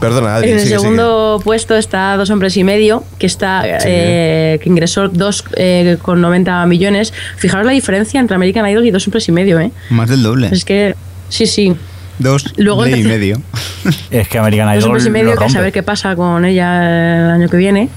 [0.00, 0.80] Perdona, Adri, en el sigue, sigue.
[0.80, 6.20] segundo puesto está Dos Hombres y Medio, que está eh, que ingresó dos, eh, con
[6.22, 7.12] 90 millones.
[7.36, 9.70] Fijaros la diferencia entre American Idol y Dos Hombres y Medio, ¿eh?
[9.90, 10.48] Más del doble.
[10.52, 10.94] Es que,
[11.28, 11.74] sí, sí.
[12.18, 13.40] Dos Luego y medio.
[14.10, 16.44] Es que American Dos Idol Hombres y Medio, lo que a saber qué pasa con
[16.44, 17.88] ella el año que viene.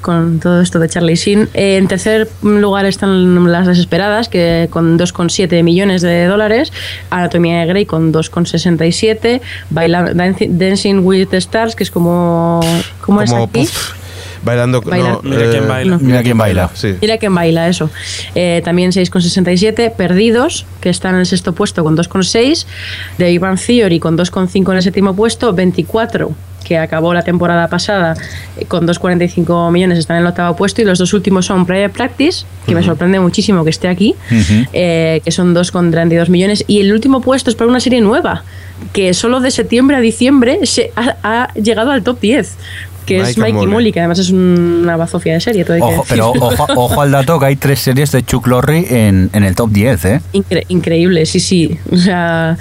[0.00, 1.48] Con todo esto de Charlie Sheen.
[1.52, 6.72] Eh, en tercer lugar están Las Desesperadas, que con 2,7 millones de dólares.
[7.10, 9.40] Anatomía de Grey con 2,67.
[9.70, 12.60] Baila- Danci- Dancing with the Stars, que es como...
[13.00, 13.60] ¿Cómo es Como, aquí?
[13.62, 13.92] puf,
[14.46, 14.80] bailando.
[14.80, 15.12] Bailar.
[15.12, 15.90] No, Mira eh, quién baila.
[15.90, 15.98] No.
[15.98, 16.70] Mira quién baila.
[16.72, 16.94] Sí.
[17.02, 17.90] Mira quién baila eso.
[18.34, 19.92] Eh, también 6,67.
[19.94, 22.64] Perdidos, que está en el sexto puesto con 2,6.
[23.18, 25.52] De Ivan Theory con 2,5 en el séptimo puesto.
[25.52, 26.32] 24
[26.66, 28.16] que acabó la temporada pasada
[28.56, 30.82] eh, con 2,45 millones, están en el octavo puesto.
[30.82, 34.66] Y los dos últimos son Private Practice, que me sorprende muchísimo que esté aquí, Ujú.
[34.72, 36.64] eh, que son 2,32 millones.
[36.66, 38.42] Y el último puesto es para una serie nueva,
[38.92, 42.56] que solo de septiembre a diciembre se ha, ha llegado al top 10.
[43.06, 43.72] Que es Mike and Mike y Molly.
[43.72, 45.64] Molly, que además es una bazofia de serie.
[45.64, 48.46] Todo hay que Ojo, pero ojo, ojo al dato que hay tres series de Chuck
[48.46, 50.20] Lorre en, en el top 10, ¿eh?
[50.32, 51.78] Incre- increíble, sí, sí.
[51.90, 52.58] O sea,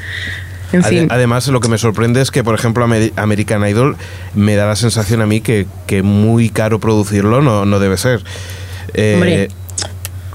[0.71, 1.07] en fin.
[1.09, 3.97] Además, lo que me sorprende es que, por ejemplo, Ameri- American Idol
[4.33, 8.23] me da la sensación a mí que, que muy caro producirlo no, no debe ser.
[8.93, 9.47] Eh, Hombre,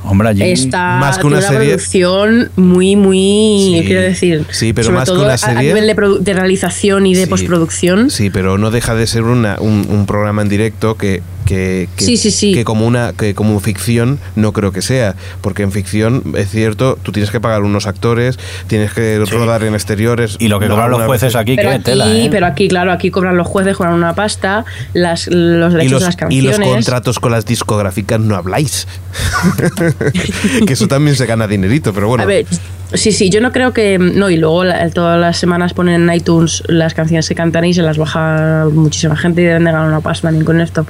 [0.02, 0.42] Hombre, allí...
[0.42, 4.44] Está más que una tiene serie- producción muy, muy, Sí, quiero decir.
[4.50, 7.14] sí, pero sobre más que todo una a- A serie- nivel de, de realización y
[7.14, 7.30] de Sí.
[7.30, 8.10] postproducción.
[8.10, 12.04] Sí, pero no deja de ser una- un, un programa en directo que, que, que-
[12.04, 12.52] Sí, sí, sí.
[12.52, 16.98] que como una que como ficción no creo que sea, porque en ficción es cierto,
[17.02, 18.38] tú tienes que pagar unos actores,
[18.68, 20.36] tienes que rodar en exteriores.
[20.38, 22.28] Y lo que cobran los jueces aquí, Pero qué aquí, tela, ¿eh?
[22.30, 26.00] pero aquí, claro, aquí cobran los jueces, cobran una pasta, las, los y derechos los,
[26.02, 26.58] de las y canciones.
[26.58, 28.86] los contratos con las discográficas no habláis.
[30.66, 32.22] que eso también se gana dinerito, pero bueno.
[32.24, 32.46] A ver,
[32.94, 33.98] sí, sí, yo no creo que.
[33.98, 37.74] No, y luego la- todas las semanas ponen en iTunes las canciones que cantan y
[37.74, 40.86] se las baja muchísima gente y deben de ganar una pasta también con esto.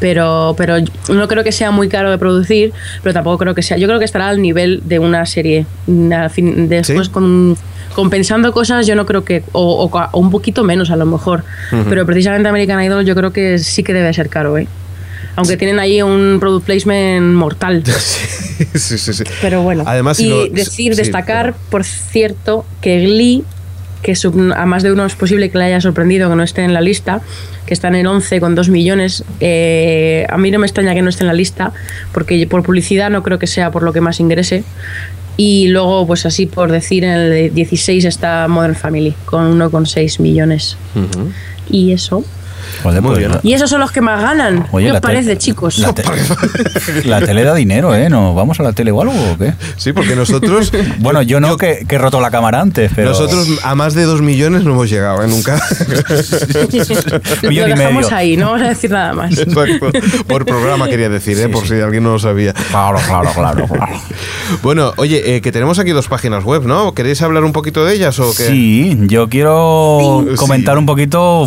[0.00, 0.76] Pero, pero
[1.12, 2.72] no creo que sea muy caro de producir,
[3.02, 3.76] pero tampoco creo que sea.
[3.76, 5.66] Yo creo que estará al nivel de una serie.
[6.30, 7.12] Fin- después ¿Sí?
[7.12, 7.56] con.
[7.94, 9.44] Compensando cosas, yo no creo que.
[9.52, 11.44] O, o- o un poquito menos, a lo mejor.
[11.88, 14.66] Pero precisamente American Idol, yo creo que sí que debe ser caro, ¿eh?
[15.36, 17.82] Aunque tienen ahí un product placement mortal.
[18.74, 19.24] sí, sí, sí.
[19.42, 19.84] Pero bueno.
[19.86, 23.42] Además, si y decir, sí, destacar, pero- por cierto, que Glee,
[24.02, 26.62] que sub- a más de uno es posible que le haya sorprendido que no esté
[26.62, 27.20] en la lista,
[27.66, 31.02] que está en el 11 con 2 millones, eh, a mí no me extraña que
[31.02, 31.72] no esté en la lista,
[32.12, 34.62] porque por publicidad no creo que sea por lo que más ingrese.
[35.36, 40.76] Y luego, pues así por decir, en el 16 está Modern Family, con 1,6 millones.
[40.94, 41.30] Ujú.
[41.70, 42.22] Y eso.
[42.82, 43.30] Joder, Muy pues, bien.
[43.32, 43.40] ¿no?
[43.42, 44.66] Y esos son los que más ganan.
[44.72, 45.78] Oye, ¿Qué os parece, chicos?
[45.78, 46.04] La, te-
[47.04, 48.08] la tele da dinero, ¿eh?
[48.10, 49.54] ¿No vamos a la tele o algo o qué?
[49.76, 53.10] Sí, porque nosotros Bueno, yo no, que, que he roto la cámara antes, pero...
[53.10, 55.28] nosotros a más de dos millones no hemos llegado, ¿eh?
[55.28, 55.60] Nunca.
[57.48, 58.16] Millón lo y dejamos medio.
[58.16, 59.36] ahí, no vamos a decir nada más.
[59.38, 59.90] Exacto.
[60.26, 61.48] Por programa quería decir, ¿eh?
[61.48, 62.52] por si alguien no lo sabía.
[62.52, 63.92] Claro, claro, claro, claro.
[64.62, 66.92] Bueno, oye, eh, que tenemos aquí dos páginas web, ¿no?
[66.94, 68.44] ¿Queréis hablar un poquito de ellas o qué?
[68.46, 70.36] Sí, yo quiero Sí.
[70.36, 70.78] comentar Sí.
[70.78, 71.46] un poquito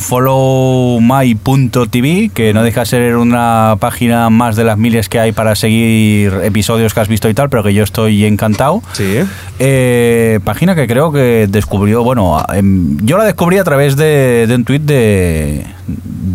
[1.17, 5.55] followmy.tv, que no deja de ser una página más de las miles que hay para
[5.55, 8.81] seguir episodios que has visto y tal, pero que yo estoy encantado.
[8.93, 9.19] Sí.
[9.59, 14.55] Eh, página que creo que descubrió, bueno, em, yo la descubrí a través de, de
[14.55, 15.65] un tuit de,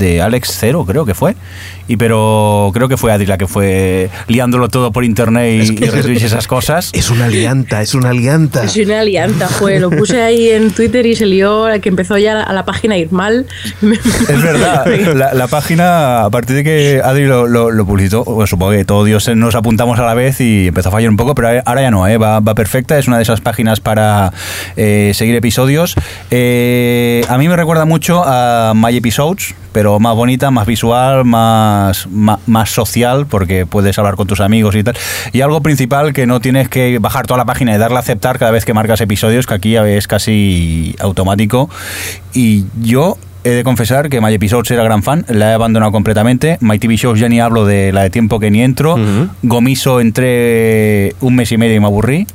[0.03, 1.35] de Alex Cero, creo que fue.
[1.89, 6.17] Y pero creo que fue Adri la que fue liándolo todo por internet y, y
[6.17, 6.91] esas cosas.
[6.93, 8.69] Es una alianta, es una alianta.
[8.69, 12.43] Soy una alianta, joder, lo puse ahí en Twitter y se lió, que empezó ya
[12.43, 13.47] a la página a ir mal.
[13.81, 18.51] Es verdad, la, la página, a partir de que Adri lo, lo, lo publicitó, pues
[18.51, 21.35] supongo que todos Dios nos apuntamos a la vez y empezó a fallar un poco,
[21.35, 22.17] pero ahora ya no, ¿eh?
[22.19, 24.33] va, va perfecta, es una de esas páginas para
[24.77, 25.95] eh, seguir episodios.
[26.31, 32.07] Eh, a mí me recuerda mucho a My Episodes, pero más bonita, más visual, más,
[32.09, 34.97] más, más social, porque puedes hablar con tus amigos y tal.
[35.33, 38.39] Y algo principal que no tienes que bajar toda la página y darle a aceptar
[38.39, 41.69] cada vez que marcas episodios, que aquí es casi automático.
[42.33, 46.59] Y yo He de confesar que My Episodes era gran fan, la he abandonado completamente.
[46.61, 48.95] My TV Shows ya ni hablo de la de tiempo que ni entro.
[48.95, 49.31] Ujú.
[49.43, 52.27] Gomiso entré un mes y medio y me aburrí.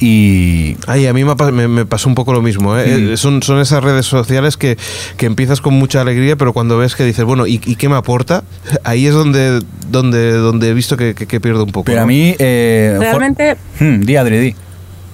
[0.00, 2.78] Y Ay, a mí me, pa- me- me pasó un poco lo mismo.
[2.78, 2.86] ¿eh?
[2.98, 3.12] Mm.
[3.12, 4.76] Eh, Son, son esas redes sociales que,
[5.16, 7.96] que empiezas con mucha alegría, pero cuando ves que dices, bueno, ¿y, y qué me
[7.96, 8.44] aporta?
[8.84, 9.60] Ahí es donde,
[9.90, 11.84] donde, donde he visto que, que- que pierdo un poco.
[11.86, 12.34] pero a mí...
[12.38, 14.54] Eh, Realmente, Hmm, di, Adri, di.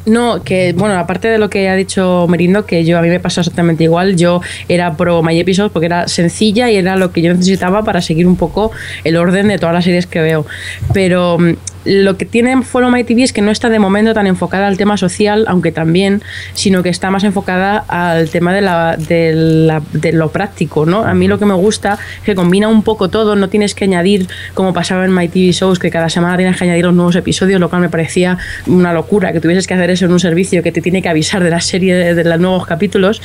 [0.06, 3.20] no, que bueno, aparte de lo que ha dicho Merindo, que yo a mí me
[3.20, 7.22] pasó exactamente igual, yo era pro My Episodes porque era sencilla y era lo que
[7.22, 8.70] yo necesitaba para seguir un poco
[9.04, 10.44] el orden de todas las series que veo.
[10.92, 11.52] Pero mm,
[11.84, 14.76] lo que tiene Follow My TV es que no está de momento tan enfocada al
[14.76, 16.22] tema social, aunque también,
[16.54, 21.04] sino que está más enfocada al tema de, la, de, la- de lo práctico, ¿no?
[21.04, 23.84] A mí lo que me gusta es que combina un poco todo, no tienes que
[23.84, 27.16] añadir, como pasaba en My TV Shows, que cada semana tienes que añadir los nuevos
[27.16, 30.62] episodios, lo cual me parecía una locura, que tuvieses que hacer eso en un servicio
[30.62, 33.20] que te tiene que avisar de la serie, de, de los nuevos capítulos.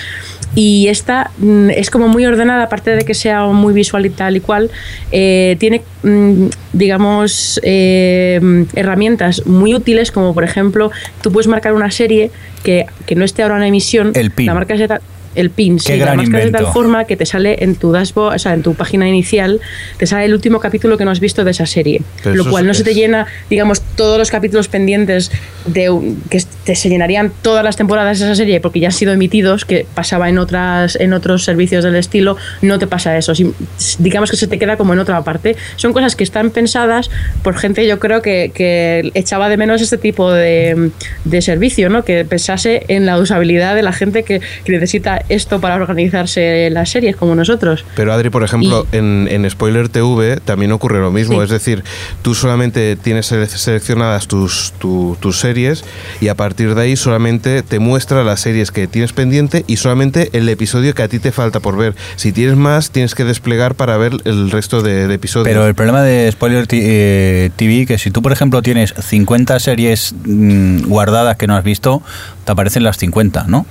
[0.55, 4.35] Y esta mm, es como muy ordenada, aparte de que sea muy visual y tal
[4.35, 4.69] y cual,
[5.11, 8.39] eh, tiene, mm, digamos, eh,
[8.73, 12.31] herramientas muy útiles, como por ejemplo, tú puedes marcar una serie
[12.63, 14.47] que, que no esté ahora en emisión, El pin.
[14.47, 14.99] la marcas de
[15.39, 17.91] el pin, Qué sí, la gran marcas de tal forma que te sale en tu
[17.91, 19.59] dashboard, o sea, en tu página inicial,
[19.97, 22.01] te sale el último capítulo que no has visto de esa serie.
[22.23, 25.31] Pero lo cual es- no se te llena, digamos, todos los capítulos pendientes
[25.65, 25.89] de
[26.29, 29.65] que te se llenarían todas las temporadas de esa serie porque ya han sido emitidos,
[29.65, 33.33] que pasaba en otras en otros servicios del estilo, no te pasa eso.
[33.35, 33.53] Si-
[33.99, 35.55] digamos que se te queda como en otra parte.
[35.75, 37.09] Son cosas que están pensadas
[37.43, 40.91] por gente, yo creo que, que echaba de menos este tipo de,
[41.25, 42.03] de servicio, ¿no?
[42.03, 46.89] Que pensase en la usabilidad de la gente que, que necesita esto para organizarse las
[46.89, 47.85] series como nosotros.
[47.95, 51.37] Pero Adri, por ejemplo, en, en Spoiler TV también ocurre lo mismo.
[51.37, 51.43] Sí.
[51.45, 51.83] Es decir,
[52.21, 55.83] tú solamente tienes sele- seleccionadas tus, tu- tus series
[56.21, 60.29] y a partir de ahí solamente te muestra las series que tienes pendiente y solamente
[60.33, 61.95] el episodio que a ti te falta por ver.
[62.15, 65.47] Si tienes más, tienes que desplegar para ver el resto de, de episodios.
[65.47, 70.13] Pero el problema de Spoiler eh, TV, que si tú, por ejemplo, tienes 50 series
[70.25, 72.01] mm, guardadas que no has visto,
[72.45, 73.65] te aparecen las 50, ¿no?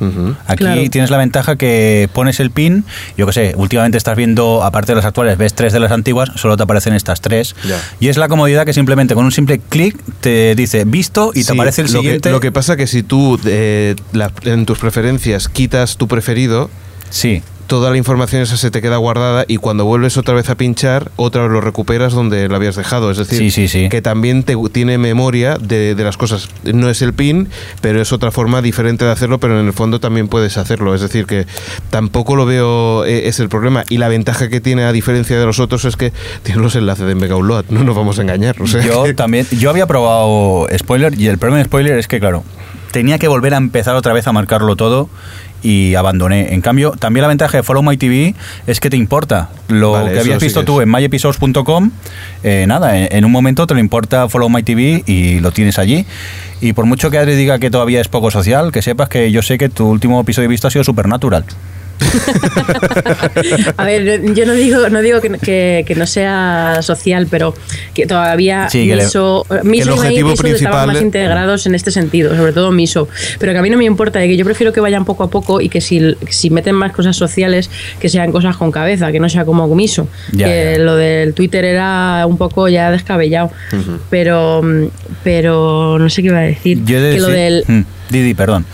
[0.47, 0.81] Aquí Claro.
[0.91, 2.85] tienes la ventaja que pones el pin,
[3.17, 6.31] yo que sé, últimamente estás viendo, aparte de las actuales, ves tres de las antiguas,
[6.37, 7.55] solo te aparecen estas tres.
[7.67, 7.81] Ya.
[8.01, 11.53] Y es la comodidad que simplemente con un simple clic te dice visto y te
[11.53, 12.29] aparece el lo siguiente.
[12.29, 16.71] Que, lo que pasa que si tú eh, la- en tus preferencias quitas tu preferido,
[17.11, 17.43] Sí.
[17.69, 21.13] Toda la información esa se te queda guardada y cuando vuelves otra vez a pinchar,
[21.17, 23.11] otra vez lo recuperas donde lo habías dejado.
[23.13, 23.89] Es decir, Sí, sí, sí.
[23.89, 26.49] que también te, tiene memoria de, de las cosas.
[26.65, 27.49] No es el pin,
[27.81, 30.95] pero es otra forma diferente de hacerlo, pero en el fondo también puedes hacerlo.
[30.95, 31.47] Es decir, que
[31.91, 33.85] tampoco lo veo, eh, es el problema.
[33.89, 36.13] Y la ventaja que tiene, a diferencia de los otros, es que
[36.43, 37.67] tiene los enlaces de Mega Upload.
[37.69, 38.61] No nos vamos a engañar.
[38.63, 42.09] O sea, Yo que- también, yo había probado spoiler y el problema de spoiler es
[42.09, 42.45] que, claro,
[42.93, 45.11] tenía que volver a empezar otra vez a marcarlo todo
[45.63, 46.55] y abandoné.
[46.55, 48.35] En cambio, también la ventaja de Follow My TV
[48.67, 49.51] es que te importa.
[49.69, 50.87] Lo Vale, que habías visto tú es.
[50.87, 51.91] en myepisodes.com,
[52.43, 55.79] eh, nada, en, en un momento te lo importa Follow My TV y lo tienes
[55.79, 56.07] allí.
[56.61, 59.43] Y por mucho que Adri diga que todavía es poco social, que sepas que yo
[59.43, 61.45] sé que tu último episodio visto ha sido Supernatural.
[63.77, 67.55] A ver, yo no digo, no digo que, que- que no sea social, pero
[67.95, 71.75] que todavía Sí, que le- Miso, el Miso y Episode principal estaban más integrados en
[71.75, 73.09] este sentido, sobre todo Miso.
[73.39, 75.31] Pero que a mí no me importa, de que yo prefiero que vayan poco a
[75.31, 77.71] poco y que si, si meten más cosas sociales,
[78.01, 80.09] que sean cosas con cabeza, que no sea como Miso.
[80.33, 80.83] Ya, que ya.
[80.85, 83.51] lo del Twitter era un poco ya descabellado.
[84.11, 84.63] Pero
[85.25, 86.83] pero no sé qué iba a decir.
[86.85, 88.65] Yo de que lo decir- del Mm, Didi, perdón.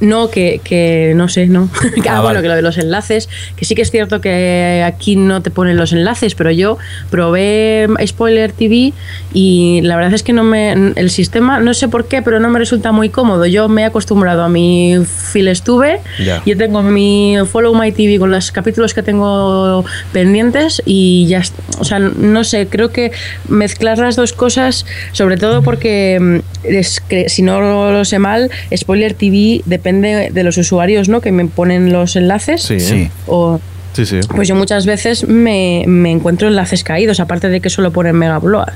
[0.00, 1.68] No, que, que no sé, no.
[2.08, 5.16] ah, Ah, bueno, que lo de los enlaces, que sí que es cierto que aquí
[5.16, 6.78] no te ponen los enlaces, pero yo
[7.10, 8.92] probé Spoiler TV
[9.32, 12.48] y la verdad es que no me el sistema, no sé por qué, pero no
[12.50, 13.46] me resulta muy cómodo.
[13.46, 14.96] Yo me he acostumbrado a mi
[15.32, 16.42] Filestube, Ya.
[16.46, 21.42] yo tengo mi Follow My TV con los capítulos que tengo pendientes y ya,
[21.78, 23.12] o sea, no sé, creo que
[23.48, 28.50] mezclar las dos cosas, sobre todo porque mm, es que, si no lo sé mal,
[28.74, 31.20] Spoiler TV depende de los usuarios, ¿no?
[31.20, 32.62] Que me ponen los enlaces.
[32.62, 33.10] Sí, Sí.
[33.26, 33.60] O,
[33.92, 34.20] sí, sí.
[34.34, 38.38] pues yo muchas veces me, me encuentro enlaces caídos, aparte de que solo ponen Mega
[38.38, 38.66] Upload.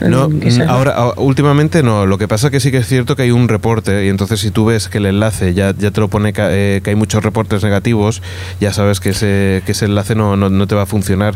[0.00, 2.04] No, Que sea- ahora a- últimamente no.
[2.06, 4.50] Lo que pasa que sí que es cierto que hay un reporte y entonces si
[4.50, 7.22] tú ves que el enlace ya, ya te lo pone ca- eh, que hay muchos
[7.22, 8.20] reportes negativos,
[8.60, 11.34] ya sabes que ese, que ese enlace no, no, no te va a funcionar.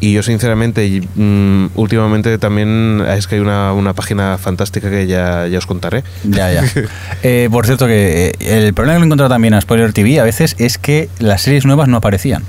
[0.00, 5.06] Y yo sinceramente, y, mm, últimamente también es que hay una, una página fantástica que
[5.06, 6.02] ya, ya os contaré.
[6.24, 6.64] Ya, ya.
[7.22, 10.18] Eh, por cierto, que eh, el problema que lo he encontrado también a Spoiler TV
[10.20, 12.42] a veces es que las series nuevas no aparecían.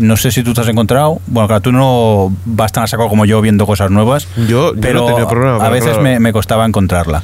[0.00, 1.20] No sé si tú te has encontrado.
[1.28, 4.26] Bueno, claro, tú no vas tan a saco como yo viendo cosas nuevas.
[4.36, 6.02] Yo- yo no pero he tenido problema, a veces claro.
[6.02, 7.22] me, me costaba encontrarla.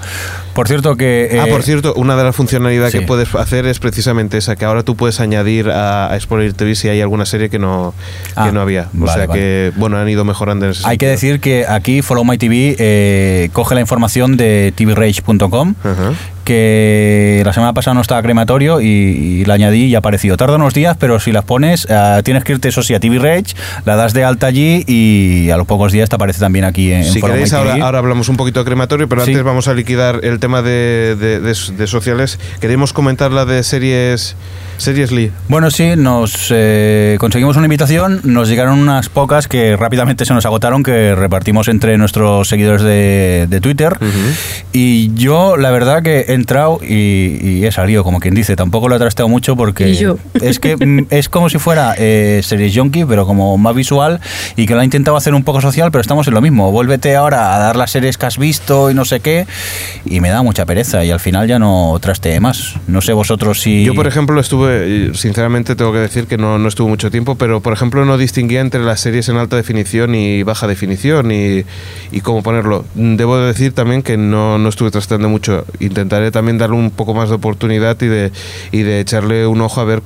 [0.55, 1.39] Por cierto, que.
[1.41, 3.01] ah, eh, por cierto, una de las funcionalidades sí.
[3.01, 6.75] que puedes hacer es precisamente esa, que ahora tú puedes añadir a, a Spoiler TV
[6.75, 7.93] si hay alguna serie que no,
[8.37, 8.89] Ah, que no había.
[8.95, 12.01] O vale, sea que, bueno, han ido mejorando en ese Hay que decir que aquí
[12.03, 16.13] Follow My TV eh, coge la información de tvrage.com Ajá.
[16.47, 20.37] Que la semana pasada no estaba crematorio y, y la añadí y ha aparecido.
[20.37, 23.19] Tarda unos días, pero si las pones, eh, tienes que irte, eso sí, a TV
[23.19, 23.55] Rage,
[23.85, 27.05] la das de alta allí y a los pocos días te aparece también aquí en,
[27.05, 29.33] Si queréis, ahora, hablamos un poquito de crematorio, pero Sí.
[29.33, 32.39] antes vamos a liquidar el tema de, de- de- de sociales.
[32.61, 34.37] Queremos comentar la de series.
[34.79, 35.33] Series Lee.
[35.49, 40.47] Bueno, sí, nos eh, conseguimos una invitación, nos llegaron unas pocas que rápidamente se nos
[40.47, 43.99] agotaron, que repartimos entre nuestros seguidores de, de Twitter.
[44.73, 48.57] Y yo, la verdad, que he entrado y, y he salido, como quien dice.
[48.57, 50.19] Tampoco lo he trasteado mucho porque Y yo.
[50.41, 54.21] es que mm, es como si fuera eh, Series Junkie, pero como más visual
[54.57, 56.71] y que lo ha intentado hacer un poco social, pero estamos en lo mismo.
[56.73, 59.47] Vuélvete ahora a dar las series que has visto y no sé qué.
[60.05, 62.75] Y me da mucha pereza y al final ya no trasteé más.
[62.87, 63.85] No sé vosotros si...
[63.85, 64.66] Yo, por ejemplo, estuve,
[65.15, 68.61] sinceramente tengo que decir que no, no estuve mucho tiempo, pero por ejemplo no distinguía
[68.61, 71.65] entre las series en alta definición y baja definición y,
[72.13, 72.85] y cómo ponerlo.
[72.95, 75.65] Debo de decir también que no, no estuve trasteando mucho.
[75.81, 78.33] Intentaré también darle un poco más de oportunidad y de,
[78.73, 80.03] y de echarle un ojo a ver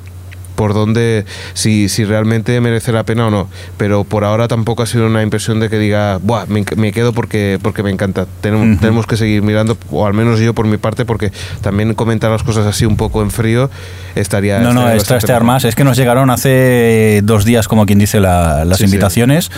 [0.61, 1.25] por dónde,
[1.55, 3.49] si, si realmente merece la pena o no.
[3.79, 7.15] Pero por ahora tampoco ha sido una impresión de que diga, Buah, me, me quedo
[7.15, 8.27] porque, porque me encanta.
[8.43, 8.77] Tenemos, Ujú.
[8.79, 11.33] tenemos que seguir mirando, o al menos yo por mi parte, porque
[11.63, 13.71] también comentar las cosas así un poco en frío
[14.15, 14.59] estaría...
[14.61, 15.45] No, no, estaría este mejor.
[15.45, 15.65] más.
[15.65, 18.91] Es que nos llegaron hace dos días, como quien dice, la- las Sí, sí.
[18.91, 19.51] invitaciones.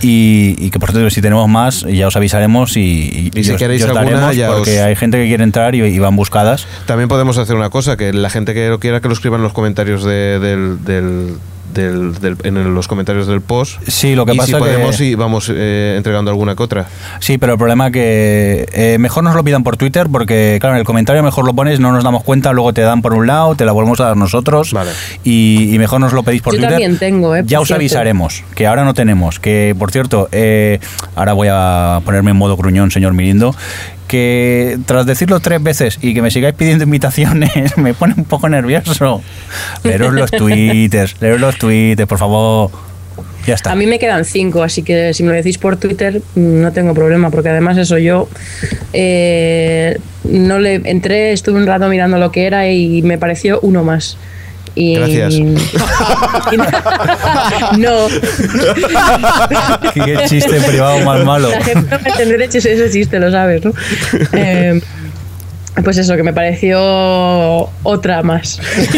[0.00, 3.56] Y, y que por cierto, si tenemos más, ya os avisaremos y, Y si os-
[3.58, 6.66] queréis os alguna, ya porque os- hay gente que quiere entrar y, y van buscadas.
[6.86, 9.42] También podemos hacer una cosa, que la gente que lo quiera que lo escriba en
[9.42, 11.36] los comentarios de- del, del-
[11.74, 13.80] del- del- en los comentarios del post.
[13.86, 16.86] Sí, lo que y pasa si que- podemos y vamos eh, entregando alguna que otra.
[17.20, 20.80] Sí, pero el problema que eh, mejor nos lo pidan por Twitter porque, claro, en
[20.80, 23.54] el comentario mejor lo pones, no nos damos cuenta, luego te dan por un lado,
[23.54, 24.90] te la volvemos a dar nosotros Vale.
[25.24, 26.70] y, y mejor nos lo pedís por Yo Twitter.
[26.72, 27.80] también tengo, eh, Ya os cierto.
[27.80, 30.80] avisaremos, que ahora no tenemos, que por cierto, eh,
[31.14, 33.54] ahora voy a ponerme en modo gruñón, señor Mirindo,
[34.06, 38.48] que tras decirlo tres veces y que me sigáis pidiendo invitaciones me pone un poco
[38.48, 39.20] nervioso.
[39.84, 42.70] Leeros los twitters, leeros los twitters, por favor.
[43.46, 43.72] Ya está.
[43.72, 46.94] A mí me quedan cinco, así que si me lo decís por Twitter no tengo
[46.94, 48.28] problema, porque además eso yo
[48.92, 53.84] eh, no le entré, estuve un rato mirando lo que era y me pareció uno
[53.84, 54.18] más.
[54.74, 55.34] Y, Gracias.
[55.34, 55.42] y
[57.78, 58.06] no.
[59.92, 61.50] Qué, chiste privado más malo.
[61.50, 63.72] La gente no entender ese, ese chiste, lo sabes, ¿no?
[64.34, 64.80] Eh,
[65.82, 66.78] pues eso, que me pareció
[67.82, 68.60] otra más.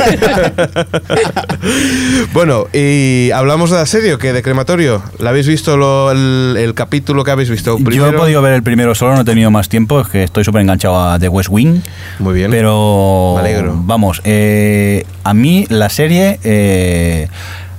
[2.33, 5.03] bueno, y hablamos de la serie, que de crematorio.
[5.19, 7.79] ¿La habéis visto lo- el, el capítulo que habéis visto?
[7.79, 10.45] Yo he podido ver el primero solo, no he tenido más tiempo, es que estoy
[10.45, 11.81] súper enganchado a The West Wing.
[12.19, 12.51] Muy bien.
[12.51, 13.75] Pero, Me alegro.
[13.77, 17.29] vamos, eh, a mí la serie, eh,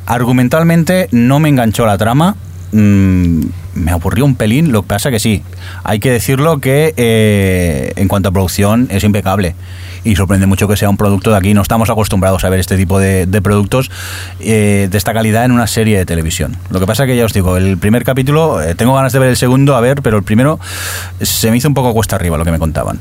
[0.06, 2.36] argumentalmente, no me enganchó la trama.
[2.72, 3.42] Mm,
[3.76, 5.44] me aburrió un pelín, lo que pasa que sí,
[5.84, 9.56] hay que decirlo que eh, en cuanto a producción es impecable
[10.04, 11.54] y sorprende mucho que sea un producto de aquí.
[11.54, 13.92] No estamos acostumbrados a ver este tipo de, de productos
[14.40, 16.58] eh, de esta calidad en una serie de televisión.
[16.70, 19.30] Lo que pasa que ya os digo, el primer capítulo, eh, tengo ganas de ver
[19.30, 20.60] el segundo, a ver, pero el primero
[21.22, 23.00] se me hizo un poco cuesta arriba lo que me contaban.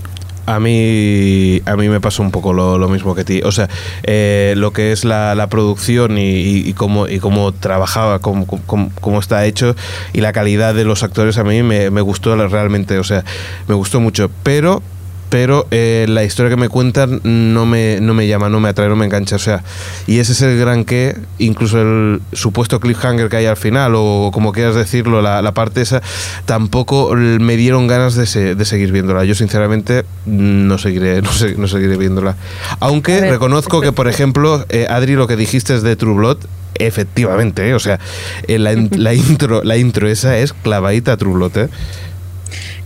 [0.53, 3.41] A mí, a mí me pasó un poco lo, lo mismo que ti.
[3.45, 3.69] O sea,
[4.03, 9.21] eh, lo que es la, la producción y cómo, y cómo trabajaba, cómo, cómo- cómo
[9.21, 9.77] está hecho
[10.13, 12.99] y la calidad de los actores a mí me, me gustó realmente.
[12.99, 13.25] O sea,
[13.69, 14.31] me gustó mucho.
[14.43, 14.83] Pero
[15.31, 18.89] pero eh, la historia que me cuentan no me, no me llama, no me atrae,
[18.89, 19.37] no me engancha.
[19.37, 19.63] O sea,
[20.07, 24.31] y ese es el gran que, incluso el supuesto cliffhanger que hay al final, o
[24.33, 26.03] como quieras decirlo, la, la parte esa,
[26.47, 29.25] tampoco me dieron ganas de, se- de seguir viéndola.
[29.25, 32.37] Yo, sinceramente, no seguiré, no, se- no seguiré viéndola.
[32.81, 36.39] Aunque reconozco que, por ejemplo, eh, Adri, lo que dijiste es de True Blood.
[36.75, 37.75] Efectivamente, ¿eh?
[37.75, 38.01] o sea,
[38.49, 38.73] eh, la
[39.15, 41.69] intro, la intro esa es clavadita a True Blood, ¿eh?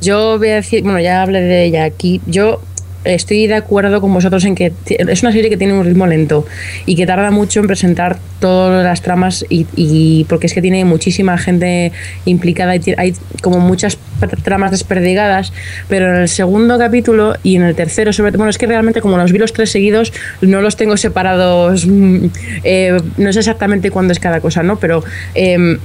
[0.04, 2.20] Yo voy a decir, bueno, ya hablé de ella aquí.
[2.26, 2.60] Yo
[3.04, 6.46] estoy de acuerdo con vosotros en que es una serie que tiene un ritmo lento
[6.84, 11.38] y que tarda mucho en presentar todas las tramas y, porque es que tiene muchísima
[11.38, 11.92] gente
[12.26, 13.98] implicada y hay como muchas
[14.42, 15.52] tramas desperdigadas,
[15.88, 19.16] pero en el segundo capítulo y en el tercero, sobre bueno, es que realmente como
[19.16, 20.12] los vi los tres seguidos,
[20.42, 22.26] no los tengo separados, mm,
[22.62, 24.78] eh, no sé exactamente cuándo es cada cosa, ¿no?
[24.78, 25.02] Pero
[25.34, 25.78] em,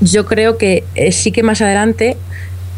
[0.00, 2.16] yo creo que eh, sí que más adelante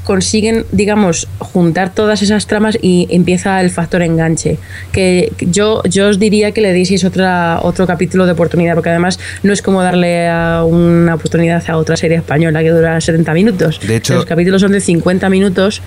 [0.08, 4.56] consiguen, digamos, juntar todas esas tramas y empieza el factor enganche.
[4.90, 9.20] Que yo, yo os diría que le dieseis otra, otro capítulo de oportunidad, porque además
[9.42, 13.80] no es como darle a una oportunidad a otra serie española que dura 70 minutos.
[13.86, 15.82] De hecho- los capítulos son de 50 minutos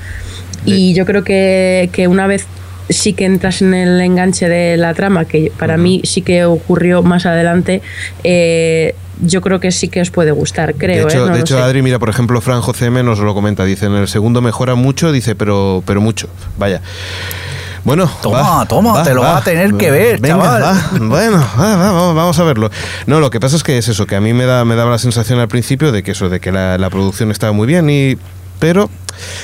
[0.68, 2.46] y yo creo que, que una vez
[2.92, 7.02] sí que entras en el enganche de la trama, que para mí sí que ocurrió
[7.04, 7.82] más adelante,
[8.24, 11.06] eh, yo creo que sí que os puede gustar, creo.
[11.08, 11.30] de hecho, ¿eh?
[11.30, 11.64] No de hecho.
[11.64, 13.64] Adri, mira, por ejemplo, Fran CM nos lo comenta.
[13.66, 16.28] Dice, en el segundo mejora mucho, dice, pero, pero mucho.
[16.58, 16.82] Vaya.
[17.84, 20.62] Bueno, Toma, toma, te lo va a tener que ver, Venga, chaval.
[20.64, 20.82] va.
[21.00, 22.70] Bueno, va, va, vamos, vamos a verlo.
[23.08, 24.92] No, lo que pasa es que es eso, que a mí me, da, me daba
[24.92, 27.90] la sensación al principio de que eso, de que la, la producción estaba muy bien
[27.90, 28.18] y
[28.60, 28.92] pero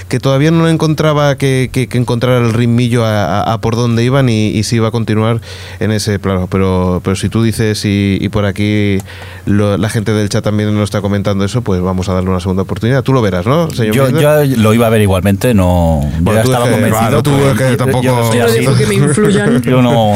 [0.07, 4.03] que todavía no encontraba que, que, que encontrar el ritmillo a, a- a por dónde
[4.03, 5.41] iban y, y si iba a continuar
[5.79, 6.47] en ese plano.
[6.49, 8.97] Pero, pero si tú dices y, y por aquí
[9.45, 12.39] lo- la gente del chat también nos está comentando eso, pues vamos a darle una
[12.39, 13.03] segunda oportunidad.
[13.03, 13.95] Tú lo verás, ¿no, señor?
[13.95, 16.01] Yo, yo lo iba a ver igualmente, no.
[16.03, 16.99] yo Bueno, ya tú es estaba que- convencido.
[16.99, 19.61] claro, tú pero es que tampoco- yo Yo no digo que me influyan.
[19.67, 20.15] Yo no.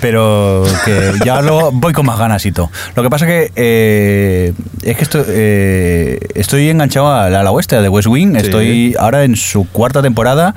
[0.00, 2.70] Pero que ya lo voy con más ganas y todo.
[2.94, 4.52] Lo que pasa que eh,
[4.82, 8.32] es que estoy, eh, estoy enganchado a la, a la oeste de West Wing.
[8.32, 8.38] Sí.
[8.46, 10.54] Estoy ahora en su cuarta temporada.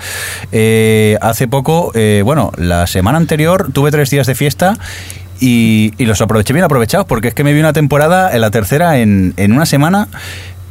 [0.51, 4.77] Eh, hace poco, eh, bueno, la semana anterior tuve tres días de fiesta.
[5.41, 8.51] Y, y los aproveché bien aprovechados, porque es que me vi una temporada, en la
[8.51, 10.09] tercera, en, en una semana,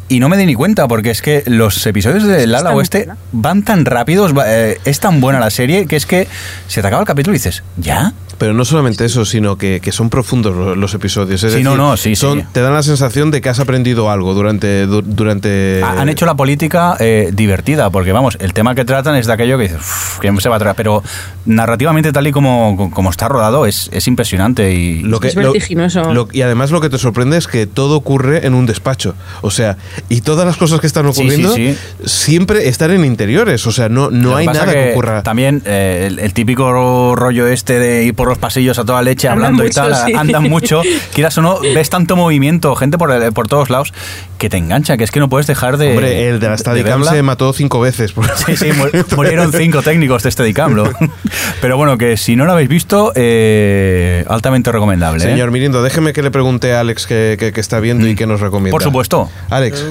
[0.09, 3.17] y no me di ni cuenta, porque es que los episodios de Lala Oeste buena.
[3.33, 6.27] van tan rápidos, eh, es tan buena la serie, que es que
[6.67, 8.13] se te acaba el capítulo y dices, ¿ya?
[8.39, 11.43] Pero no solamente eso, sino que, que son profundos lo- los episodios.
[11.43, 12.47] Es Sí, decir, no, no, sí, son- sí.
[12.53, 14.87] Te dan la sensación de que has aprendido algo durante.
[14.87, 19.17] du- durante Ha- Han hecho la política eh, divertida, porque vamos, el tema que tratan
[19.17, 21.03] es de aquello que dices, "Uf, que se va a traer, pero
[21.47, 25.43] narrativamente tal y como, como está rodado es, es impresionante y Lo que, Es lo-
[25.53, 26.13] vertiginoso.
[26.15, 29.15] lo- y además lo que te sorprende es que todo ocurre en un despacho.
[29.43, 29.77] O sea,
[30.09, 32.09] y todas las cosas que están Sí, ocurriendo sí, sí.
[32.09, 33.66] siempre están en interiores.
[33.66, 35.23] O sea, no, no hay nada que, ocurra.
[35.23, 39.29] También eh, el, el típico rollo este de ir por los pasillos a toda leche
[39.29, 40.12] Andan hablando y mucho, tal, sí.
[40.15, 40.83] andan mucho.
[41.15, 43.93] Quieras o no, ves tanto movimiento, gente por, el- por todos lados,
[44.39, 45.91] que te engancha, que es que no puedes dejar de.
[45.91, 48.12] Hombre, el de la Steadicam se mató cinco veces.
[48.47, 50.91] Sí, sí, mu- murieron cinco técnicos de este dicamlo.
[51.61, 55.23] Pero bueno, que si no lo habéis visto, eh, altamente recomendable.
[55.25, 55.29] ¿eh?
[55.29, 58.27] Señor Mirindo, déjeme que le pregunte a Alex que, que- que está viendo y que
[58.27, 58.73] nos recomienda.
[58.73, 59.31] Por supuesto.
[59.51, 59.85] Alex,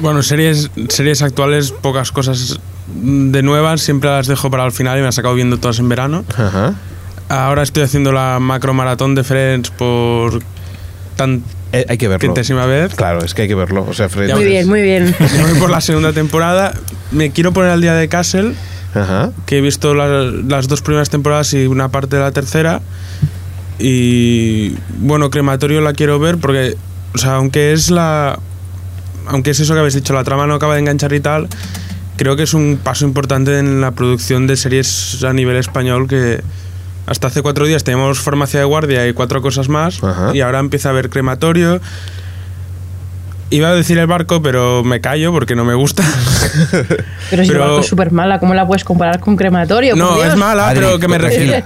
[0.00, 2.60] Bueno, series, series actuales, pocas cosas
[2.94, 5.88] de nuevas, siempre las dejo para el final y me he sacado viendo todas en
[5.88, 6.24] verano.
[6.36, 6.74] Ajá.
[7.28, 10.40] Ahora estoy haciendo la macro maratón de Friends por
[11.16, 11.42] tan
[11.72, 12.20] Eh, hay que verlo.
[12.26, 12.94] quintésima vez.
[12.94, 13.84] Claro, es que hay que verlo.
[13.88, 14.32] O sea, Fred.
[14.34, 15.14] Muy bien, muy bien.
[15.42, 16.72] Voy por la segunda temporada.
[17.10, 18.54] Me quiero poner al día de Castle,
[18.94, 19.32] Ajá.
[19.44, 22.80] que he visto la- las dos primeras temporadas y una parte de la tercera.
[23.78, 26.76] Y bueno, Crematorio la quiero ver porque,
[27.14, 28.38] o sea, aunque es la.
[29.28, 31.48] Aunque es eso que habéis dicho, la trama no acaba de enganchar y tal,
[32.16, 36.42] creo que es un paso importante en la producción de series a nivel español que.
[37.06, 40.30] Hasta hace cuatro días teníamos farmacia de guardia y cuatro cosas más, Ajá.
[40.34, 41.80] y ahora empieza a haber crematorio.
[43.50, 46.02] Iba a decir el barco, pero me callo porque no me gusta.
[47.30, 49.96] Pero si Pero- el barco es súper mala, ¿cómo la puedes comparar con crematorio?
[49.96, 51.62] No, es mala, Adri, pero que me refiero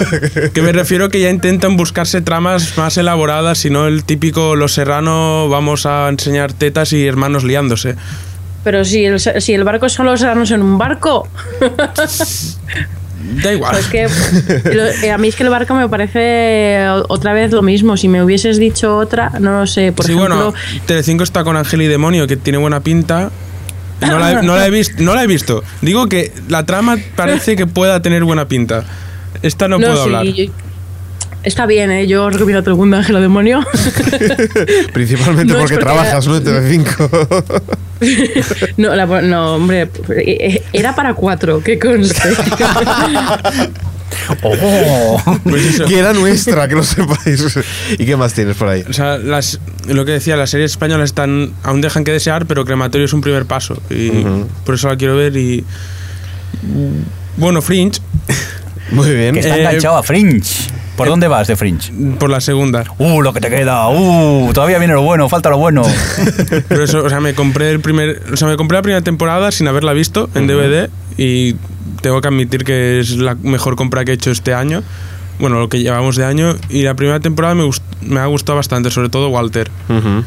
[0.54, 4.74] que me refiero que ya intentan buscarse tramas más elaboradas y no el típico Los
[4.74, 7.96] Serrano vamos a enseñar tetas y hermanos liándose.
[8.62, 11.28] Pero si el, si el barco son los serranos en un barco.
[13.42, 13.76] Da igual.
[13.76, 14.06] Es que
[15.02, 17.96] eh, a mí es que el barco me parece o- otra vez lo mismo.
[17.96, 19.92] Si me hubieses dicho otra, no lo sé.
[19.92, 20.54] Por sí, ejemplo, bueno,
[20.86, 23.30] Telecinco está con Ángel y Demonio que tiene buena pinta.
[24.00, 25.64] No la, he, no la he visto, no la he visto.
[25.80, 28.84] Digo que la trama parece que pueda tener buena pinta.
[29.42, 30.24] Esta no, puedo sí, hablar.
[30.26, 30.52] yo-
[31.44, 32.06] está bien, ¿eh?
[32.06, 33.60] Yo os recomiendo a todo el mundo Ángela Demonio.
[34.92, 36.36] Principalmente No, porque, porque trabajas, ¿no?
[36.36, 37.10] En Telecinco.
[38.76, 42.20] no, la- no, hombre, eh, era para cuatro, que conste.
[44.42, 45.20] ¡Oh!
[45.42, 47.58] Pues que era nuestra, que lo sepáis.
[47.98, 48.84] ¿Y qué más tienes por ahí?
[48.88, 52.64] O sea, las, lo que decía, las series españolas están aún dejan que desear, pero
[52.64, 53.80] Crematorio es un primer paso.
[53.90, 54.10] Y
[54.64, 55.36] por eso la quiero ver.
[55.36, 55.64] Y.
[57.36, 58.00] Bueno, Fringe,
[58.90, 59.34] Muy bien.
[59.34, 60.70] que está Eh, enganchado a Fringe.
[60.96, 61.90] ¿Por dónde vas de Fringe?
[62.20, 62.84] por la segunda.
[62.98, 63.88] ¡Uh, lo que te queda!
[63.88, 64.52] ¡Uh!
[64.52, 65.82] Todavía viene lo bueno, falta lo bueno.
[66.68, 68.22] Por eso, o sea, me compré el primer.
[68.32, 70.88] O sea, me compré la primera temporada sin haberla visto en DVD.
[71.16, 71.56] Y
[72.00, 74.84] tengo que admitir que es la mejor compra que he hecho este año.
[75.40, 76.54] Bueno, lo que llevamos de año.
[76.70, 79.68] Y la primera temporada me, gust- me ha gustado bastante, sobre todo Walter.
[79.88, 80.22] Ujú.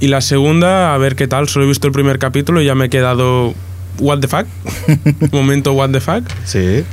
[0.00, 1.46] Y la segunda, a ver qué tal.
[1.48, 3.52] Solo he visto el primer capítulo y ya me he quedado.
[3.98, 4.46] ¿What the fuck?
[5.32, 6.22] Momento, ¿what the fuck?
[6.46, 6.84] Sí.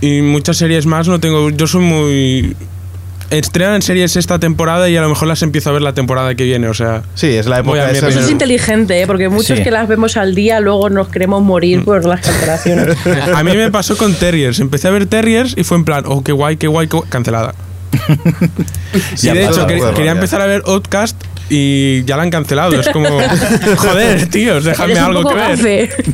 [0.00, 1.50] Y muchas series más no tengo.
[1.50, 2.56] Yo soy muy.
[3.30, 6.42] Estrenan series esta temporada y a lo mejor las empiezo a ver la temporada que
[6.42, 7.02] viene, o sea.
[7.14, 9.06] Sí, es la época esa Eso es de- inteligente, ¿eh?
[9.06, 9.62] porque muchos Sí.
[9.62, 11.46] que las vemos al día luego nos queremos Mm.
[11.46, 12.96] morir por las cancelaciones.
[13.36, 14.58] A mí me pasó con Terriers.
[14.58, 17.08] Empecé a ver Terriers y fue en plan, oh, qué guay, qué guay, qué guay",
[17.08, 17.54] cancelada.
[19.22, 20.10] y de hecho, quería ya.
[20.10, 21.16] empezar a ver Outcast
[21.48, 22.80] y ya la han cancelado.
[22.80, 23.08] Es como,
[23.76, 26.04] joder, tíos, déjame algo que ver.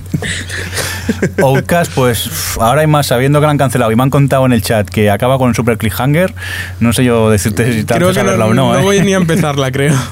[1.43, 2.31] Outcast, pues
[2.61, 4.89] ahora hay más, sabiendo que lo han cancelado y me han contado en el chat
[4.89, 6.35] que acaba con un super cliffhanger,
[6.81, 8.73] no sé yo decirte si te Creo haces que a verla no, o no.
[8.75, 8.83] no ¿eh?
[8.83, 9.95] voy ni a empezarla, creo.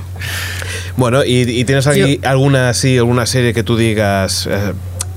[0.97, 4.73] Bueno, ¿y, y tienes aquí alguna, sí, alguna serie que tú digas eh,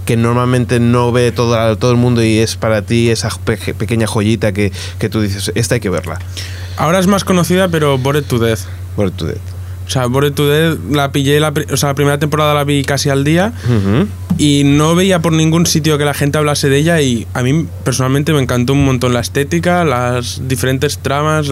[0.05, 4.07] que normalmente no ve todo, todo el mundo y es para ti esa pe- pequeña
[4.07, 6.17] joyita que, que tú dices, esta hay que verla?
[6.77, 8.61] Ahora es más conocida, pero Bored to Death.
[8.95, 9.37] Bored to Death.
[9.87, 12.83] O sea, Bored to Death la pillé, la, o sea, la primera temporada la vi
[12.83, 13.53] casi al día
[14.37, 17.65] y no veía por ningún sitio que la gente hablase de ella y a mí
[17.85, 21.49] personalmente me encantó un montón la estética, las diferentes tramas.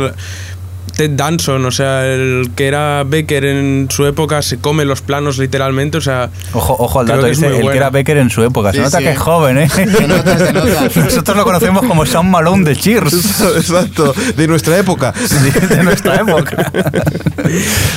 [0.95, 5.37] Ted Danson, o sea, el que era Becker en su época se come los planos
[5.37, 8.43] literalmente, o sea, Ojo, ojo al dato, que dice el que era Becker en su
[8.43, 8.71] época.
[8.71, 9.03] Sí, se nota sí.
[9.03, 9.69] que es joven, ¿eh?
[9.75, 10.89] Se nota, se nota.
[10.95, 13.41] Nosotros lo conocemos como Sean Malone de Cheers.
[13.55, 15.13] Exacto, de nuestra época.
[15.69, 16.71] de nuestra época.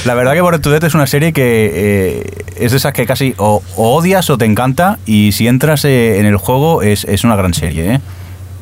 [0.05, 3.07] La verdad que Bored to Death es una serie que eh, es de esas que
[3.07, 7.05] casi o, o odias o te encanta y si entras eh, en el juego es,
[7.05, 8.01] es una gran serie, ¿eh?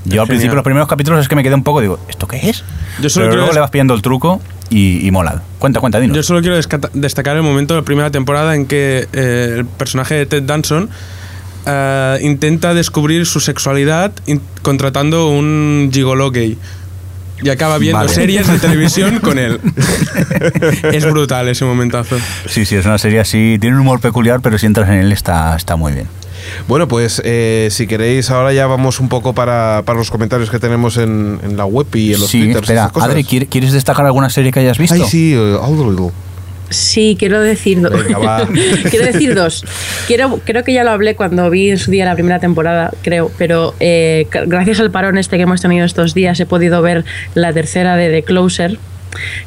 [0.07, 2.49] Yo al principio los primeros capítulos es que me quedé un poco, digo, ¿esto qué
[2.51, 2.65] es?
[3.01, 5.43] Yo solo Pero luego des- le vas pillando el truco y, y mola.
[5.59, 6.17] Cuenta, cuenta, dinos.
[6.17, 6.57] yo solo quiero
[6.95, 10.89] destacar el momento de la primera temporada en que eh, el personaje de Ted Danson
[11.67, 14.13] eh, intenta descubrir su sexualidad
[14.63, 16.57] contratando un gigolo gay.
[17.43, 18.09] y acaba viendo Vale.
[18.13, 19.61] series de televisión con él.
[20.93, 22.17] es brutal ese momentazo.
[22.47, 23.59] Sí, sí, es una serie así.
[23.61, 26.07] Tiene un humor peculiar, pero si entras en él está, está muy bien.
[26.69, 30.59] Bueno, pues eh, si queréis, ahora ya vamos un poco para, para los comentarios que
[30.59, 32.57] tenemos en, en la web y en los Sí, twitters.
[32.57, 33.11] y espera, esas cosas.
[33.11, 34.95] Adri, ¿quiere- ¿quieres destacar alguna serie que hayas visto?
[34.95, 36.13] Ay, sí, algo.
[36.69, 37.93] Sí, quiero decir dos.
[38.91, 39.65] Quiero decir dos.
[40.09, 43.31] Quiero, creo que ya lo hablé cuando vi en su día la primera temporada, creo,
[43.39, 47.05] pero eh, gracias al parón este que hemos tenido estos días he podido ver
[47.35, 48.79] la tercera de The Closer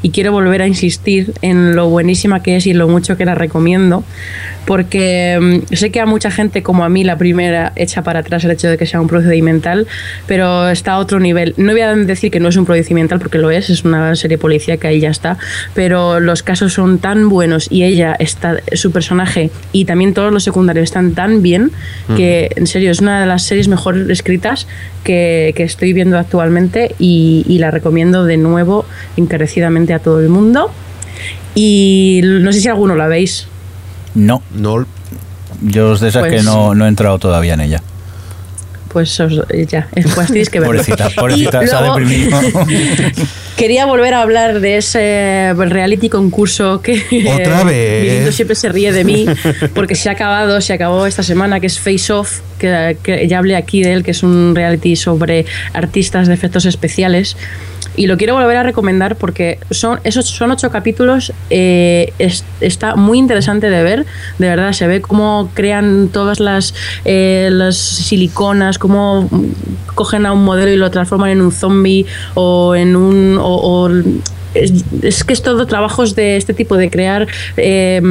[0.02, 3.36] y quiero volver a insistir en lo buenísima que es y lo mucho que la
[3.36, 4.04] recomiendo
[4.66, 8.44] porque mm, sé que a mucha gente como a mí la primera echa para atrás
[8.44, 9.88] el hecho de que sea un procedimental
[10.28, 11.54] pero está a otro nivel.
[11.58, 14.38] No voy a decir que no es un procedimental porque lo es es una serie
[14.38, 15.38] policíaca y ya está
[15.74, 20.44] pero los casos son tan buenos y ella está su personaje y también todos los
[20.44, 21.72] secundarios están tan bien
[22.16, 24.68] que en serio es una de las series mejor escritas
[25.04, 28.86] que, que estoy viendo actualmente y, y la recomiendo de nuevo
[29.60, 30.72] encarecidamente a todo el mundo
[31.56, 33.48] y no sé si alguno la veis
[34.16, 34.86] No, No,
[35.62, 37.82] yo os de esas Pues- que no, no he entrado todavía en ella.
[38.90, 40.74] pues os- ya, pues tenéis que verlo.
[40.82, 42.40] Pobrecita, pobrecita, se ha deprimido.
[43.56, 47.04] Quería volver a hablar de ese reality concurso que
[47.40, 48.04] ¿Otra vez?
[48.04, 49.26] Mirindo siempre se ríe de mí
[49.76, 53.38] porque se ha acabado, se acabó esta semana que es Face Off, que, que ya
[53.40, 57.36] hablé aquí de él, que es un reality sobre artistas de efectos especiales.
[58.00, 61.34] Y lo quiero volver a recomendar porque son esos son ocho capítulos.
[61.50, 64.06] eh, es- está muy interesante de ver.
[64.38, 66.74] De verdad, se ve cómo crean todas las,
[67.04, 69.28] eh, las siliconas, cómo
[69.96, 72.06] cogen a un modelo y lo transforman en un zombie
[72.36, 73.38] o en un.
[73.42, 73.90] o
[74.54, 74.72] es,
[75.02, 77.28] es que es todo trabajos de este tipo, de crear,
[77.58, 78.02] eh,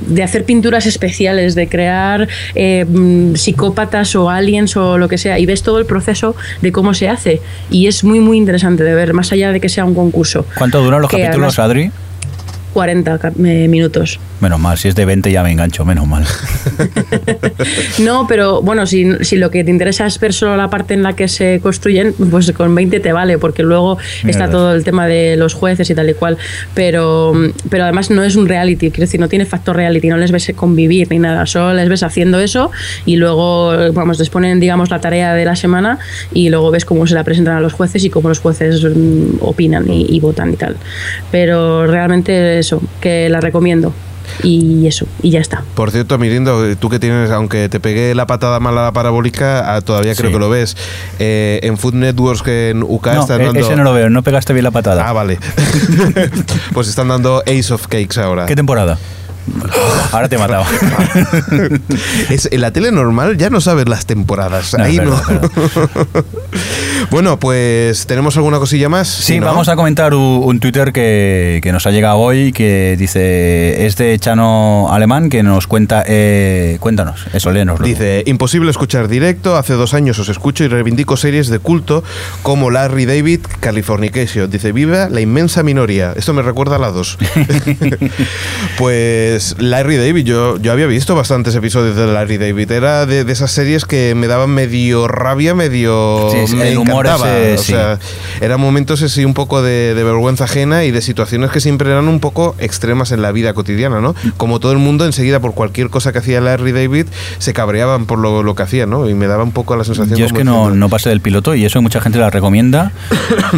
[0.00, 2.84] de hacer pinturas especiales, de crear eh,
[3.34, 7.08] psicópatas o aliens o lo que sea, y ves todo el proceso de cómo se
[7.08, 7.40] hace.
[7.70, 10.44] Y es muy, muy interesante de ver, más allá de que sea un concurso.
[10.56, 11.90] ¿Cuánto duran los Que capítulos, además- Adri?
[12.74, 14.18] 40 ca- eh, minutos.
[14.40, 16.24] Menos mal, si es de 20 ya me engancho, menos mal.
[18.00, 21.02] No, pero bueno, si, si lo que te interesa es ver solo la parte en
[21.02, 25.06] la que se construyen, pues con 20 te vale, porque luego está todo el tema
[25.06, 26.38] de los jueces y tal y cual.
[26.74, 27.32] Pero,
[27.68, 30.52] pero además no es un reality, quiero decir, no tiene factor reality, no les ves
[30.54, 32.70] convivir ni nada, solo les ves haciendo eso
[33.04, 35.98] y luego, vamos, les ponen, digamos, la tarea de la semana
[36.32, 39.38] y luego ves cómo se la presentan a los jueces y cómo los jueces mm,
[39.40, 40.76] opinan y, y votan y tal.
[41.30, 43.92] Pero realmente eso, que la recomiendo.
[44.42, 45.64] Y eso, y ya está.
[45.74, 49.74] Por cierto, Mirindo, tú que tienes, aunque te pegué la patada mala a la parabólica,
[49.74, 50.34] ah, todavía creo Sí.
[50.34, 50.76] que lo ves.
[51.18, 53.60] Eh, en Food Networks que en UK No, están e- dando.
[53.60, 55.08] ese no lo veo, no pegaste bien la patada.
[55.08, 55.38] Ah, vale.
[56.74, 58.44] pues están dando Ace of Cakes ahora.
[58.44, 58.98] ¿Qué temporada?
[60.12, 60.64] Ahora te he matado.
[62.28, 64.74] Es, en la tele normal ya no sabes las temporadas.
[64.76, 65.20] No, Ahí no.
[67.10, 69.08] bueno, pues tenemos alguna cosilla más.
[69.08, 73.86] Sí, vamos a comentar un, un Twitter que, que nos ha llegado hoy que dice,
[73.86, 77.86] es de Chano Alemán que nos cuenta, eh, cuéntanos, eso, léenoslo.
[77.86, 82.04] Dice, imposible escuchar directo, hace dos años os escucho y reivindico series de culto
[82.42, 84.50] como Larry David, Californication.
[84.50, 86.12] Dice, viva la inmensa minoría.
[86.16, 87.18] Esto me recuerda a la dos.
[88.78, 92.70] pues Larry David, yo, yo había visto bastantes episodios de Larry David.
[92.70, 96.28] Era de, de esas series que me daban medio rabia, medio...
[96.46, 97.38] Sí, me el humor encantaba.
[97.38, 97.72] ese, o sí.
[97.72, 97.98] sea,
[98.40, 102.08] eran momentos así un poco de, de vergüenza ajena y de situaciones que siempre eran
[102.08, 104.14] un poco extremas en la vida cotidiana, ¿no?
[104.36, 107.06] Como todo el mundo enseguida por cualquier cosa que hacía Larry David
[107.38, 109.08] se cabreaban por lo, lo que hacía, ¿no?
[109.08, 111.54] Y me daba un poco la sensación Yo es que no, no pasé del piloto
[111.54, 112.92] y eso mucha gente la recomienda.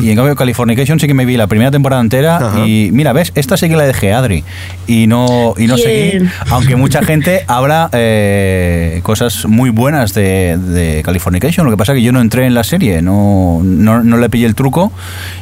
[0.03, 2.67] y en cambio Californication sí que me vi la primera temporada entera Ajá.
[2.67, 4.45] y mira, ves, esta sí que la dejé Adri
[4.87, 6.11] y no, y no Bien.
[6.21, 11.93] seguí, aunque mucha gente habla eh, cosas muy buenas de, de Californication, lo que pasa
[11.93, 14.93] es que yo no entré en la serie, no, no, no le pillé el truco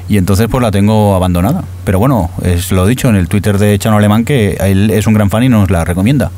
[0.09, 1.65] y entonces pues la tengo abandonada.
[1.85, 5.15] Pero bueno, es lo dicho en el Twitter de Chano Alemán que él es un
[5.15, 6.31] gran fan y nos la recomienda.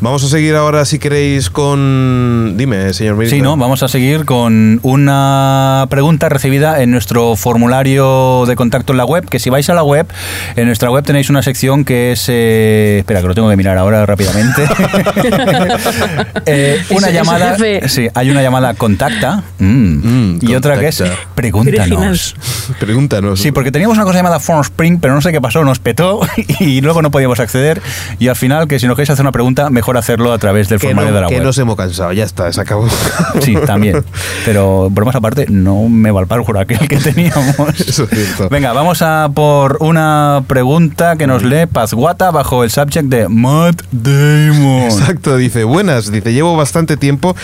[0.00, 2.54] Vamos a seguir ahora, si queréis, con...
[2.56, 3.36] Dime, señor Miranda.
[3.36, 3.56] Sí, ¿no?
[3.56, 9.28] Vamos a seguir con una pregunta recibida en nuestro formulario de contacto en la web,
[9.28, 10.06] que si vais a la web,
[10.54, 12.26] en nuestra web tenéis una sección que es...
[12.28, 14.64] eh, espera, que lo tengo que mirar ahora rápidamente.
[16.46, 17.56] Eh, una llamada...
[17.88, 21.02] Sí, hay una llamada contacta mm, Mm, y otra que es
[21.34, 22.36] pregúntanos.
[22.78, 23.40] Pregúntanos.
[23.40, 26.20] Sí, porque teníamos una cosa llamada Phone Spring, pero no sé qué pasó, nos petó
[26.60, 27.80] y luego no podíamos acceder.
[28.18, 30.78] Y al final, que si nos queréis hacer una pregunta, mejor hacerlo a través del
[30.78, 31.44] que, formulario no, de la que web.
[31.44, 32.88] nos hemos cansado, ya está, se acabó.
[33.40, 34.04] Sí, también.
[34.44, 37.80] Pero bromas aparte, no me va el por aquel que teníamos.
[37.80, 38.48] Eso es cierto.
[38.48, 43.82] Venga, vamos a por una pregunta que nos lee Pazguata bajo el subject de Matt
[43.92, 44.84] Damon.
[44.84, 47.36] Exacto, dice, buenas, dice, llevo bastante tiempo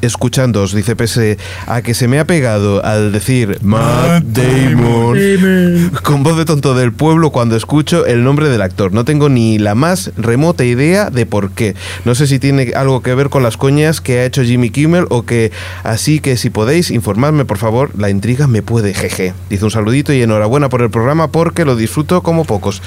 [0.00, 6.38] escuchándoos, dice, pese a que se me ha pegado al decir Matt Damon con voz
[6.38, 8.92] de tonto del pueblo cuando escucho el nombre del actor.
[8.92, 11.74] No tengo ni la más remota idea de por qué.
[12.04, 15.06] No sé si tiene algo que ver con las coñas que ha hecho Jimmy Kimmel
[15.10, 15.52] o que
[15.84, 19.34] así que si podéis informarme por favor, la intriga me puede jeje.
[19.50, 22.80] Dice un saludito y enhorabuena por el programa porque lo disfruto como pocos.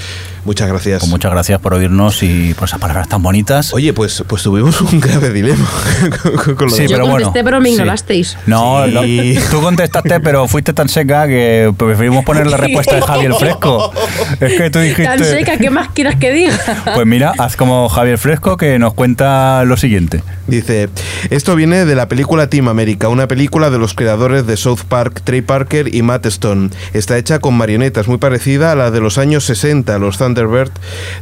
[0.45, 1.01] Muchas gracias.
[1.01, 3.73] Pues muchas gracias por oírnos y por esas palabras tan bonitas.
[3.73, 5.65] Oye, pues, pues tuvimos un grave dilema
[6.43, 7.73] con, con lo Sí, de- Yo pero bueno, contesté, pero me sí.
[7.75, 8.37] ignorasteis.
[8.45, 8.91] No, Sí.
[9.35, 13.91] no, tú contestaste, pero fuiste tan seca que preferimos poner la respuesta de Javier Fresco.
[14.39, 15.03] Es que tú dijiste.
[15.03, 16.57] Tan seca, ¿qué más quieres que diga?
[16.95, 20.23] Pues mira, haz como Javier Fresco que nos cuenta lo siguiente.
[20.47, 20.89] Dice,
[21.29, 25.21] esto viene de la película Team America, una película de los creadores de South Park,
[25.23, 26.69] Trey Parker y Matt Stone.
[26.93, 30.71] Está hecha con marionetas, muy parecida a la de los años 60, los Thunderbird.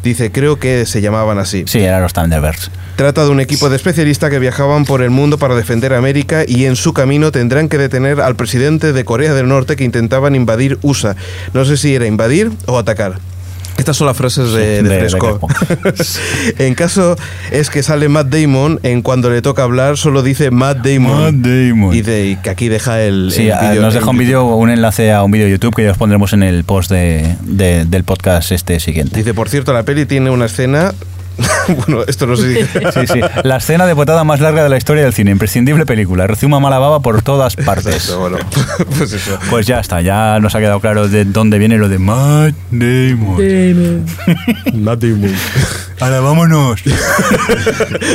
[0.03, 1.63] Dice, creo que se llamaban así.
[1.67, 2.71] Sí, eran los Thunderbirds.
[2.95, 6.43] Trata de un equipo de especialistas que viajaban por el mundo para defender a América
[6.47, 10.35] y en su camino tendrán que detener al presidente de Corea del Norte que intentaban
[10.35, 11.15] invadir USA.
[11.53, 13.19] No sé si era invadir o atacar.
[13.77, 15.39] Estas son las frases de, Fresco.
[16.57, 17.15] En caso
[17.51, 21.21] es que sale Matt Damon, en cuando le toca hablar solo dice Matt Damon.
[21.21, 21.95] Matt Damon.
[21.95, 25.11] Y, de- que aquí deja el, Sí, el ah, nos deja un vídeo, un enlace
[25.11, 28.03] a un vídeo de YouTube que ya os pondremos en el post de, de- del
[28.03, 29.17] podcast este siguiente.
[29.17, 30.93] Dice, por cierto, la peli tiene una escena...
[31.67, 32.79] bueno, esto no sé si...
[32.91, 33.21] Sí, sí.
[33.43, 35.31] La escena de potada más larga de la historia del cine.
[35.31, 36.27] Imprescindible película.
[36.27, 37.95] Recibe mala baba por todas partes.
[37.95, 38.37] Exacto, bueno,
[38.97, 39.37] pues eso.
[39.49, 44.05] Pues ya está, ya nos ha quedado claro de dónde viene lo de Matt Damon.
[44.73, 45.35] Matt Damon.
[45.99, 46.81] Ahora vámonos.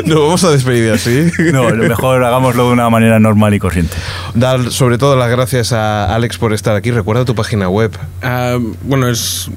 [0.07, 1.31] Nos vamos a despedir así.
[1.53, 3.97] No, lo mejor hagámoslo de una manera normal y corriente.
[4.35, 6.91] Dar sobre todo las gracias a Alex por estar aquí.
[6.91, 7.93] Recuerda tu página web.
[8.23, 9.51] Ah, bueno, es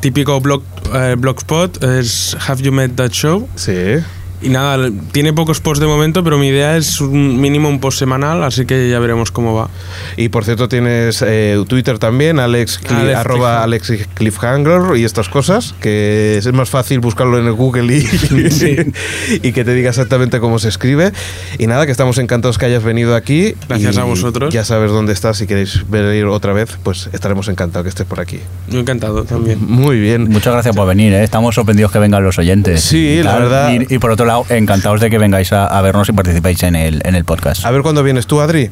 [0.00, 0.62] típico blog,
[0.94, 3.48] eh, blogspot, es Have You Met That Show.
[3.56, 4.02] Sí.
[4.42, 7.98] Y nada, tiene pocos posts de momento, pero mi idea es un mínimo un post
[7.98, 9.70] semanal, así que ya veremos cómo va.
[10.16, 15.28] Y por cierto tienes eh, Twitter también, Alex, Cli- Alex arroba Alex Cliffhanger y estas
[15.30, 18.06] cosas, que es más fácil buscarlo en el Google y,
[19.42, 21.12] y que te diga exactamente cómo se escribe.
[21.58, 23.54] Y nada, que estamos encantados que hayas venido aquí.
[23.68, 24.52] Gracias Y a vosotros.
[24.52, 28.20] Ya sabes dónde estás, si queréis venir otra vez, pues estaremos encantados que estés por
[28.20, 28.40] aquí.
[28.68, 29.58] Yo encantado también.
[29.66, 30.28] Muy bien.
[30.28, 31.24] Muchas gracias por venir, ¿eh?
[31.24, 32.82] estamos sorprendidos que vengan los oyentes.
[32.82, 33.42] Sí, Y la tal.
[33.42, 33.72] verdad.
[33.88, 36.76] Y, y por otro lado, encantados de que vengáis a, a vernos y participéis en
[36.76, 37.64] el, en el podcast.
[37.64, 38.70] A ver cuándo vienes tú, Adri.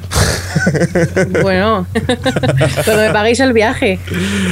[1.43, 1.87] Bueno,
[2.85, 3.99] cuando me paguéis el viaje.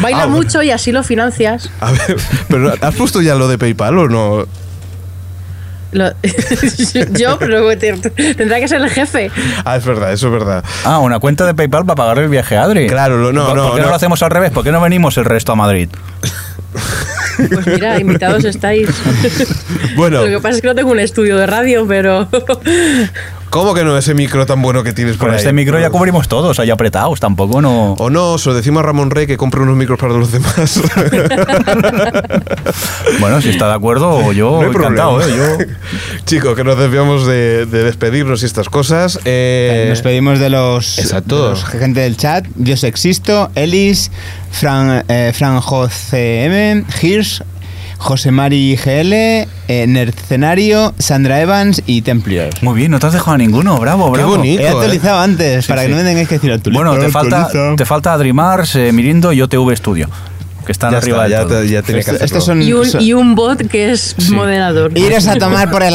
[0.00, 0.42] Baila Ah, bueno.
[0.42, 1.70] mucho y así lo financias.
[1.80, 2.16] A ver,
[2.48, 4.46] pero ¿has puesto ya lo de PayPal o no?
[5.92, 6.10] Lo-
[7.18, 7.68] yo, pero
[8.36, 9.30] tendrá que ser el jefe.
[9.64, 10.64] Ah, es verdad, eso es verdad.
[10.84, 12.86] Ah, una cuenta de PayPal para pagar el viaje a Adri.
[12.88, 13.90] Claro, lo- no, ¿Por, no, ¿por qué no, no.
[13.90, 14.50] lo hacemos al revés?
[14.52, 15.88] ¿Por qué no venimos el resto a Madrid?
[17.36, 18.88] Pues mira, invitados estáis.
[19.96, 22.28] Bueno, Lo que pasa es que no tengo un estudio de radio, pero.
[23.52, 25.36] ¿Cómo que no ese micro tan bueno que tienes por Con ahí?
[25.36, 27.92] este micro ya cubrimos todos, ahí apretados, tampoco no...
[27.98, 30.80] O no, se lo decimos a Ramón Rey que compre unos micros para los demás.
[33.20, 35.20] Bueno, si está de acuerdo, yo No encantado.
[35.20, 35.26] ¿eh?
[35.36, 35.64] Yo...
[36.24, 39.18] Chicos, que nos desviamos de, de despedirnos y estas cosas.
[39.24, 41.44] Eh, Nos pedimos de los, Exacto.
[41.44, 42.46] de los gente del chat.
[42.56, 44.10] Yo existo, Elis,
[44.50, 47.42] Fran, eh, Fran JCM, Hirsch,
[48.02, 49.12] José Mari GL,
[49.68, 52.50] eh, Nercenario, Sandra Evans y Templier.
[52.60, 54.36] Muy bien, no te has dejado a ninguno, bravo, Qué bravo.
[54.36, 54.62] bonito.
[54.62, 55.86] He actualizado antes, Sí, para sí.
[55.88, 56.90] que no me tengáis que decir actualizado.
[56.90, 60.08] Bueno, te falta, te falta Adri Mars, eh, Mirindo y OTV Studio,
[60.64, 61.64] que están ya arriba está, ya, todo.
[61.64, 62.24] ya tiene que Esto- hacerlo.
[62.24, 64.96] estos son- Y un, son- y un bot que es moderador.
[64.96, 65.94] Iros a tomar por el...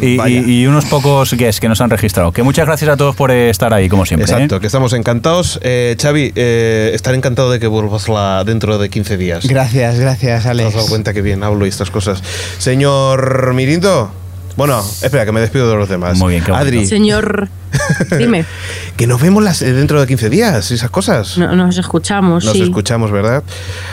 [0.00, 0.40] Y, Vaya.
[0.40, 2.30] y- y unos pocos guests que nos han registrado.
[2.30, 4.30] Que muchas gracias a todos por eh, estar ahí, como siempre.
[4.30, 4.34] ¿eh?
[4.34, 5.58] Exacto, que estamos encantados.
[5.62, 9.46] Eh, Xavi, eh, estaré encantado de que vuelvas la, dentro de 15 días.
[9.46, 10.74] Gracias, gracias, ¿Te has Alex.
[10.74, 12.22] dado cuenta que bien hablo y estas cosas?
[12.58, 14.12] Señor Mirindo.
[14.58, 16.18] Bueno, espera, que me despido de los demás.
[16.18, 16.50] Muy bien, qué.
[16.52, 17.48] Adri, Señor,
[18.18, 18.44] dime,
[18.96, 21.38] que nos vemos las- eh, dentro de 15 días y esas cosas.
[21.38, 22.62] no- nos escuchamos, Nos sí.
[22.62, 23.44] escuchamos, ¿verdad?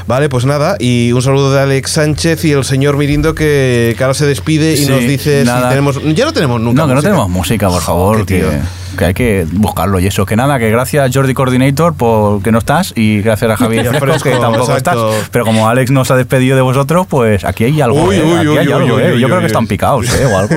[0.08, 4.04] Vale, pues nada, y un saludo de Alex Sánchez y el señor Mirindo que, que
[4.04, 5.64] ahora se despide y Sí, nos dice nada.
[5.64, 6.02] si tenemos...
[6.16, 8.14] Ya no tenemos nunca No, que no tenemos música, por favor.
[8.14, 8.50] Joder, que, tío.
[8.96, 10.26] Que hay que buscarlo y eso.
[10.26, 14.30] Que nada, que gracias Jordi Coordinator por que no estás y gracias a Javier Fresco,
[14.30, 15.12] que tampoco exacto.
[15.12, 15.30] estás.
[15.32, 18.04] Pero como Alex nos ha despedido de vosotros, pues aquí hay algo.
[18.04, 18.24] Uy, ¿eh?
[18.24, 19.20] uy, Aquí uy, hay uy, algo, uy, ¿eh?
[19.20, 20.26] Yo uy, creo que están picados, ¿eh?
[20.26, 20.56] O algo.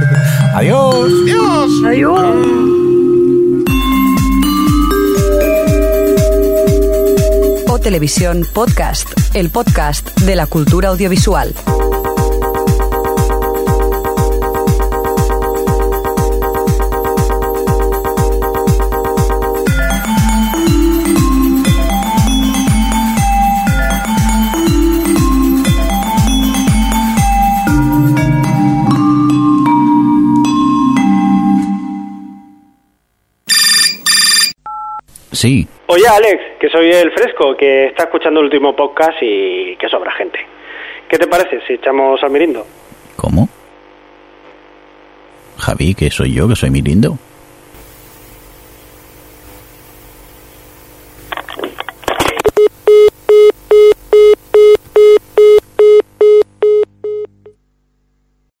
[0.54, 1.10] Adiós.
[1.86, 2.36] Adiós.
[7.68, 11.54] O Televisión Podcast, el podcast de la cultura audiovisual.
[35.32, 35.66] Sí.
[35.86, 40.12] Oye, Alex, que soy el fresco, que está escuchando el último podcast y que sobra
[40.12, 40.38] gente.
[41.08, 42.66] ¿Qué te parece si echamos al mirindo?
[43.16, 43.48] ¿Cómo?
[45.58, 47.18] Javi, que soy yo, que soy Mirindo.